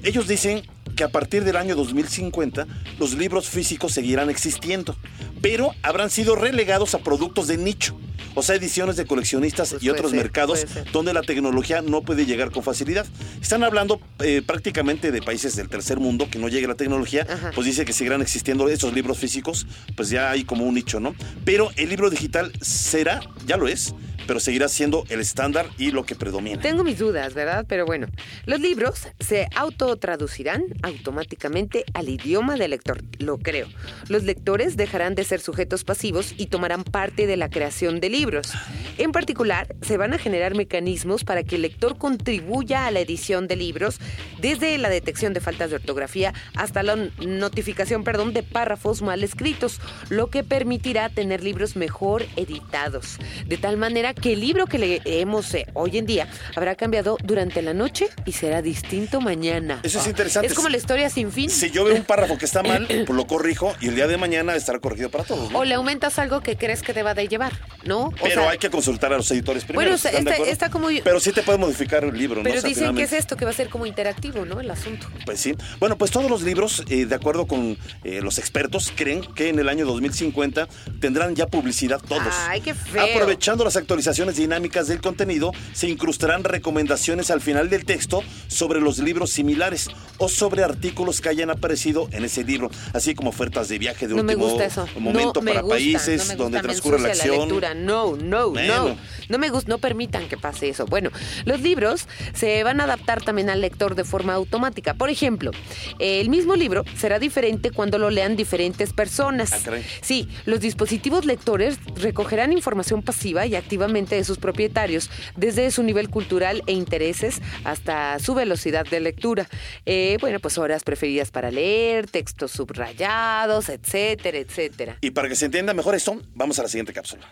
Ellos 0.02 0.28
dicen 0.28 0.62
que 0.96 1.04
a 1.04 1.08
partir 1.08 1.44
del 1.44 1.56
año 1.56 1.76
2050 1.76 2.66
los 2.98 3.14
libros 3.14 3.48
físicos 3.48 3.92
seguirán 3.92 4.30
existiendo, 4.30 4.96
pero 5.40 5.74
habrán 5.82 6.10
sido 6.10 6.34
relegados 6.34 6.94
a 6.94 6.98
productos 6.98 7.46
de 7.46 7.56
nicho, 7.56 7.98
o 8.34 8.42
sea, 8.42 8.56
ediciones 8.56 8.96
de 8.96 9.06
coleccionistas 9.06 9.70
Pues 9.70 9.82
y 9.82 9.90
otros 9.90 10.10
ser, 10.10 10.20
mercados 10.20 10.66
donde 10.92 11.12
la 11.12 11.22
tecnología 11.22 11.82
no 11.82 12.02
puede 12.02 12.26
llegar 12.26 12.50
con 12.50 12.62
facilidad. 12.62 13.06
Están 13.40 13.64
hablando 13.64 14.00
eh, 14.20 14.42
prácticamente 14.44 15.12
de 15.12 15.22
países 15.22 15.56
del 15.56 15.68
tercer 15.68 15.98
mundo 15.98 16.28
que 16.30 16.38
no 16.38 16.48
llegue 16.48 16.66
la 16.66 16.74
tecnología, 16.74 17.26
Ajá. 17.28 17.52
pues 17.54 17.66
dice 17.66 17.84
que 17.84 17.92
seguirán 17.92 18.22
existiendo 18.22 18.68
esos 18.68 18.92
libros 18.92 19.18
físicos, 19.18 19.66
pues 19.96 20.10
ya 20.10 20.30
hay 20.30 20.44
como 20.44 20.64
un 20.64 20.74
nicho, 20.74 21.00
¿no? 21.00 21.14
Pero 21.44 21.70
el 21.76 21.88
libro 21.88 22.10
digital 22.10 22.52
será, 22.60 23.20
ya 23.46 23.56
lo 23.56 23.68
es, 23.68 23.94
pero 24.28 24.40
seguirá 24.40 24.68
siendo 24.68 25.04
el 25.08 25.20
estándar 25.20 25.70
y 25.78 25.90
lo 25.90 26.04
que 26.04 26.14
predomina. 26.14 26.60
Tengo 26.60 26.84
mis 26.84 26.98
dudas, 26.98 27.32
¿verdad? 27.32 27.64
Pero 27.66 27.86
bueno, 27.86 28.08
los 28.44 28.60
libros 28.60 29.08
se 29.18 29.48
autotraducirán 29.56 30.64
automáticamente 30.82 31.84
al 31.94 32.10
idioma 32.10 32.56
del 32.56 32.72
lector, 32.72 33.02
lo 33.18 33.38
creo. 33.38 33.68
Los 34.08 34.24
lectores 34.24 34.76
dejarán 34.76 35.14
de 35.14 35.24
ser 35.24 35.40
sujetos 35.40 35.82
pasivos 35.82 36.34
y 36.36 36.46
tomarán 36.46 36.84
parte 36.84 37.26
de 37.26 37.38
la 37.38 37.48
creación 37.48 38.00
de 38.00 38.10
libros. 38.10 38.52
En 38.98 39.12
particular, 39.12 39.74
se 39.80 39.96
van 39.96 40.12
a 40.12 40.18
generar 40.18 40.54
mecanismos 40.54 41.24
para 41.24 41.42
que 41.42 41.56
el 41.56 41.62
lector 41.62 41.96
contribuya 41.96 42.86
a 42.86 42.90
la 42.90 43.00
edición 43.00 43.48
de 43.48 43.56
libros, 43.56 43.98
desde 44.42 44.76
la 44.76 44.90
detección 44.90 45.32
de 45.32 45.40
faltas 45.40 45.70
de 45.70 45.76
ortografía 45.76 46.34
hasta 46.54 46.82
la 46.82 46.96
notificación, 46.96 48.04
perdón, 48.04 48.34
de 48.34 48.42
párrafos 48.42 49.00
mal 49.00 49.24
escritos, 49.24 49.80
lo 50.10 50.26
que 50.28 50.44
permitirá 50.44 51.08
tener 51.08 51.42
libros 51.42 51.76
mejor 51.76 52.26
editados, 52.36 53.18
de 53.46 53.56
tal 53.56 53.78
manera 53.78 54.12
que 54.20 54.32
el 54.32 54.40
libro 54.40 54.66
que 54.66 54.78
leemos 54.78 55.54
eh, 55.54 55.66
hoy 55.74 55.98
en 55.98 56.06
día 56.06 56.28
habrá 56.56 56.74
cambiado 56.74 57.16
durante 57.22 57.62
la 57.62 57.74
noche 57.74 58.08
y 58.24 58.32
será 58.32 58.62
distinto 58.62 59.20
mañana. 59.20 59.80
Eso 59.82 60.00
es 60.00 60.06
interesante. 60.06 60.46
Es 60.48 60.54
como 60.54 60.68
la 60.68 60.76
historia 60.76 61.10
sin 61.10 61.30
fin. 61.32 61.50
Si 61.50 61.70
yo 61.70 61.84
veo 61.84 61.94
un 61.94 62.04
párrafo 62.04 62.36
que 62.38 62.44
está 62.44 62.62
mal, 62.62 62.86
pues 63.06 63.08
lo 63.16 63.26
corrijo 63.26 63.74
y 63.80 63.88
el 63.88 63.94
día 63.94 64.06
de 64.06 64.16
mañana 64.16 64.54
estará 64.56 64.78
corregido 64.78 65.10
para 65.10 65.24
todos. 65.24 65.50
¿no? 65.50 65.58
O 65.58 65.64
le 65.64 65.74
aumentas 65.74 66.18
algo 66.18 66.40
que 66.40 66.56
crees 66.56 66.82
que 66.82 66.92
deba 66.92 67.14
de 67.14 67.28
llevar, 67.28 67.52
¿no? 67.84 68.06
O 68.06 68.10
Pero 68.22 68.42
sea, 68.42 68.50
hay 68.50 68.58
que 68.58 68.70
consultar 68.70 69.12
a 69.12 69.16
los 69.18 69.30
editores 69.30 69.64
primero. 69.64 69.90
Bueno, 69.90 69.94
¿están 69.96 70.24
de 70.24 70.50
está- 70.50 70.70
como- 70.70 70.88
Pero 71.04 71.20
sí 71.20 71.32
te 71.32 71.42
puede 71.42 71.58
modificar 71.58 72.04
el 72.04 72.16
libro, 72.18 72.38
¿no? 72.38 72.42
Pero 72.44 72.58
O 72.58 72.60
sea, 72.60 72.68
dicen 72.68 72.94
que 72.96 73.02
es 73.02 73.12
esto, 73.12 73.36
que 73.36 73.44
va 73.44 73.50
a 73.52 73.54
ser 73.54 73.68
como 73.68 73.86
interactivo, 73.86 74.44
¿no? 74.44 74.60
El 74.60 74.70
asunto. 74.70 75.06
Pues 75.24 75.40
sí. 75.40 75.54
Bueno, 75.78 75.96
pues 75.96 76.10
todos 76.10 76.30
los 76.30 76.42
libros, 76.42 76.82
eh, 76.88 77.06
de 77.06 77.14
acuerdo 77.14 77.46
con 77.46 77.78
eh, 78.04 78.20
los 78.22 78.38
expertos, 78.38 78.92
creen 78.94 79.22
que 79.34 79.48
en 79.48 79.58
el 79.58 79.68
año 79.68 79.86
2050 79.86 80.68
tendrán 81.00 81.34
ya 81.36 81.46
publicidad 81.46 82.00
todos. 82.00 82.34
Ay, 82.48 82.60
qué 82.60 82.74
feo. 82.74 83.04
Aprovechando 83.04 83.64
las 83.64 83.76
actualizaciones 83.76 84.07
dinámicas 84.16 84.88
del 84.88 85.00
contenido, 85.00 85.52
se 85.72 85.88
incrustarán 85.88 86.44
recomendaciones 86.44 87.30
al 87.30 87.40
final 87.40 87.68
del 87.70 87.84
texto 87.84 88.22
sobre 88.46 88.80
los 88.80 88.98
libros 88.98 89.30
similares 89.30 89.88
o 90.18 90.28
sobre 90.28 90.64
artículos 90.64 91.20
que 91.20 91.28
hayan 91.28 91.50
aparecido 91.50 92.08
en 92.12 92.24
ese 92.24 92.44
libro, 92.44 92.70
así 92.92 93.14
como 93.14 93.30
ofertas 93.30 93.68
de 93.68 93.78
viaje 93.78 94.08
de 94.08 94.14
no 94.14 94.22
me 94.22 94.34
último 94.34 94.50
gusta 94.50 94.64
eso. 94.66 94.88
momento 94.98 95.32
no 95.36 95.42
me 95.42 95.50
para 95.52 95.62
gusta, 95.62 95.76
países 95.76 96.20
no 96.22 96.32
me 96.32 96.36
donde 96.36 96.58
gusta, 96.58 96.58
me 96.58 96.62
transcurre 96.62 97.00
la 97.00 97.08
acción. 97.08 97.38
lectura. 97.40 97.74
No, 97.74 98.16
no, 98.16 98.50
Bueno. 98.50 98.88
no. 98.88 98.96
No 99.28 99.38
me 99.38 99.50
gusta, 99.50 99.68
no 99.68 99.78
permitan 99.78 100.26
que 100.28 100.38
pase 100.38 100.68
eso. 100.70 100.86
Bueno, 100.86 101.10
los 101.44 101.60
libros 101.60 102.08
se 102.32 102.62
van 102.64 102.80
a 102.80 102.84
adaptar 102.84 103.22
también 103.22 103.50
al 103.50 103.60
lector 103.60 103.94
de 103.94 104.04
forma 104.04 104.32
automática. 104.34 104.94
Por 104.94 105.10
ejemplo, 105.10 105.50
el 105.98 106.30
mismo 106.30 106.56
libro 106.56 106.84
será 106.96 107.18
diferente 107.18 107.70
cuando 107.70 107.98
lo 107.98 108.08
lean 108.10 108.36
diferentes 108.36 108.92
personas. 108.94 109.52
Ah. 109.52 109.72
Sí, 110.00 110.28
los 110.46 110.60
dispositivos 110.60 111.24
lectores 111.26 111.78
recogerán 111.96 112.52
información 112.52 113.02
pasiva 113.02 113.44
y 113.46 113.54
activamente 113.54 113.97
de 114.06 114.24
sus 114.24 114.38
propietarios, 114.38 115.10
desde 115.36 115.70
su 115.70 115.82
nivel 115.82 116.08
cultural 116.10 116.62
e 116.66 116.72
intereses 116.72 117.40
hasta 117.64 118.18
su 118.18 118.34
velocidad 118.34 118.86
de 118.86 119.00
lectura. 119.00 119.48
Eh, 119.86 120.18
bueno, 120.20 120.38
pues 120.40 120.58
horas 120.58 120.84
preferidas 120.84 121.30
para 121.30 121.50
leer, 121.50 122.06
textos 122.06 122.52
subrayados, 122.52 123.68
etcétera, 123.68 124.38
etcétera. 124.38 124.98
Y 125.00 125.10
para 125.10 125.28
que 125.28 125.36
se 125.36 125.46
entienda 125.46 125.74
mejor 125.74 125.94
esto, 125.94 126.20
vamos 126.34 126.58
a 126.58 126.62
la 126.62 126.68
siguiente 126.68 126.92
cápsula. 126.92 127.26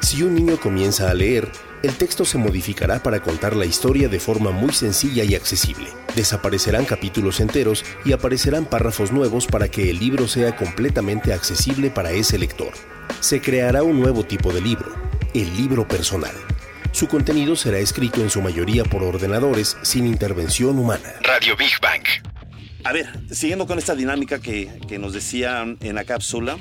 Si 0.00 0.22
un 0.22 0.34
niño 0.34 0.58
comienza 0.58 1.10
a 1.10 1.14
leer, 1.14 1.48
el 1.82 1.94
texto 1.94 2.24
se 2.24 2.36
modificará 2.36 3.02
para 3.02 3.22
contar 3.22 3.54
la 3.54 3.64
historia 3.64 4.08
de 4.08 4.18
forma 4.18 4.50
muy 4.50 4.72
sencilla 4.72 5.24
y 5.24 5.34
accesible. 5.34 5.88
Desaparecerán 6.14 6.84
capítulos 6.84 7.40
enteros 7.40 7.84
y 8.04 8.12
aparecerán 8.12 8.66
párrafos 8.66 9.12
nuevos 9.12 9.46
para 9.46 9.70
que 9.70 9.88
el 9.88 9.98
libro 9.98 10.26
sea 10.26 10.56
completamente 10.56 11.32
accesible 11.32 11.90
para 11.90 12.10
ese 12.10 12.38
lector. 12.38 12.72
Se 13.18 13.40
creará 13.40 13.82
un 13.82 14.00
nuevo 14.00 14.24
tipo 14.24 14.52
de 14.52 14.60
libro, 14.60 14.94
el 15.34 15.56
libro 15.56 15.86
personal. 15.86 16.34
Su 16.92 17.08
contenido 17.08 17.56
será 17.56 17.78
escrito 17.78 18.20
en 18.20 18.30
su 18.30 18.40
mayoría 18.40 18.84
por 18.84 19.02
ordenadores 19.02 19.76
sin 19.82 20.06
intervención 20.06 20.78
humana. 20.78 21.14
Radio 21.22 21.56
Big 21.56 21.72
Bang. 21.82 22.02
A 22.84 22.92
ver, 22.92 23.08
siguiendo 23.30 23.66
con 23.66 23.78
esta 23.78 23.94
dinámica 23.94 24.40
que, 24.40 24.80
que 24.88 24.98
nos 24.98 25.12
decían 25.12 25.76
en 25.80 25.96
la 25.96 26.04
cápsula. 26.04 26.56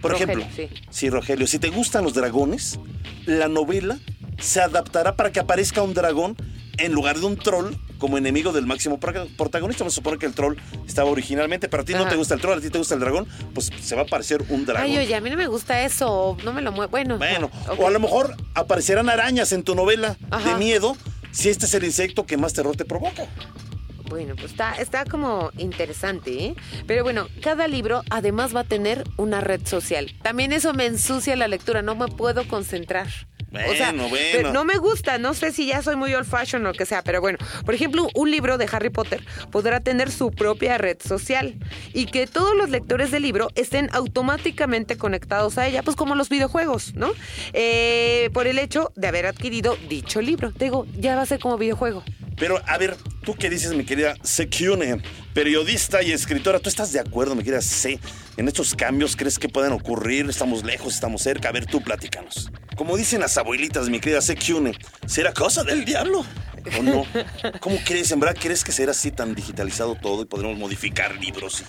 Por 0.00 0.12
Rogelio, 0.12 0.44
ejemplo, 0.46 0.78
sí. 0.90 1.10
Rogelio, 1.10 1.46
si 1.46 1.58
te 1.58 1.68
gustan 1.68 2.04
los 2.04 2.14
dragones, 2.14 2.78
la 3.26 3.48
novela 3.48 3.98
se 4.38 4.60
adaptará 4.60 5.16
para 5.16 5.32
que 5.32 5.40
aparezca 5.40 5.82
un 5.82 5.94
dragón 5.94 6.36
en 6.78 6.92
lugar 6.92 7.18
de 7.18 7.26
un 7.26 7.36
troll 7.36 7.74
como 7.98 8.16
enemigo 8.18 8.52
del 8.52 8.66
máximo 8.66 8.98
pro- 9.00 9.26
protagonista. 9.36 9.82
Vamos 9.84 9.94
a 9.94 9.96
suponer 9.96 10.18
que 10.18 10.26
el 10.26 10.32
troll 10.34 10.56
estaba 10.86 11.10
originalmente, 11.10 11.68
pero 11.68 11.82
a 11.82 11.84
ti 11.86 11.94
no 11.94 12.06
te 12.08 12.16
gusta 12.16 12.34
el 12.34 12.40
troll, 12.40 12.58
a 12.58 12.60
ti 12.60 12.70
te 12.70 12.78
gusta 12.78 12.94
el 12.94 13.00
dragón, 13.00 13.26
pues 13.54 13.70
se 13.80 13.94
va 13.96 14.02
a 14.02 14.04
aparecer 14.04 14.44
un 14.48 14.64
dragón. 14.64 14.84
Ay, 14.90 14.98
oye, 14.98 15.14
a 15.14 15.20
mí 15.20 15.30
no 15.30 15.36
me 15.36 15.48
gusta 15.48 15.82
eso, 15.82 16.36
no 16.44 16.52
me 16.52 16.62
lo 16.62 16.70
muevo. 16.72 16.90
Bueno, 16.90 17.18
Bueno, 17.18 17.50
ok. 17.68 17.80
o 17.80 17.86
a 17.88 17.90
lo 17.90 18.00
mejor 18.00 18.36
aparecerán 18.54 19.08
arañas 19.08 19.52
en 19.52 19.62
tu 19.64 19.74
novela 19.74 20.16
Ajá. 20.30 20.48
de 20.50 20.54
miedo 20.56 20.96
si 21.32 21.48
este 21.48 21.66
es 21.66 21.74
el 21.74 21.84
insecto 21.84 22.24
que 22.26 22.36
más 22.36 22.52
terror 22.52 22.76
te 22.76 22.84
provoca. 22.84 23.26
Bueno, 24.08 24.36
pues 24.36 24.52
está, 24.52 24.72
está 24.76 25.04
como 25.04 25.50
interesante, 25.58 26.44
¿eh? 26.46 26.54
Pero 26.86 27.02
bueno, 27.04 27.28
cada 27.42 27.68
libro 27.68 28.02
además 28.08 28.56
va 28.56 28.60
a 28.60 28.64
tener 28.64 29.04
una 29.18 29.42
red 29.42 29.66
social. 29.66 30.14
También 30.22 30.52
eso 30.52 30.72
me 30.72 30.86
ensucia 30.86 31.36
la 31.36 31.46
lectura, 31.46 31.82
no 31.82 31.94
me 31.94 32.08
puedo 32.08 32.48
concentrar. 32.48 33.08
O 33.52 33.74
sea, 33.74 33.92
Bueno, 33.92 34.52
no 34.52 34.64
me 34.64 34.76
gusta, 34.76 35.18
no 35.18 35.34
sé 35.34 35.52
si 35.52 35.66
ya 35.66 35.82
soy 35.82 35.96
muy 35.96 36.14
old 36.14 36.26
fashion 36.26 36.64
o 36.66 36.68
lo 36.68 36.74
que 36.74 36.84
sea, 36.86 37.02
pero 37.02 37.20
bueno, 37.20 37.38
por 37.64 37.74
ejemplo, 37.74 38.08
un 38.14 38.30
libro 38.30 38.58
de 38.58 38.68
Harry 38.70 38.90
Potter 38.90 39.24
podrá 39.50 39.80
tener 39.80 40.10
su 40.10 40.30
propia 40.30 40.76
red 40.76 40.98
social 41.00 41.54
y 41.94 42.06
que 42.06 42.26
todos 42.26 42.56
los 42.56 42.70
lectores 42.70 43.10
del 43.10 43.22
libro 43.22 43.48
estén 43.54 43.88
automáticamente 43.92 44.98
conectados 44.98 45.56
a 45.58 45.66
ella, 45.66 45.82
pues 45.82 45.96
como 45.96 46.14
los 46.14 46.28
videojuegos, 46.28 46.94
¿no? 46.94 47.10
Eh, 47.52 48.30
por 48.32 48.46
el 48.46 48.58
hecho 48.58 48.92
de 48.96 49.08
haber 49.08 49.26
adquirido 49.26 49.76
dicho 49.88 50.20
libro. 50.20 50.52
Te 50.52 50.66
digo, 50.66 50.86
ya 50.98 51.16
va 51.16 51.22
a 51.22 51.26
ser 51.26 51.40
como 51.40 51.56
videojuego. 51.56 52.04
Pero, 52.38 52.60
a 52.66 52.78
ver, 52.78 52.96
¿tú 53.24 53.34
qué 53.34 53.50
dices, 53.50 53.72
mi 53.74 53.84
querida 53.84 54.14
Secune, 54.22 55.02
periodista 55.34 56.02
y 56.02 56.12
escritora? 56.12 56.60
¿Tú 56.60 56.68
estás 56.68 56.92
de 56.92 57.00
acuerdo, 57.00 57.34
mi 57.34 57.42
querida 57.42 57.60
C, 57.60 57.98
en 58.36 58.46
estos 58.48 58.74
cambios? 58.74 59.16
¿Crees 59.16 59.38
que 59.38 59.48
pueden 59.48 59.72
ocurrir? 59.72 60.26
¿Estamos 60.30 60.62
lejos? 60.64 60.94
¿Estamos 60.94 61.22
cerca? 61.22 61.48
A 61.48 61.52
ver, 61.52 61.66
tú 61.66 61.80
platícanos. 61.82 62.50
Como 62.76 62.96
dicen 62.96 63.20
las 63.20 63.36
abuelitas, 63.38 63.88
mi 63.88 63.98
querida 63.98 64.20
Secune, 64.20 64.72
¿será 65.06 65.32
cosa 65.32 65.64
del 65.64 65.84
diablo? 65.84 66.24
¿O 66.78 66.82
no? 66.82 67.04
¿Cómo 67.60 67.76
crees? 67.84 68.10
¿En 68.12 68.20
verdad 68.20 68.36
crees 68.40 68.62
que 68.62 68.72
será 68.72 68.92
así 68.92 69.10
tan 69.10 69.34
digitalizado 69.34 69.94
todo 69.96 70.22
y 70.22 70.26
podremos 70.26 70.58
modificar 70.58 71.16
libros? 71.16 71.64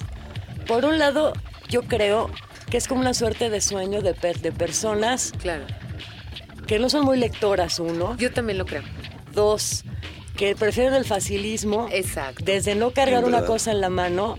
Por 0.68 0.86
un 0.86 1.00
lado, 1.00 1.34
yo 1.68 1.82
creo 1.84 2.30
que 2.70 2.78
es 2.78 2.88
como 2.88 3.02
una 3.02 3.16
suerte 3.16 3.50
de 3.50 3.62
sueño 3.62 4.02
de, 4.04 4.14
per- 4.14 4.40
de 4.42 4.52
personas 4.52 5.32
Claro. 5.42 5.66
que 6.68 6.78
no 6.78 6.90
son 6.90 7.06
muy 7.06 7.18
lectoras, 7.18 7.80
uno. 7.80 8.16
Yo 8.18 8.32
también 8.32 8.58
lo 8.60 8.66
creo. 8.68 8.84
Dos, 9.34 9.84
que 10.40 10.56
prefieren 10.56 10.94
el 10.94 11.04
facilismo. 11.04 11.90
Exacto. 11.92 12.46
Desde 12.46 12.74
no 12.74 12.92
cargar 12.92 13.26
una 13.26 13.44
cosa 13.46 13.72
en 13.72 13.82
la 13.82 13.90
mano 13.90 14.38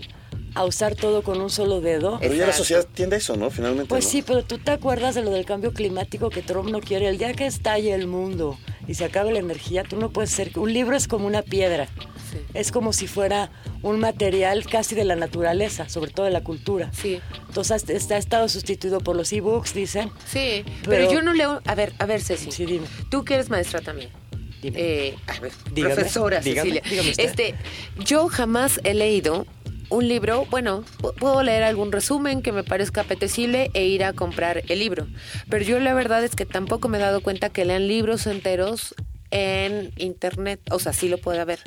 a 0.55 0.65
usar 0.65 0.95
todo 0.95 1.21
con 1.21 1.39
un 1.39 1.51
solo 1.51 1.79
dedo. 1.79 2.17
Pero 2.19 2.33
ya 2.33 2.47
la 2.47 2.53
sociedad 2.53 2.87
tiende 2.91 3.17
a 3.17 3.19
eso, 3.19 3.35
¿no? 3.37 3.51
Finalmente. 3.51 3.87
Pues 3.87 4.05
¿no? 4.05 4.09
sí, 4.09 4.23
pero 4.23 4.43
tú 4.43 4.57
te 4.57 4.71
acuerdas 4.71 5.13
de 5.13 5.21
lo 5.21 5.29
del 5.29 5.45
cambio 5.45 5.73
climático 5.73 6.31
que 6.31 6.41
Trump 6.41 6.71
no 6.71 6.81
quiere. 6.81 7.07
El 7.07 7.19
día 7.19 7.33
que 7.33 7.45
estalle 7.45 7.93
el 7.93 8.07
mundo 8.07 8.57
y 8.87 8.95
se 8.95 9.05
acaba 9.05 9.31
la 9.31 9.37
energía, 9.37 9.83
tú 9.83 9.95
no 9.97 10.09
puedes 10.09 10.31
ser... 10.31 10.57
Un 10.57 10.73
libro 10.73 10.95
es 10.95 11.07
como 11.07 11.27
una 11.27 11.43
piedra. 11.43 11.85
Sí. 12.31 12.39
Es 12.55 12.71
como 12.71 12.93
si 12.93 13.05
fuera 13.05 13.51
un 13.83 13.99
material 13.99 14.65
casi 14.65 14.95
de 14.95 15.03
la 15.03 15.15
naturaleza, 15.15 15.87
sobre 15.87 16.09
todo 16.09 16.25
de 16.25 16.31
la 16.31 16.43
cultura. 16.43 16.89
Sí. 16.93 17.21
Entonces 17.47 17.87
está, 17.87 18.15
ha 18.15 18.17
estado 18.17 18.49
sustituido 18.49 19.01
por 19.01 19.15
los 19.15 19.31
ebooks, 19.31 19.75
dicen. 19.75 20.11
Sí, 20.25 20.63
pero, 20.83 21.07
Pero- 21.07 21.13
yo 21.13 21.21
no 21.21 21.33
leo. 21.33 21.61
A 21.63 21.75
ver, 21.75 21.93
a 21.99 22.07
ver, 22.07 22.21
Ceci. 22.21 22.51
Sí, 22.51 22.65
dime. 22.65 22.87
Tú 23.11 23.23
que 23.23 23.35
eres 23.35 23.51
maestra 23.51 23.81
también. 23.81 24.09
Dime. 24.61 24.79
Eh, 24.79 25.15
a 25.27 25.39
ver, 25.39 25.51
Dígame, 25.73 25.95
profesora 25.95 26.39
dígame, 26.39 26.69
Cecilia. 26.69 26.83
dígame. 26.89 27.13
Este, 27.17 27.55
yo 27.99 28.27
jamás 28.27 28.79
he 28.83 28.93
leído 28.93 29.45
un 29.89 30.07
libro. 30.07 30.45
Bueno, 30.49 30.83
pu- 30.99 31.13
puedo 31.15 31.43
leer 31.43 31.63
algún 31.63 31.91
resumen 31.91 32.41
que 32.41 32.51
me 32.51 32.63
parezca 32.63 33.01
apetecible 33.01 33.71
e 33.73 33.85
ir 33.85 34.03
a 34.03 34.13
comprar 34.13 34.63
el 34.69 34.79
libro. 34.79 35.07
Pero 35.49 35.63
yo 35.65 35.79
la 35.79 35.93
verdad 35.93 36.23
es 36.23 36.35
que 36.35 36.45
tampoco 36.45 36.87
me 36.89 36.97
he 36.97 37.01
dado 37.01 37.21
cuenta 37.21 37.49
que 37.49 37.65
lean 37.65 37.87
libros 37.87 38.27
enteros 38.27 38.93
en 39.33 39.93
internet, 39.97 40.59
o 40.71 40.77
sea, 40.79 40.91
sí 40.91 41.07
lo 41.07 41.17
puede 41.17 41.39
haber, 41.39 41.59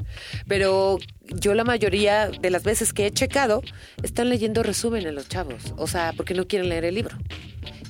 pero 0.46 0.98
yo 1.28 1.54
la 1.54 1.64
mayoría 1.64 2.28
de 2.28 2.50
las 2.50 2.62
veces 2.62 2.92
que 2.92 3.06
he 3.06 3.10
checado 3.10 3.62
están 4.02 4.28
leyendo 4.28 4.62
resúmenes 4.62 5.14
los 5.14 5.30
chavos, 5.30 5.72
o 5.78 5.86
sea, 5.86 6.12
porque 6.14 6.34
no 6.34 6.46
quieren 6.46 6.68
leer 6.68 6.84
el 6.84 6.94
libro. 6.96 7.16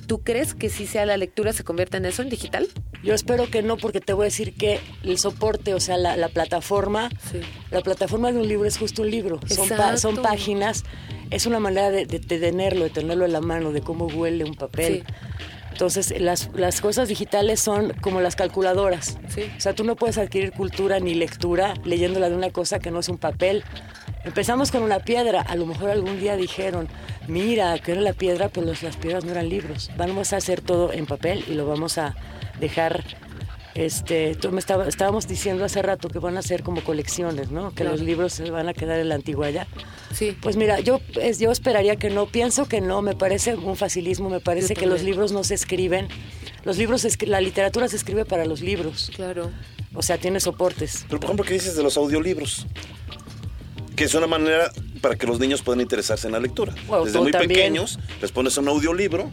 ¿Tú 0.07 0.21
crees 0.23 0.53
que 0.53 0.69
si 0.69 0.85
sea 0.87 1.05
la 1.05 1.17
lectura 1.17 1.51
se 1.53 1.63
convierta 1.63 1.97
en 1.97 2.05
eso, 2.05 2.21
en 2.21 2.29
digital? 2.29 2.67
Yo 3.03 3.13
espero 3.13 3.49
que 3.49 3.61
no, 3.63 3.77
porque 3.77 4.01
te 4.01 4.13
voy 4.13 4.23
a 4.23 4.25
decir 4.25 4.53
que 4.53 4.79
el 5.03 5.17
soporte, 5.17 5.73
o 5.73 5.79
sea, 5.79 5.97
la, 5.97 6.15
la 6.17 6.29
plataforma, 6.29 7.09
Sí. 7.31 7.39
la 7.71 7.81
plataforma 7.81 8.31
de 8.31 8.39
un 8.39 8.47
libro 8.47 8.67
es 8.67 8.77
justo 8.77 9.01
un 9.03 9.11
libro. 9.11 9.39
Son, 9.47 9.67
pa- 9.69 9.75
Exacto. 9.75 9.97
son 9.97 10.15
páginas, 10.21 10.83
es 11.31 11.45
una 11.45 11.59
manera 11.59 11.89
de, 11.91 12.05
de- 12.05 12.19
de 12.19 12.39
tenerlo, 12.39 12.83
de 12.85 12.89
tenerlo 12.91 13.25
en 13.25 13.33
la 13.33 13.41
mano, 13.41 13.71
de 13.71 13.81
cómo 13.81 14.05
huele 14.07 14.43
un 14.43 14.55
papel. 14.55 15.03
Sí. 15.07 15.13
Entonces, 15.71 16.13
las, 16.21 16.49
las 16.55 16.79
cosas 16.79 17.09
digitales 17.09 17.59
son 17.59 17.91
como 18.01 18.21
las 18.21 18.35
calculadoras. 18.37 19.17
Sí. 19.27 19.41
O 19.57 19.59
sea, 19.59 19.73
tú 19.75 19.83
no 19.83 19.95
puedes 19.97 20.17
adquirir 20.17 20.51
cultura 20.53 20.99
ni 21.01 21.15
lectura 21.15 21.73
leyéndola 21.83 22.29
de 22.29 22.35
una 22.35 22.49
cosa 22.49 22.79
que 22.79 22.91
no 22.91 22.99
es 22.99 23.09
un 23.09 23.17
papel. 23.17 23.63
Empezamos 24.25 24.71
con 24.71 24.81
una 24.83 24.99
piedra. 24.99 25.41
A 25.41 25.55
lo 25.55 25.65
mejor 25.65 25.89
algún 25.91 26.19
día 26.19 26.35
dijeron, 26.35 26.87
mira, 27.27 27.77
que 27.79 27.91
era 27.93 28.01
la 28.01 28.13
piedra, 28.13 28.49
pero 28.49 28.65
los- 28.65 28.81
las 28.83 28.97
piedras 28.97 29.23
no 29.23 29.31
eran 29.31 29.47
libros. 29.49 29.91
Vamos 29.97 30.33
a 30.33 30.37
hacer 30.37 30.61
todo 30.61 30.91
en 30.91 31.05
papel 31.05 31.43
y 31.47 31.53
lo 31.53 31.67
vamos 31.67 31.97
a 31.97 32.15
dejar... 32.59 33.03
Este, 33.75 34.35
tú 34.35 34.51
me 34.53 34.59
estaba, 34.59 34.87
estábamos 34.87 35.27
diciendo 35.27 35.65
hace 35.65 35.81
rato 35.81 36.07
que 36.07 36.17
van 36.19 36.37
a 36.37 36.41
ser 36.41 36.63
como 36.63 36.81
colecciones, 36.81 37.51
¿no? 37.51 37.71
Que 37.71 37.83
Claro. 37.83 37.91
los 37.91 38.01
libros 38.01 38.31
se 38.31 38.49
van 38.49 38.69
a 38.69 38.73
quedar 38.73 38.99
en 38.99 39.09
la 39.09 39.15
antigüedad. 39.15 39.67
Sí. 40.13 40.33
Pues 40.41 40.55
mira, 40.55 40.79
yo, 40.79 41.01
es- 41.21 41.39
yo 41.39 41.51
esperaría 41.51 41.97
que 41.97 42.09
no, 42.09 42.25
pienso 42.25 42.67
que 42.69 42.79
no, 42.79 43.01
me 43.01 43.15
parece 43.17 43.55
un 43.55 43.75
facilismo, 43.75 44.29
me 44.29 44.39
parece 44.39 44.75
Yo 44.75 44.79
que 44.79 44.85
los 44.87 45.03
libros 45.03 45.33
no 45.33 45.43
se 45.43 45.55
escriben, 45.55 46.07
los 46.63 46.77
libros, 46.77 47.05
la 47.27 47.41
literatura 47.41 47.89
se 47.89 47.97
escribe 47.97 48.23
para 48.23 48.45
los 48.45 48.61
libros, 48.61 49.11
Claro. 49.13 49.51
o 49.93 50.01
sea, 50.01 50.17
tiene 50.17 50.39
soportes. 50.39 51.03
Pero, 51.09 51.19
por 51.19 51.25
ejemplo, 51.25 51.45
¿qué 51.45 51.55
dices 51.55 51.75
de 51.75 51.83
los 51.83 51.97
audiolibros? 51.97 52.65
Que 53.95 54.03
es 54.05 54.13
una 54.13 54.27
manera 54.27 54.71
para 55.01 55.15
que 55.15 55.25
los 55.27 55.39
niños 55.39 55.61
puedan 55.61 55.81
interesarse 55.81 56.27
en 56.27 56.33
la 56.33 56.39
lectura. 56.39 56.73
Desde 57.03 57.19
muy 57.19 57.31
también. 57.31 57.47
pequeños 57.49 57.99
les 58.21 58.31
pones 58.31 58.57
un 58.57 58.67
audiolibro, 58.67 59.29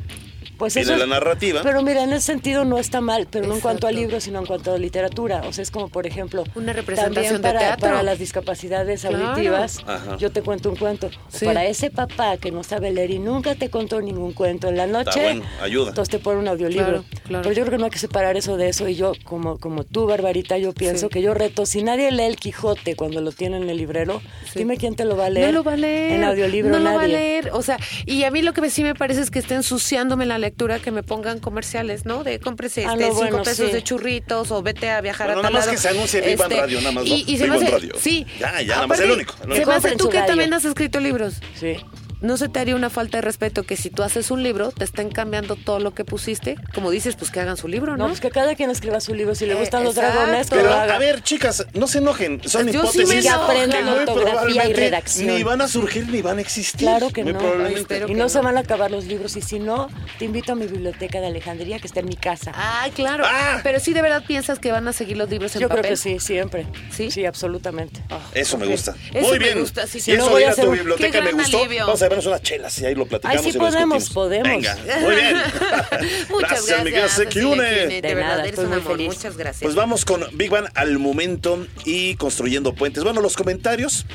Pues 0.58 0.74
Tiene 0.74 0.92
eso 0.94 0.96
la 0.98 1.06
narrativa. 1.06 1.60
Pero 1.64 1.82
mira, 1.82 2.04
en 2.04 2.12
ese 2.12 2.26
sentido 2.26 2.64
no 2.64 2.78
está 2.78 3.00
mal, 3.00 3.26
pero 3.28 3.48
no 3.48 3.54
en 3.54 3.60
cuanto 3.60 3.88
a 3.88 3.90
libros, 3.90 4.22
sino 4.24 4.38
en 4.38 4.46
cuanto 4.46 4.72
a 4.72 4.78
literatura. 4.78 5.42
O 5.48 5.52
sea, 5.52 5.62
es 5.62 5.72
como, 5.72 5.88
por 5.88 6.06
ejemplo, 6.06 6.44
Una 6.54 6.72
representación 6.72 7.36
de 7.36 7.40
para, 7.48 7.58
teatro. 7.58 7.88
para 7.88 8.02
las 8.04 8.18
discapacidades 8.20 9.00
Claro. 9.00 9.26
auditivas. 9.30 9.80
Ajá. 9.86 10.16
Yo 10.18 10.30
te 10.30 10.40
cuento 10.42 10.70
un 10.70 10.76
cuento. 10.76 11.10
Sí. 11.28 11.46
Para 11.46 11.64
ese 11.64 11.90
papá 11.90 12.36
que 12.36 12.52
no 12.52 12.62
sabe 12.62 12.92
leer 12.92 13.10
y 13.10 13.18
nunca 13.18 13.56
te 13.56 13.70
contó 13.70 14.00
ningún 14.00 14.34
cuento 14.34 14.68
en 14.68 14.76
la 14.76 14.86
noche, 14.86 15.08
Está 15.10 15.22
bueno, 15.22 15.44
ayuda. 15.62 15.88
entonces 15.88 16.10
te 16.12 16.18
pone 16.20 16.38
un 16.38 16.46
audiolibro. 16.46 17.02
Claro, 17.02 17.04
claro. 17.32 17.42
Pero 17.42 17.54
yo 17.54 17.62
creo 17.64 17.72
que 17.72 17.78
no 17.78 17.84
hay 17.86 17.90
que 17.90 17.98
separar 17.98 18.36
eso 18.36 18.56
de 18.56 18.68
eso. 18.68 18.88
Y 18.88 18.94
yo, 18.94 19.12
como, 19.24 19.58
como 19.58 19.84
tú, 19.84 20.06
Barbarita, 20.06 20.58
yo 20.58 20.72
pienso 20.72 21.06
Sí. 21.08 21.12
que 21.12 21.22
yo 21.22 21.34
reto, 21.34 21.66
si 21.66 21.82
nadie 21.82 22.10
lee 22.12 22.24
el 22.24 22.36
Quijote 22.36 22.96
cuando 22.96 23.20
lo 23.20 23.32
tiene 23.32 23.56
en 23.56 23.68
el 23.68 23.76
librero, 23.76 24.20
Sí. 24.52 24.60
dime 24.60 24.76
quién 24.76 24.94
te 24.94 25.04
lo 25.04 25.16
va 25.16 25.26
a 25.26 25.30
leer. 25.30 25.46
No 25.46 25.52
lo 25.52 25.64
va 25.64 25.72
a 25.74 25.76
leer. 25.76 26.12
En 26.12 26.24
audiolibro 26.24 26.70
No 26.70 26.78
lo 26.78 26.94
va 26.94 27.02
a 27.02 27.06
leer. 27.08 27.50
O 27.52 27.62
sea, 27.62 27.78
y 28.06 28.24
a 28.24 28.30
mí 28.30 28.42
lo 28.42 28.52
que 28.52 28.60
me- 28.60 28.70
sí 28.70 28.82
me 28.82 28.94
parece 28.94 29.20
es 29.20 29.30
que 29.30 29.38
esté 29.38 29.54
ensuciándome 29.54 30.26
la 30.26 30.38
lectura 30.38 30.78
que 30.78 30.90
me 30.90 31.02
pongan 31.02 31.38
comerciales, 31.40 32.04
¿no? 32.06 32.24
De 32.24 32.38
cómprese 32.40 32.86
Ah, 32.86 32.92
este, 32.92 33.04
no, 33.08 33.10
cinco 33.14 33.18
bueno, 33.28 33.42
pesos 33.42 33.66
sí. 33.68 33.72
de 33.72 33.82
churritos 33.82 34.50
o 34.50 34.62
vete 34.62 34.90
a 34.90 35.00
viajar 35.00 35.26
Bueno, 35.28 35.40
a 35.40 35.42
nada 35.42 35.48
tal 35.50 35.52
más 35.58 35.66
lado. 35.66 35.76
que 35.76 35.82
se 35.82 35.88
anuncie 35.88 36.20
Viva 36.20 36.46
en 36.46 36.52
Este, 36.52 36.60
Radio, 36.60 36.78
nada 36.80 36.92
más, 36.92 37.04
¿no? 37.04 37.10
Y, 37.14 37.24
y 37.26 37.36
se 37.38 37.44
Viva 37.44 37.56
me 37.56 37.60
en 37.60 37.62
hace, 37.66 37.72
Radio. 37.72 37.92
Sí. 37.98 38.26
Ya, 38.38 38.60
ya, 38.62 38.74
nada 38.76 38.86
más 38.86 39.00
el 39.00 39.10
único, 39.10 39.34
el 39.34 39.40
Se 39.40 39.46
único. 39.56 39.70
me 39.70 39.76
hace 39.76 39.96
tú 39.96 40.08
que 40.08 40.20
también 40.22 40.52
has 40.54 40.64
escrito 40.64 41.00
libros. 41.00 41.34
Sí. 41.58 41.76
¿No 42.22 42.36
se 42.36 42.48
te 42.48 42.60
haría 42.60 42.76
una 42.76 42.88
falta 42.88 43.18
de 43.18 43.22
respeto 43.22 43.64
que 43.64 43.76
si 43.76 43.90
tú 43.90 44.02
haces 44.02 44.30
un 44.30 44.42
libro, 44.42 44.70
te 44.70 44.84
estén 44.84 45.10
cambiando 45.10 45.56
todo 45.56 45.80
lo 45.80 45.92
que 45.92 46.04
pusiste? 46.04 46.56
Como 46.74 46.90
dices, 46.90 47.16
pues 47.16 47.30
que 47.30 47.40
hagan 47.40 47.56
su 47.56 47.68
libro, 47.68 47.92
¿no? 47.96 48.04
No, 48.04 48.08
pues 48.08 48.20
que 48.20 48.30
cada 48.30 48.54
quien 48.54 48.70
escriba 48.70 49.00
su 49.00 49.14
libro. 49.14 49.34
Si 49.34 49.44
le 49.44 49.52
Eh, 49.54 49.56
gustan 49.56 49.84
los 49.84 49.96
exacto. 49.96 50.18
dragones, 50.18 50.48
que 50.50 50.56
Pero, 50.56 50.68
lo 50.68 50.74
haga. 50.74 50.94
a 50.94 50.98
ver, 50.98 51.22
chicas, 51.22 51.66
no 51.74 51.86
se 51.86 51.98
enojen. 51.98 52.40
Son 52.48 52.66
Yo 52.68 52.86
sí 52.86 52.98
me 52.98 53.04
hipótesis. 53.16 53.22
Que 53.24 53.28
aprendan 53.30 53.88
ortografía 53.88 54.30
y 54.30 54.34
probablemente 54.34 54.80
redacción. 54.80 55.34
Ni 55.36 55.42
van 55.42 55.60
a 55.60 55.68
surgir 55.68 56.08
ni 56.08 56.22
van 56.22 56.38
a 56.38 56.40
existir. 56.40 56.80
Claro 56.80 57.10
que 57.10 57.24
no. 57.24 57.36
probablemente. 57.38 58.04
Y 58.08 58.14
no, 58.14 58.24
no. 58.24 58.28
se 58.28 58.40
van 58.40 58.56
a 58.56 58.60
acabar 58.60 58.90
los 58.90 59.04
libros. 59.06 59.36
Y 59.36 59.42
si 59.42 59.58
no, 59.58 59.88
te 60.18 60.24
invito 60.24 60.52
a 60.52 60.54
mi 60.54 60.66
biblioteca 60.66 61.20
de 61.20 61.26
Alejandría, 61.26 61.78
que 61.80 61.86
está 61.86 62.00
en 62.00 62.06
mi 62.06 62.16
casa. 62.16 62.52
Ah, 62.54 62.86
claro. 62.94 63.24
Ah. 63.26 63.60
Pero 63.62 63.80
sí 63.80 63.92
de 63.92 64.02
verdad 64.02 64.22
piensas 64.26 64.58
que 64.60 64.70
van 64.70 64.86
a 64.86 64.92
seguir 64.92 65.16
los 65.16 65.28
libros 65.28 65.54
en 65.56 65.62
Yo 65.62 65.68
papel. 65.68 65.82
creo 65.82 65.92
que 65.94 65.96
sí, 65.96 66.18
siempre. 66.20 66.66
¿Sí? 66.90 67.10
Sí, 67.10 67.26
absolutamente. 67.26 68.00
Eso 68.32 68.58
me 68.58 68.66
gusta. 68.66 68.94
Eso 69.12 69.28
Muy 69.28 69.38
me 69.40 69.44
bien. 69.46 69.60
gusta, 69.60 69.86
sí, 69.88 69.98
y 69.98 70.00
sí. 70.00 70.12
eso 70.12 70.24
No 70.24 70.30
voy 70.30 70.44
a 70.44 70.50
hacer 70.50 70.64
tu 70.66 70.70
biblioteca 70.70 71.20
me 71.20 71.32
gustó. 71.32 71.58
alivio. 71.58 71.86
Vamos 71.86 72.02
a 72.02 72.08
vernos 72.12 72.26
unas 72.26 72.42
chelas 72.42 72.78
y 72.78 72.86
ahí 72.86 72.94
lo 72.94 73.06
platicamos. 73.06 73.44
Ay, 73.44 73.52
sí 73.52 73.58
podemos, 73.58 74.10
podemos. 74.10 74.48
Venga, 74.48 74.76
muy 75.00 75.14
bien. 75.14 75.36
Muchas 76.30 76.66
gracias. 76.66 77.12
Sequiune. 77.12 77.64
Kine, 77.88 78.02
De, 78.02 78.14
verdad, 78.14 78.46
eres 78.46 78.58
un 78.58 78.72
amor. 78.72 78.82
feliz. 78.96 79.08
Muchas 79.08 79.36
gracias. 79.36 79.62
Pues 79.62 79.74
vamos 79.74 80.04
con 80.04 80.24
Big 80.32 80.50
Bang 80.50 80.66
al 80.74 80.98
momento 80.98 81.66
y 81.84 82.14
construyendo 82.16 82.74
puentes. 82.74 83.04
Bueno, 83.04 83.20
los 83.20 83.36
comentarios, 83.36 84.06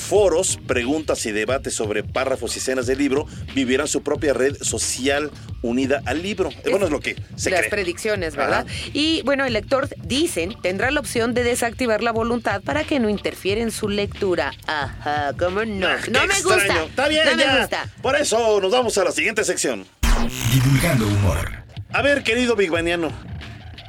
foros, 0.00 0.58
preguntas 0.66 1.24
y 1.26 1.32
debates 1.32 1.74
sobre 1.74 2.02
párrafos 2.02 2.54
y 2.56 2.58
escenas 2.58 2.86
del 2.86 2.98
libro 2.98 3.26
vivirán 3.54 3.86
su 3.88 4.02
propia 4.02 4.32
red 4.32 4.56
social 4.60 5.30
unida 5.62 6.02
al 6.06 6.22
libro. 6.22 6.50
Eh, 6.64 6.70
bueno, 6.70 6.86
es 6.86 6.92
lo 6.92 7.00
que 7.00 7.16
se 7.36 7.50
las 7.50 7.60
cree. 7.60 7.70
predicciones, 7.70 8.36
¿verdad? 8.36 8.66
Ajá. 8.66 8.90
Y 8.92 9.22
bueno, 9.24 9.44
el 9.44 9.52
lector, 9.52 9.88
dicen, 10.04 10.56
tendrá 10.62 10.90
la 10.90 11.00
opción 11.00 11.34
de 11.34 11.44
desactivar 11.44 12.02
la 12.02 12.12
voluntad 12.12 12.62
para 12.62 12.84
que 12.84 12.98
no 12.98 13.08
interfiera 13.08 13.60
en 13.60 13.70
su 13.70 13.88
lectura. 13.88 14.52
Ajá, 14.66 15.32
¿cómo 15.38 15.64
no? 15.64 15.86
Ah, 15.86 15.98
no 16.10 16.20
me 16.26 16.34
extraño. 16.34 16.54
gusta. 16.56 16.84
Está 16.84 17.08
bien, 17.08 17.24
no 17.26 17.36
ya. 17.36 17.52
me 17.52 17.58
gusta. 17.60 17.88
Por 18.02 18.16
eso 18.16 18.60
nos 18.60 18.72
vamos 18.72 18.96
a 18.98 19.04
la 19.04 19.12
siguiente 19.12 19.44
sección. 19.44 19.86
Divulgando 20.52 21.06
humor. 21.06 21.50
A 21.92 22.02
ver, 22.02 22.22
querido 22.22 22.54
Big 22.56 22.70
Baniano, 22.70 23.10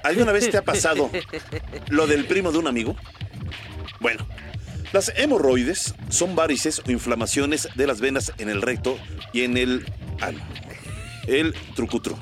¿alguna 0.03 0.31
vez 0.31 0.49
te 0.49 0.57
ha 0.57 0.63
pasado 0.63 1.09
lo 1.89 2.07
del 2.07 2.25
primo 2.25 2.51
de 2.51 2.57
un 2.57 2.67
amigo? 2.67 2.95
Bueno, 3.99 4.27
las 4.91 5.11
hemorroides 5.15 5.95
son 6.09 6.35
varices 6.35 6.81
o 6.85 6.91
inflamaciones 6.91 7.69
de 7.75 7.87
las 7.87 8.01
venas 8.01 8.33
en 8.37 8.49
el 8.49 8.61
recto 8.61 8.97
y 9.33 9.41
en 9.41 9.57
el 9.57 9.85
ano. 10.19 10.39
El 11.27 11.53
trucutru. 11.75 12.17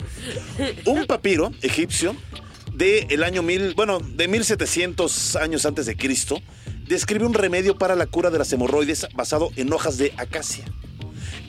Un 0.86 1.06
papiro 1.06 1.52
egipcio 1.62 2.16
de 2.74 3.08
el 3.10 3.24
año 3.24 3.42
mil, 3.42 3.74
bueno, 3.76 4.00
de 4.00 4.28
1700 4.28 5.36
años 5.38 5.66
antes 5.66 5.86
de 5.86 5.96
Cristo, 5.96 6.42
describe 6.88 7.26
un 7.26 7.34
remedio 7.34 7.78
para 7.78 7.96
la 7.96 8.08
cura 8.08 8.30
de 8.30 8.38
las 8.38 8.52
hemorroides 8.54 9.08
basado 9.14 9.52
en 9.56 9.72
hojas 9.74 9.98
de 9.98 10.14
acacia. 10.18 10.66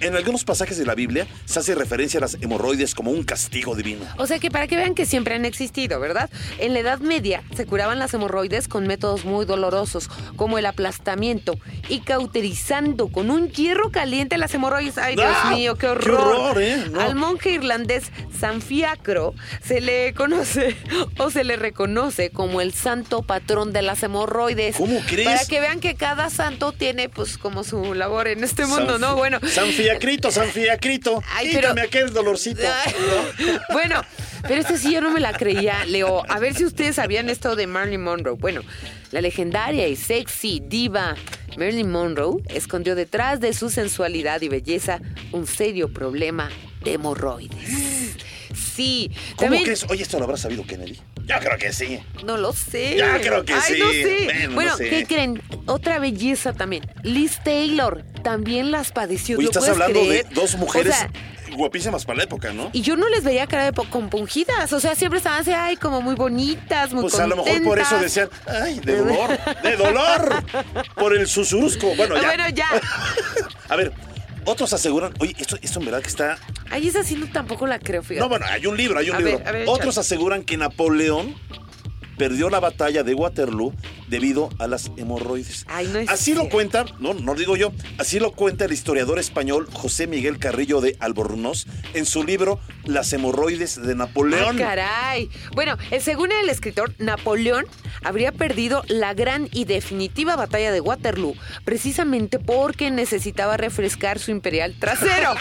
En 0.01 0.17
algunos 0.17 0.45
pasajes 0.45 0.79
de 0.79 0.87
la 0.87 0.95
Biblia 0.95 1.27
se 1.45 1.59
hace 1.59 1.75
referencia 1.75 2.19
a 2.19 2.23
las 2.23 2.35
hemorroides 2.41 2.95
como 2.95 3.11
un 3.11 3.23
castigo 3.23 3.75
divino. 3.75 4.05
O 4.17 4.27
sea 4.27 4.39
que 4.39 4.51
para 4.51 4.67
que 4.67 4.77
vean 4.77 4.95
que 4.95 5.05
siempre 5.05 5.35
han 5.35 5.45
existido, 5.45 6.01
¿verdad? 6.01 6.31
En 6.59 6.73
la 6.73 6.81
Edad 6.81 7.01
Media 7.01 7.43
se 7.55 7.67
curaban 7.67 7.99
las 7.99 8.15
hemorroides 8.15 8.67
con 8.67 8.87
métodos 8.87 9.25
muy 9.25 9.45
dolorosos, 9.45 10.09
como 10.37 10.59
el 10.59 10.67
aplastamiento 10.67 11.59
y 11.89 12.01
cauterizando 12.01 13.09
con 13.09 13.31
un 13.31 13.51
hierro 13.51 13.91
caliente 13.91 14.39
las 14.39 14.55
hemorroides. 14.55 14.97
¡Ay, 14.99 15.17
Dios 15.17 15.37
¡Ah! 15.43 15.51
mío, 15.55 15.75
qué 15.75 15.81
¡Qué 15.81 15.89
horror! 15.89 16.21
horror, 16.21 16.63
eh! 16.63 16.85
No. 16.91 17.01
Al 17.01 17.15
monje 17.15 17.51
irlandés 17.51 18.05
San 18.39 18.63
Fiacro 18.63 19.35
se 19.63 19.81
le 19.81 20.15
conoce 20.15 20.77
o 21.19 21.31
se 21.31 21.45
le 21.45 21.57
reconoce 21.57 22.31
como 22.31 22.61
el 22.61 22.73
santo 22.73 23.23
patrón 23.23 23.73
de 23.73 23.83
las 23.83 24.03
hemorroides. 24.03 24.77
¿Cómo 24.77 25.01
crees? 25.07 25.29
Para 25.29 25.45
que 25.45 25.61
vean 25.61 25.81
que 25.81 25.95
cada 25.95 26.31
santo 26.31 26.73
tiene 26.73 27.09
pues 27.09 27.37
como 27.37 27.65
su 27.65 27.93
labor 27.95 28.29
en 28.29 28.45
este 28.45 28.65
mundo, 28.67 28.99
¿no? 28.99 29.17
Bueno. 29.17 29.39
San 29.47 29.71
Fiacrito, 29.91 30.31
San 30.31 30.49
Fiacrito. 30.49 31.23
Ay, 31.35 31.51
pero- 31.53 31.71
aquel 31.83 32.13
dolorcito. 32.13 32.63
Bueno, 33.73 34.03
pero 34.43 34.61
esta 34.61 34.77
sí 34.77 34.93
yo 34.93 35.01
no 35.01 35.11
me 35.11 35.21
la 35.21 35.33
creía, 35.33 35.85
Leo. 35.85 36.23
A 36.29 36.39
ver 36.39 36.55
si 36.55 36.65
ustedes 36.65 36.97
sabían 36.97 37.29
esto 37.29 37.57
de 37.57 37.67
Marilyn 37.67 38.03
Monroe. 38.03 38.37
Bueno, 38.37 38.63
la 39.11 39.21
legendaria 39.21 39.87
y 39.89 39.97
sexy 39.97 40.63
diva 40.65 41.17
Marilyn 41.57 41.91
Monroe 41.91 42.43
escondió 42.49 42.95
detrás 42.95 43.41
de 43.41 43.53
su 43.53 43.71
sensualidad 43.71 44.41
y 44.43 44.49
belleza 44.49 45.01
un 45.33 45.47
serio 45.47 45.93
problema 45.93 46.51
de 46.85 46.95
hemorroides. 46.95 48.17
Sí, 48.75 49.11
¿Cómo 49.37 49.47
también 49.47 49.65
crees? 49.65 49.85
Oye, 49.89 50.03
esto 50.03 50.19
lo 50.19 50.25
habrá 50.25 50.37
sabido 50.37 50.65
Kennedy. 50.67 50.99
Yo 51.31 51.39
creo 51.41 51.59
que 51.59 51.73
sí. 51.73 52.01
no 52.25 52.37
lo 52.37 52.53
sé. 52.53 52.97
Ya 52.97 53.21
creo 53.21 53.45
que 53.45 53.55
Ay, 53.55 53.61
sí. 53.75 53.79
no 53.81 53.91
sé. 53.91 54.25
Bueno, 54.25 54.55
Bueno, 54.55 54.71
no 54.73 54.77
sé. 54.77 54.89
¿qué 54.91 55.07
creen? 55.07 55.43
Otra 55.67 55.99
belleza 55.99 56.53
también. 56.53 56.87
Liz 57.03 57.39
Taylor 57.45 58.05
también 58.23 58.71
las 58.71 58.93
padeció. 58.93 59.37
¿lo 59.39 59.45
estás 59.45 59.61
puedes 59.63 59.73
hablando 59.75 60.01
creer? 60.01 60.29
de 60.29 60.35
dos 60.35 60.57
mujeres 60.57 60.95
O 60.95 60.99
sea, 60.99 61.11
guapísimas 61.57 62.05
para 62.05 62.19
la 62.19 62.25
época, 62.25 62.53
¿no? 62.53 62.71
Y 62.73 62.83
yo 62.83 62.97
no 62.97 63.09
les 63.09 63.25
veía 63.25 63.47
cara 63.47 63.71
de 63.71 63.73
compungidas. 63.89 64.73
O 64.73 64.81
sea, 64.81 64.95
siempre 64.95 65.19
estaban 65.19 65.41
así, 65.41 65.53
ay, 65.53 65.77
como 65.77 66.01
muy 66.01 66.15
bonitas, 66.15 66.93
muy 66.93 67.03
Pues 67.03 67.19
a 67.19 67.27
lo 67.27 67.37
mejor 67.37 67.63
por 67.63 67.79
eso 67.79 67.91
contentas. 67.91 68.01
decían, 68.01 68.29
ay, 68.47 68.81
de 68.81 68.97
dolor, 68.97 69.39
de 69.63 69.77
dolor, 69.77 70.45
por 70.95 71.17
el 71.17 71.27
susurusco. 71.27 71.95
Bueno, 71.97 72.17
ya. 72.17 72.23
Bueno, 72.27 72.49
ya. 72.51 72.69
A 73.69 73.77
ver, 73.77 73.93
otros 74.45 74.73
aseguran, 74.73 75.13
oye, 75.21 75.35
esto, 75.39 75.57
esto 75.63 75.79
en 75.81 75.85
verdad 75.87 76.03
que 76.03 76.09
está... 76.09 76.39
Ay, 76.71 76.89
esa 76.89 77.03
sí 77.05 77.15
no, 77.17 77.27
tampoco 77.31 77.67
la 77.67 77.79
creo, 77.79 78.03
fíjate. 78.03 78.21
No, 78.21 78.29
bueno, 78.29 78.47
hay 78.49 78.67
un 78.67 78.77
libro, 78.77 78.99
hay 78.99 79.11
un 79.11 79.17
A 79.17 79.19
libro. 79.21 79.39
ver, 79.39 79.49
a 79.49 79.53
ver, 79.53 79.63
Otros 79.69 79.95
échale. 79.95 80.01
aseguran 80.01 80.43
que 80.45 80.57
Napoleón 80.57 81.35
perdió 82.17 82.51
la 82.51 82.61
batalla 82.61 83.03
de 83.03 83.15
Waterloo 83.15 83.73
debido 84.11 84.51
a 84.59 84.67
las 84.67 84.91
hemorroides. 84.97 85.65
Ay, 85.69 85.87
no 85.87 86.01
así 86.09 86.35
lo 86.35 86.49
cuenta, 86.49 86.85
no, 86.99 87.15
no 87.15 87.35
digo 87.35 87.57
yo, 87.57 87.73
así 87.99 88.19
lo 88.19 88.33
cuenta 88.33 88.65
el 88.65 88.73
historiador 88.73 89.19
español 89.19 89.69
José 89.73 90.07
Miguel 90.07 90.39
Carrillo 90.39 90.81
de 90.81 90.97
Albornoz 90.99 91.67
en 91.95 92.05
su 92.05 92.25
libro 92.25 92.61
Las 92.85 93.13
hemorroides 93.13 93.81
de 93.81 93.95
Napoleón. 93.95 94.57
Ah, 94.57 94.59
caray. 94.59 95.31
Bueno, 95.55 95.77
según 96.01 96.33
el 96.33 96.49
escritor, 96.49 96.93
Napoleón 96.99 97.67
habría 98.03 98.33
perdido 98.33 98.83
la 98.89 99.15
gran 99.15 99.49
y 99.53 99.65
definitiva 99.65 100.35
batalla 100.35 100.73
de 100.73 100.81
Waterloo, 100.81 101.37
precisamente 101.65 102.39
porque 102.39 102.91
necesitaba 102.91 103.57
refrescar 103.57 104.19
su 104.19 104.33
imperial 104.33 104.75
trasero. 104.79 105.35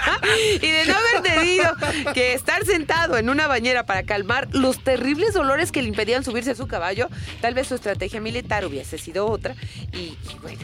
y 0.56 0.70
de 0.70 0.84
no 0.86 0.94
haber 0.94 1.34
tenido 1.34 1.76
que 2.12 2.34
estar 2.34 2.66
sentado 2.66 3.16
en 3.16 3.30
una 3.30 3.46
bañera 3.46 3.86
para 3.86 4.02
calmar 4.02 4.48
los 4.52 4.84
terribles 4.84 5.32
dolores 5.32 5.72
que 5.72 5.80
le 5.80 5.88
impedían 5.88 6.22
subirse 6.22 6.50
a 6.50 6.54
su 6.54 6.66
caballo, 6.66 7.08
tal 7.40 7.54
vez 7.54 7.68
su 7.68 7.76
estrategia 7.76 8.09
militar 8.18 8.64
hubiese 8.66 8.98
sido 8.98 9.26
otra. 9.26 9.54
Y, 9.92 9.98
y 9.98 10.36
bueno. 10.42 10.62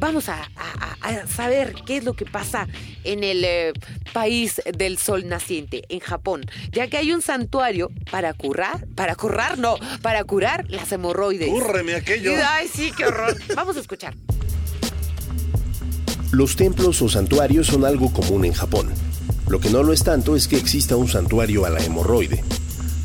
Vamos 0.00 0.30
a, 0.30 0.48
a- 0.56 0.96
a- 1.02 1.08
a 1.08 1.26
saber 1.26 1.74
qué 1.84 1.98
es 1.98 2.04
lo 2.04 2.14
que 2.14 2.24
pasa 2.24 2.66
en 3.04 3.22
el 3.22 3.44
eh, 3.44 3.74
país 4.14 4.62
del 4.72 4.96
sol 4.96 5.28
naciente, 5.28 5.82
en 5.90 6.00
Japón, 6.00 6.46
ya 6.72 6.88
que 6.88 6.96
hay 6.96 7.12
un 7.12 7.20
santuario 7.20 7.90
para 8.10 8.32
curar, 8.32 8.86
para 8.94 9.14
curar, 9.14 9.58
no, 9.58 9.76
para 10.00 10.24
curar 10.24 10.64
las 10.70 10.90
hemorroides. 10.90 11.50
Cúrreme 11.50 11.96
aquello. 11.96 12.32
Y- 12.32 12.36
Ay, 12.42 12.66
sí, 12.74 12.92
qué 12.96 13.04
horror. 13.04 13.36
Vamos 13.54 13.76
a 13.76 13.80
escuchar. 13.80 14.14
Los 16.32 16.56
templos 16.56 17.02
o 17.02 17.08
santuarios 17.10 17.66
son 17.66 17.84
algo 17.84 18.10
común 18.10 18.46
en 18.46 18.54
Japón. 18.54 18.88
Lo 19.48 19.60
que 19.60 19.68
no 19.68 19.82
lo 19.82 19.92
es 19.92 20.02
tanto 20.02 20.34
es 20.34 20.48
que 20.48 20.56
exista 20.56 20.96
un 20.96 21.08
santuario 21.08 21.66
a 21.66 21.70
la 21.70 21.84
hemorroide. 21.84 22.42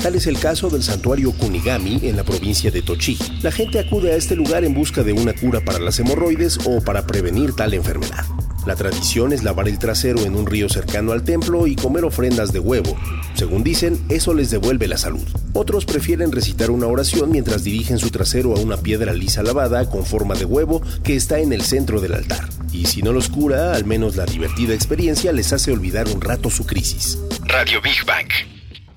Tal 0.05 0.13
es 0.13 0.27
el 0.27 0.37
caso 0.37 0.69
del 0.69 0.83
santuario 0.83 1.31
Kunigami 1.31 1.99
en 2.03 2.15
la 2.15 2.23
provincia 2.23 2.69
de 2.69 2.83
Tochigi. 2.83 3.39
La 3.41 3.51
gente 3.51 3.79
acude 3.79 4.11
a 4.11 4.15
este 4.15 4.35
lugar 4.35 4.63
en 4.63 4.75
busca 4.75 5.01
de 5.01 5.13
una 5.13 5.33
cura 5.33 5.61
para 5.65 5.79
las 5.79 5.99
hemorroides 5.99 6.59
o 6.65 6.79
para 6.79 7.07
prevenir 7.07 7.53
tal 7.53 7.73
enfermedad. 7.73 8.23
La 8.67 8.75
tradición 8.75 9.33
es 9.33 9.41
lavar 9.41 9.67
el 9.67 9.79
trasero 9.79 10.19
en 10.19 10.35
un 10.35 10.45
río 10.45 10.69
cercano 10.69 11.11
al 11.11 11.23
templo 11.23 11.65
y 11.65 11.75
comer 11.75 12.05
ofrendas 12.05 12.53
de 12.53 12.59
huevo. 12.59 12.95
Según 13.33 13.63
dicen, 13.63 13.99
eso 14.09 14.35
les 14.35 14.51
devuelve 14.51 14.87
la 14.87 14.99
salud. 14.99 15.25
Otros 15.53 15.85
prefieren 15.85 16.31
recitar 16.31 16.69
una 16.69 16.85
oración 16.85 17.31
mientras 17.31 17.63
dirigen 17.63 17.97
su 17.97 18.11
trasero 18.11 18.55
a 18.55 18.59
una 18.59 18.77
piedra 18.77 19.11
lisa 19.11 19.41
lavada 19.41 19.89
con 19.89 20.05
forma 20.05 20.35
de 20.35 20.45
huevo 20.45 20.83
que 21.03 21.15
está 21.15 21.39
en 21.39 21.51
el 21.51 21.63
centro 21.63 21.99
del 21.99 22.13
altar. 22.13 22.47
Y 22.71 22.85
si 22.85 23.01
no 23.01 23.11
los 23.11 23.27
cura, 23.27 23.73
al 23.73 23.85
menos 23.85 24.17
la 24.17 24.27
divertida 24.27 24.75
experiencia 24.75 25.31
les 25.31 25.51
hace 25.51 25.71
olvidar 25.71 26.07
un 26.09 26.21
rato 26.21 26.51
su 26.51 26.63
crisis. 26.63 27.17
Radio 27.47 27.81
Big 27.81 28.05
Bang. 28.05 28.54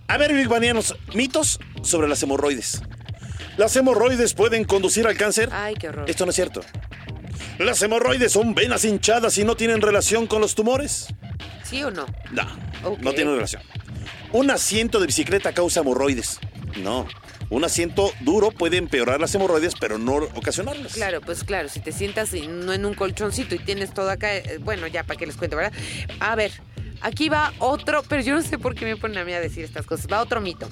A 0.09 0.17
ver, 0.17 0.49
Banianos, 0.49 0.97
mitos 1.15 1.61
sobre 1.83 2.09
las 2.09 2.23
hemorroides. 2.23 2.81
¿Las 3.57 3.75
hemorroides 3.77 4.35
pueden 4.35 4.65
conducir 4.65 5.07
al 5.07 5.17
cáncer? 5.17 5.49
Ay, 5.53 5.75
qué 5.75 5.89
horror. 5.89 6.09
Esto 6.09 6.25
no 6.25 6.31
es 6.31 6.37
cierto. 6.37 6.63
¿Las 7.59 7.83
hemorroides 7.83 8.33
son 8.33 8.55
venas 8.55 8.85
hinchadas 8.85 9.37
y 9.39 9.45
no 9.45 9.57
tienen 9.57 9.83
relación 9.83 10.27
con 10.27 10.41
los 10.41 10.55
tumores? 10.55 11.09
¿Sí 11.65 11.83
o 11.83 11.91
no? 11.91 12.07
No, 12.31 12.47
no 13.01 13.13
tiene 13.13 13.33
relación. 13.33 13.63
Un 14.33 14.51
asiento 14.51 15.01
de 15.01 15.07
bicicleta 15.07 15.53
causa 15.53 15.81
hemorroides. 15.81 16.39
No. 16.83 17.07
Un 17.51 17.65
asiento 17.65 18.11
duro 18.21 18.51
puede 18.51 18.77
empeorar 18.77 19.21
las 19.21 19.35
hemorroides, 19.35 19.75
pero 19.81 19.99
no 19.99 20.17
ocasionarlas. 20.17 20.93
Claro, 20.93 21.21
pues 21.23 21.45
claro, 21.45 21.69
si 21.71 21.81
te 21.81 21.93
sientas 21.93 22.33
en- 22.35 22.65
no 22.67 22.73
en 22.75 22.85
un 22.85 22.95
colchoncito 22.95 23.55
y 23.55 23.59
tienes 23.59 23.93
todo 23.93 24.11
acá, 24.11 24.37
eh, 24.37 24.59
bueno, 24.61 24.87
ya 24.87 25.03
para 25.03 25.19
que 25.19 25.27
les 25.27 25.37
cuento, 25.37 25.57
¿verdad? 25.57 25.73
A 26.21 26.35
ver, 26.37 26.53
aquí 27.01 27.29
va 27.29 27.53
otro, 27.59 28.03
pero 28.09 28.23
yo 28.23 28.35
no 28.35 28.43
sé 28.43 28.59
por 28.59 28.75
qué 28.75 28.85
me 28.85 28.97
ponen 28.97 29.19
a 29.19 29.25
mí 29.25 29.33
a 29.33 29.41
decir 29.41 29.65
estas 29.65 29.87
cosas. 29.87 30.07
Va 30.11 30.21
otro 30.21 30.41
mito. 30.41 30.69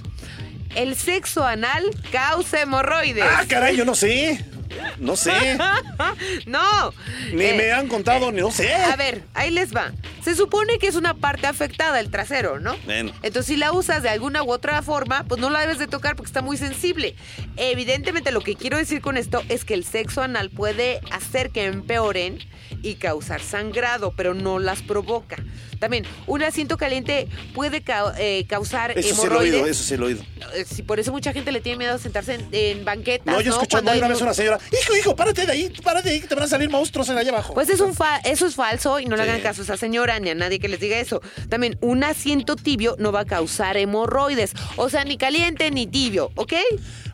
El 0.74 0.94
sexo 0.94 1.44
anal 1.44 1.84
causa 2.12 2.60
hemorroides. 2.60 3.24
Ah, 3.24 3.44
caray, 3.48 3.76
yo 3.76 3.84
no 3.84 3.94
sé. 3.94 4.44
No 4.98 5.16
sé. 5.16 5.58
no. 6.46 6.92
Ni 7.32 7.44
Eh, 7.44 7.54
me 7.54 7.72
han 7.72 7.88
contado, 7.88 8.30
ni 8.32 8.40
no 8.40 8.50
sé. 8.50 8.72
A 8.74 8.96
ver, 8.96 9.22
ahí 9.34 9.50
les 9.50 9.74
va. 9.74 9.92
Se 10.22 10.34
supone 10.34 10.78
que 10.78 10.88
es 10.88 10.94
una 10.96 11.14
parte 11.14 11.46
afectada, 11.46 12.00
el 12.00 12.10
trasero, 12.10 12.58
¿no? 12.58 12.76
Ven. 12.86 13.12
Entonces, 13.22 13.46
si 13.46 13.56
la 13.56 13.72
usas 13.72 14.02
de 14.02 14.08
alguna 14.08 14.42
u 14.42 14.50
otra 14.50 14.82
forma, 14.82 15.24
pues 15.28 15.40
no 15.40 15.50
la 15.50 15.60
debes 15.60 15.78
de 15.78 15.86
tocar 15.86 16.16
porque 16.16 16.28
está 16.28 16.42
muy 16.42 16.56
sensible. 16.56 17.14
Evidentemente, 17.56 18.32
lo 18.32 18.40
que 18.40 18.54
quiero 18.56 18.76
decir 18.76 19.00
con 19.00 19.16
esto 19.16 19.42
es 19.48 19.64
que 19.64 19.74
el 19.74 19.84
sexo 19.84 20.22
anal 20.22 20.50
puede 20.50 21.00
hacer 21.10 21.50
que 21.50 21.64
empeoren 21.66 22.38
y 22.82 22.96
causar 22.96 23.40
sangrado, 23.40 24.12
pero 24.16 24.34
no 24.34 24.58
las 24.58 24.82
provoca. 24.82 25.36
También, 25.78 26.04
un 26.26 26.42
asiento 26.42 26.76
caliente 26.78 27.28
puede 27.54 27.82
ca- 27.82 28.14
eh, 28.18 28.46
causar 28.48 28.92
Eso 28.98 29.02
sí 29.02 29.14
lo 29.14 29.22
he 29.22 29.26
hemorroides. 29.26 29.54
oído, 29.54 29.66
eso 29.66 29.84
sí 29.84 29.96
lo 29.96 30.06
he 30.08 30.12
oído. 30.14 30.24
Eh, 30.54 30.64
sí, 30.64 30.82
por 30.82 30.98
eso 30.98 31.12
mucha 31.12 31.32
gente 31.34 31.52
le 31.52 31.60
tiene 31.60 31.78
miedo 31.78 31.94
a 31.94 31.98
sentarse 31.98 32.34
en, 32.34 32.48
en 32.52 32.84
banquetas. 32.84 33.26
No, 33.34 33.40
yo 33.42 33.52
escuché 33.52 33.72
Cuando 33.72 33.90
hay 33.90 33.98
una 33.98 34.08
vez 34.08 34.20
una 34.22 34.32
señora, 34.34 34.58
hijo, 34.72 34.96
hijo, 34.96 35.16
párate 35.16 35.46
de 35.46 35.52
ahí, 35.52 35.72
párate 35.82 36.08
de 36.08 36.14
ahí, 36.16 36.20
que 36.20 36.26
te 36.28 36.34
van 36.34 36.44
a 36.44 36.48
salir 36.48 36.68
monstruos 36.70 37.08
en 37.08 37.18
allá 37.18 37.30
abajo. 37.30 37.54
Pues 37.54 37.68
es 37.68 37.80
un 37.80 37.94
fa- 37.94 38.18
eso 38.24 38.46
es 38.46 38.54
falso 38.54 38.98
y 39.00 39.06
no 39.06 39.16
le 39.16 39.22
hagan 39.22 39.40
caso 39.40 39.62
a 39.62 39.64
esa 39.64 39.76
señora 39.76 40.18
ni 40.20 40.30
a 40.30 40.34
nadie 40.34 40.58
que 40.58 40.68
les 40.68 40.80
diga 40.80 40.98
eso. 40.98 41.20
También, 41.48 41.78
un 41.80 42.04
asiento 42.04 42.56
tibio 42.56 42.96
no 42.98 43.12
va 43.12 43.20
a 43.20 43.24
causar 43.24 43.76
hemorroides. 43.76 44.52
O 44.76 44.88
sea, 44.88 45.04
ni 45.04 45.16
caliente 45.18 45.70
ni 45.70 45.86
tibio, 45.86 46.30
¿ok? 46.34 46.52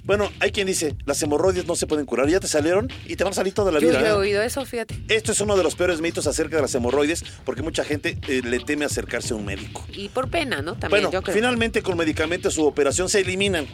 Bueno, 0.05 0.31
hay 0.41 0.51
quien 0.51 0.67
dice, 0.67 0.97
las 1.07 1.23
hemorroides 1.23 1.67
no 1.67 1.77
se 1.77 1.87
pueden 1.87 2.07
curar, 2.07 2.29
ya 2.29 2.41
te 2.41 2.49
salieron 2.49 2.91
y 3.07 3.15
te 3.17 3.23
van 3.25 3.33
a 3.33 3.37
salir 3.37 3.55
toda 3.55 3.71
la 3.71 3.79
Yo 3.79 3.89
vida. 3.89 4.01
ya 4.01 4.07
he 4.09 4.11
¿eh? 4.11 4.13
oído 4.15 4.43
eso, 4.43 4.65
fíjate. 4.67 4.97
Esto 5.09 5.31
es 5.33 5.41
uno 5.41 5.57
de 5.57 5.63
los 5.63 5.77
peores 5.77 6.01
mitos 6.01 6.27
acerca 6.27 6.57
de 6.57 6.63
las 6.63 6.75
hemorroides, 6.75 7.25
porque 7.45 7.63
mucha 7.63 7.85
gente 7.85 8.19
eh, 8.29 8.43
le 8.45 8.59
teme 8.61 8.85
acercarse 8.85 9.33
a 9.33 9.37
un 9.37 9.45
médico. 9.45 9.87
Y 9.93 10.09
por 10.09 10.29
pena, 10.29 10.61
¿no? 10.61 10.73
También, 10.73 10.91
bueno, 11.05 11.11
yo 11.13 11.23
creo. 11.23 11.35
finalmente 11.35 11.83
con 11.83 11.97
medicamentos 11.97 12.55
su 12.55 12.65
operación 12.67 13.09
se 13.09 13.21
eliminan. 13.21 13.67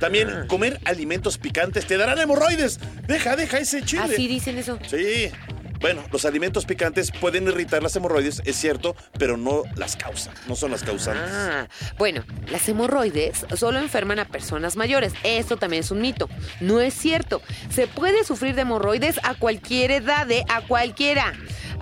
También 0.00 0.28
Ah. 0.30 0.44
comer 0.48 0.80
alimentos 0.84 1.38
picantes 1.38 1.86
te 1.86 1.96
darán 1.96 2.18
hemorroides. 2.18 2.80
Deja, 3.06 3.36
deja 3.36 3.58
ese 3.58 3.82
chile. 3.84 4.02
Así 4.02 4.26
dicen 4.26 4.58
eso. 4.58 4.78
Sí. 4.90 5.30
Bueno, 5.82 6.04
los 6.12 6.24
alimentos 6.24 6.64
picantes 6.64 7.10
pueden 7.10 7.48
irritar 7.48 7.82
las 7.82 7.96
hemorroides, 7.96 8.40
es 8.44 8.56
cierto, 8.56 8.94
pero 9.18 9.36
no 9.36 9.64
las 9.74 9.96
causan, 9.96 10.32
no 10.48 10.54
son 10.54 10.70
las 10.70 10.84
causantes. 10.84 11.30
Ah, 11.32 11.66
bueno, 11.98 12.24
las 12.50 12.68
hemorroides 12.68 13.44
solo 13.56 13.80
enferman 13.80 14.20
a 14.20 14.24
personas 14.26 14.76
mayores. 14.76 15.12
Esto 15.24 15.56
también 15.56 15.80
es 15.82 15.90
un 15.90 16.00
mito. 16.00 16.28
No 16.60 16.80
es 16.80 16.94
cierto. 16.94 17.42
Se 17.68 17.88
puede 17.88 18.22
sufrir 18.22 18.54
de 18.54 18.62
hemorroides 18.62 19.18
a 19.24 19.34
cualquier 19.34 19.90
edad, 19.90 20.30
¿eh? 20.30 20.44
a 20.48 20.62
cualquiera. 20.62 21.34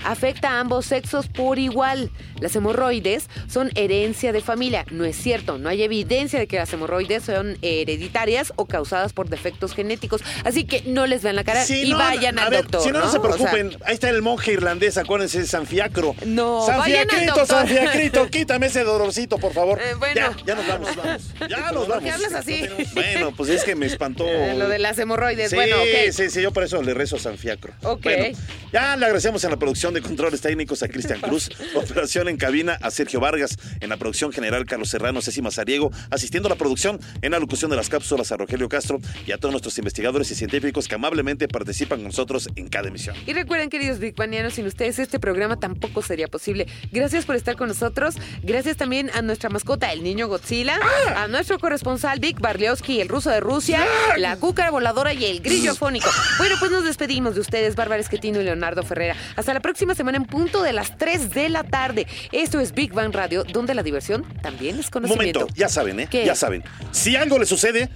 Afecta 0.05 0.53
a 0.53 0.61
ambos 0.61 0.87
sexos 0.87 1.29
por 1.29 1.59
igual. 1.59 2.11
Las 2.41 2.57
hemorroides 2.57 3.29
son 3.49 3.71
herencia 3.75 4.33
de 4.33 4.41
familia. 4.41 4.87
No 4.91 5.05
es 5.05 5.15
cierto. 5.15 5.59
No 5.59 5.69
hay 5.69 5.83
evidencia 5.83 6.39
de 6.39 6.47
que 6.47 6.57
las 6.57 6.73
hemorroides 6.73 7.25
son 7.25 7.59
hereditarias 7.61 8.55
o 8.57 8.65
causadas 8.65 9.13
por 9.13 9.29
defectos 9.29 9.75
genéticos. 9.75 10.23
Así 10.45 10.65
que 10.65 10.83
no 10.87 11.07
les 11.07 11.23
vean 11.23 11.37
la 11.37 11.45
cara 11.45 11.65
Si 11.65 11.83
y 11.83 11.91
no, 11.91 11.99
vayan 11.99 12.39
a 12.39 12.45
al 12.45 12.51
ver, 12.51 12.63
doctor. 12.63 12.83
Si 12.83 12.91
no, 12.93 13.01
no, 13.01 13.05
¿no? 13.07 13.13
se 13.13 13.19
O 13.19 13.23
sea, 13.23 13.51
preocupen. 13.51 13.79
Ahí 13.91 13.95
está 13.95 14.09
el 14.09 14.23
monje 14.23 14.53
irlandés, 14.53 14.99
acuérdense 14.99 15.41
de 15.41 15.47
San 15.49 15.67
Fiacro. 15.67 16.15
No, 16.25 16.65
San 16.65 16.79
vayan 16.79 17.01
al 17.01 17.09
Fiacrito, 17.09 17.35
doctor. 17.35 17.59
San 17.59 17.67
Fiacrito, 17.67 18.27
quítame 18.31 18.67
ese 18.67 18.85
dolorcito, 18.85 19.37
por 19.39 19.53
favor. 19.53 19.81
Eh, 19.81 19.95
bueno. 19.99 20.15
Ya, 20.15 20.37
ya 20.47 20.55
nos 20.55 20.69
vamos, 20.69 20.95
vamos. 20.95 21.23
Ya 21.49 21.73
nos 21.73 21.87
¿Por 21.87 21.89
vamos. 21.89 22.05
qué 22.05 22.11
hablas 22.13 22.35
así? 22.35 22.63
Bueno, 22.95 23.35
pues 23.37 23.51
es 23.51 23.65
que 23.65 23.75
me 23.75 23.87
espantó. 23.87 24.25
Eh, 24.31 24.55
lo 24.57 24.69
de 24.69 24.79
las 24.79 24.97
hemorroides. 24.97 25.51
Sí, 25.51 25.57
bueno, 25.57 25.77
ok. 25.79 26.13
sí, 26.13 26.31
sí, 26.31 26.41
yo 26.41 26.53
por 26.53 26.63
eso 26.63 26.81
le 26.83 26.95
rezo 26.95 27.17
a 27.17 27.19
San 27.19 27.37
Fiacro. 27.37 27.73
Ok. 27.83 28.05
Bueno, 28.05 28.39
ya 28.73 28.97
le 28.97 29.07
agradecemos 29.07 29.43
en 29.43 29.51
la 29.51 29.57
producción 29.57 29.93
de 29.93 30.03
controles 30.03 30.41
técnicos 30.41 30.85
a 30.85 30.89
Cristian 30.89 31.21
Cruz, 31.21 31.51
operación 31.75 32.29
en 32.29 32.37
cabina 32.37 32.79
a 32.81 32.93
Sergio 32.93 33.19
Vargas, 33.19 33.57
en 33.81 33.89
la 33.89 33.97
producción 33.97 34.33
general 34.33 34.67
Carlos 34.67 34.89
Serrano, 34.89 35.21
Ceci 35.21 35.43
Mazariego, 35.43 35.91
asistiendo 36.11 36.47
a 36.49 36.51
la 36.51 36.57
producción 36.57 37.01
en 37.23 37.33
la 37.33 37.41
locución 37.41 37.73
de 37.73 37.77
las 37.77 37.89
cápsulas 37.89 38.31
a 38.31 38.37
Rogelio 38.37 38.69
Castro 38.69 39.01
y 39.27 39.33
a 39.33 39.39
todos 39.39 39.53
nuestros 39.53 39.77
investigadores 39.79 40.31
y 40.31 40.37
científicos 40.37 40.87
que 40.87 40.95
amablemente 40.95 41.49
participan 41.49 41.99
con 41.99 42.07
nosotros 42.07 42.49
en 42.55 42.69
cada 42.69 42.87
emisión. 42.87 43.17
Y 43.27 43.33
recuerden, 43.33 43.69
queridos 43.81 43.99
Big 43.99 44.15
Banianos, 44.15 44.53
sin 44.53 44.67
ustedes 44.67 44.99
este 44.99 45.19
programa 45.19 45.57
tampoco 45.57 46.03
sería 46.03 46.29
posible. 46.29 46.67
Gracias 46.93 47.25
por 47.25 47.35
estar 47.35 47.57
con 47.57 47.69
nosotros. 47.69 48.15
Gracias 48.43 48.77
también 48.77 49.11
a 49.15 49.23
nuestra 49.23 49.49
mascota, 49.49 49.91
el 49.91 50.03
niño 50.03 50.29
Godzilla, 50.29 50.79
a 51.17 51.29
nuestro 51.29 51.59
corresponsal 51.59 52.21
Vic 52.21 52.39
Barliowski, 52.41 53.01
el 53.01 53.09
ruso 53.09 53.31
de 53.31 53.41
Rusia, 53.41 53.83
la 54.19 54.37
cúcara 54.37 54.71
voladora 54.71 55.15
y 55.15 55.25
el 55.25 55.41
grillo 55.41 55.75
fónico. 55.75 56.11
Bueno, 56.37 56.57
pues 56.61 56.71
nos 56.71 56.85
despedimos 56.85 57.35
de 57.35 57.41
ustedes, 57.41 57.75
Bárbara 57.75 58.03
Esquetino 58.03 58.39
y 58.39 58.45
Leonardo 58.45 58.83
Ferrera. 58.83 59.17
Hasta 59.35 59.55
la 59.55 59.61
próxima 59.61 59.95
semana 59.95 60.19
en 60.19 60.27
punto 60.27 60.63
de 60.63 60.75
las 60.75 60.99
3 60.99 61.31
de 61.31 61.49
la 61.49 61.65
tarde. 61.65 62.07
Esto 62.33 62.61
es 62.61 62.73
Big 62.73 62.93
Bang 62.93 63.15
Radio, 63.15 63.45
donde 63.45 63.73
la 63.73 63.83
diversión 63.83 64.27
también 64.43 64.79
es 64.79 64.91
conocimiento. 64.91 65.41
momento, 65.41 65.55
ya 65.59 65.71
saben, 65.71 66.01
¿eh? 66.01 66.09
¿Qué? 66.11 66.27
Ya 66.27 66.35
saben. 66.35 66.63
Si 66.91 67.17
algo 67.17 67.39
le 67.39 67.47
sucede, 67.47 67.89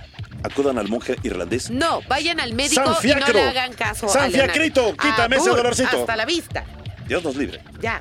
acudan 0.44 0.78
al 0.78 0.88
monje 0.88 1.16
irlandés. 1.24 1.70
No, 1.70 2.02
vayan 2.08 2.38
al 2.38 2.52
médico 2.52 2.94
San 2.94 3.10
y 3.10 3.14
no 3.14 3.26
le 3.32 3.42
hagan 3.42 3.72
caso 3.72 4.08
San. 4.08 4.30
Fiacrito, 4.30 4.94
quítame 4.96 5.36
ese 5.36 5.50
dolorcito. 5.50 6.00
Hasta 6.00 6.14
la 6.14 6.24
vista. 6.24 6.64
Dios 7.08 7.24
nos 7.24 7.34
libre. 7.36 7.60
Ya. 7.80 8.00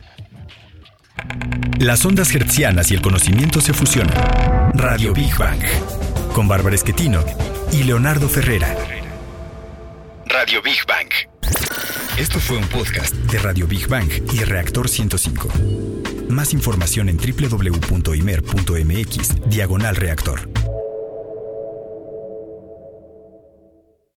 Las 1.80 2.06
ondas 2.06 2.34
hertzianas 2.36 2.92
y 2.92 2.96
el 2.96 3.02
conocimiento 3.02 3.62
se 3.62 3.74
fusionan. 3.74 4.16
Radio 4.74 5.14
Big 5.14 5.36
Bang. 5.38 5.64
Con 6.34 6.48
Bárbara 6.48 6.76
Esquetino 6.76 7.24
y 7.72 7.84
Leonardo 7.84 8.28
Ferrera. 8.30 8.76
Radio 10.26 10.62
Big 10.62 10.86
Bang. 10.88 11.10
Esto 12.18 12.40
fue 12.40 12.58
un 12.58 12.68
podcast 12.68 13.16
de 13.16 13.40
Radio 13.40 13.68
Big 13.68 13.88
Bang 13.88 14.10
y 14.34 14.44
Reactor 14.44 14.90
105. 14.90 15.50
Más 16.30 16.54
información 16.54 17.10
en 17.10 17.18
www.imer.mx, 17.18 17.90
diagonal 19.50 19.96
reactor. 19.96 20.50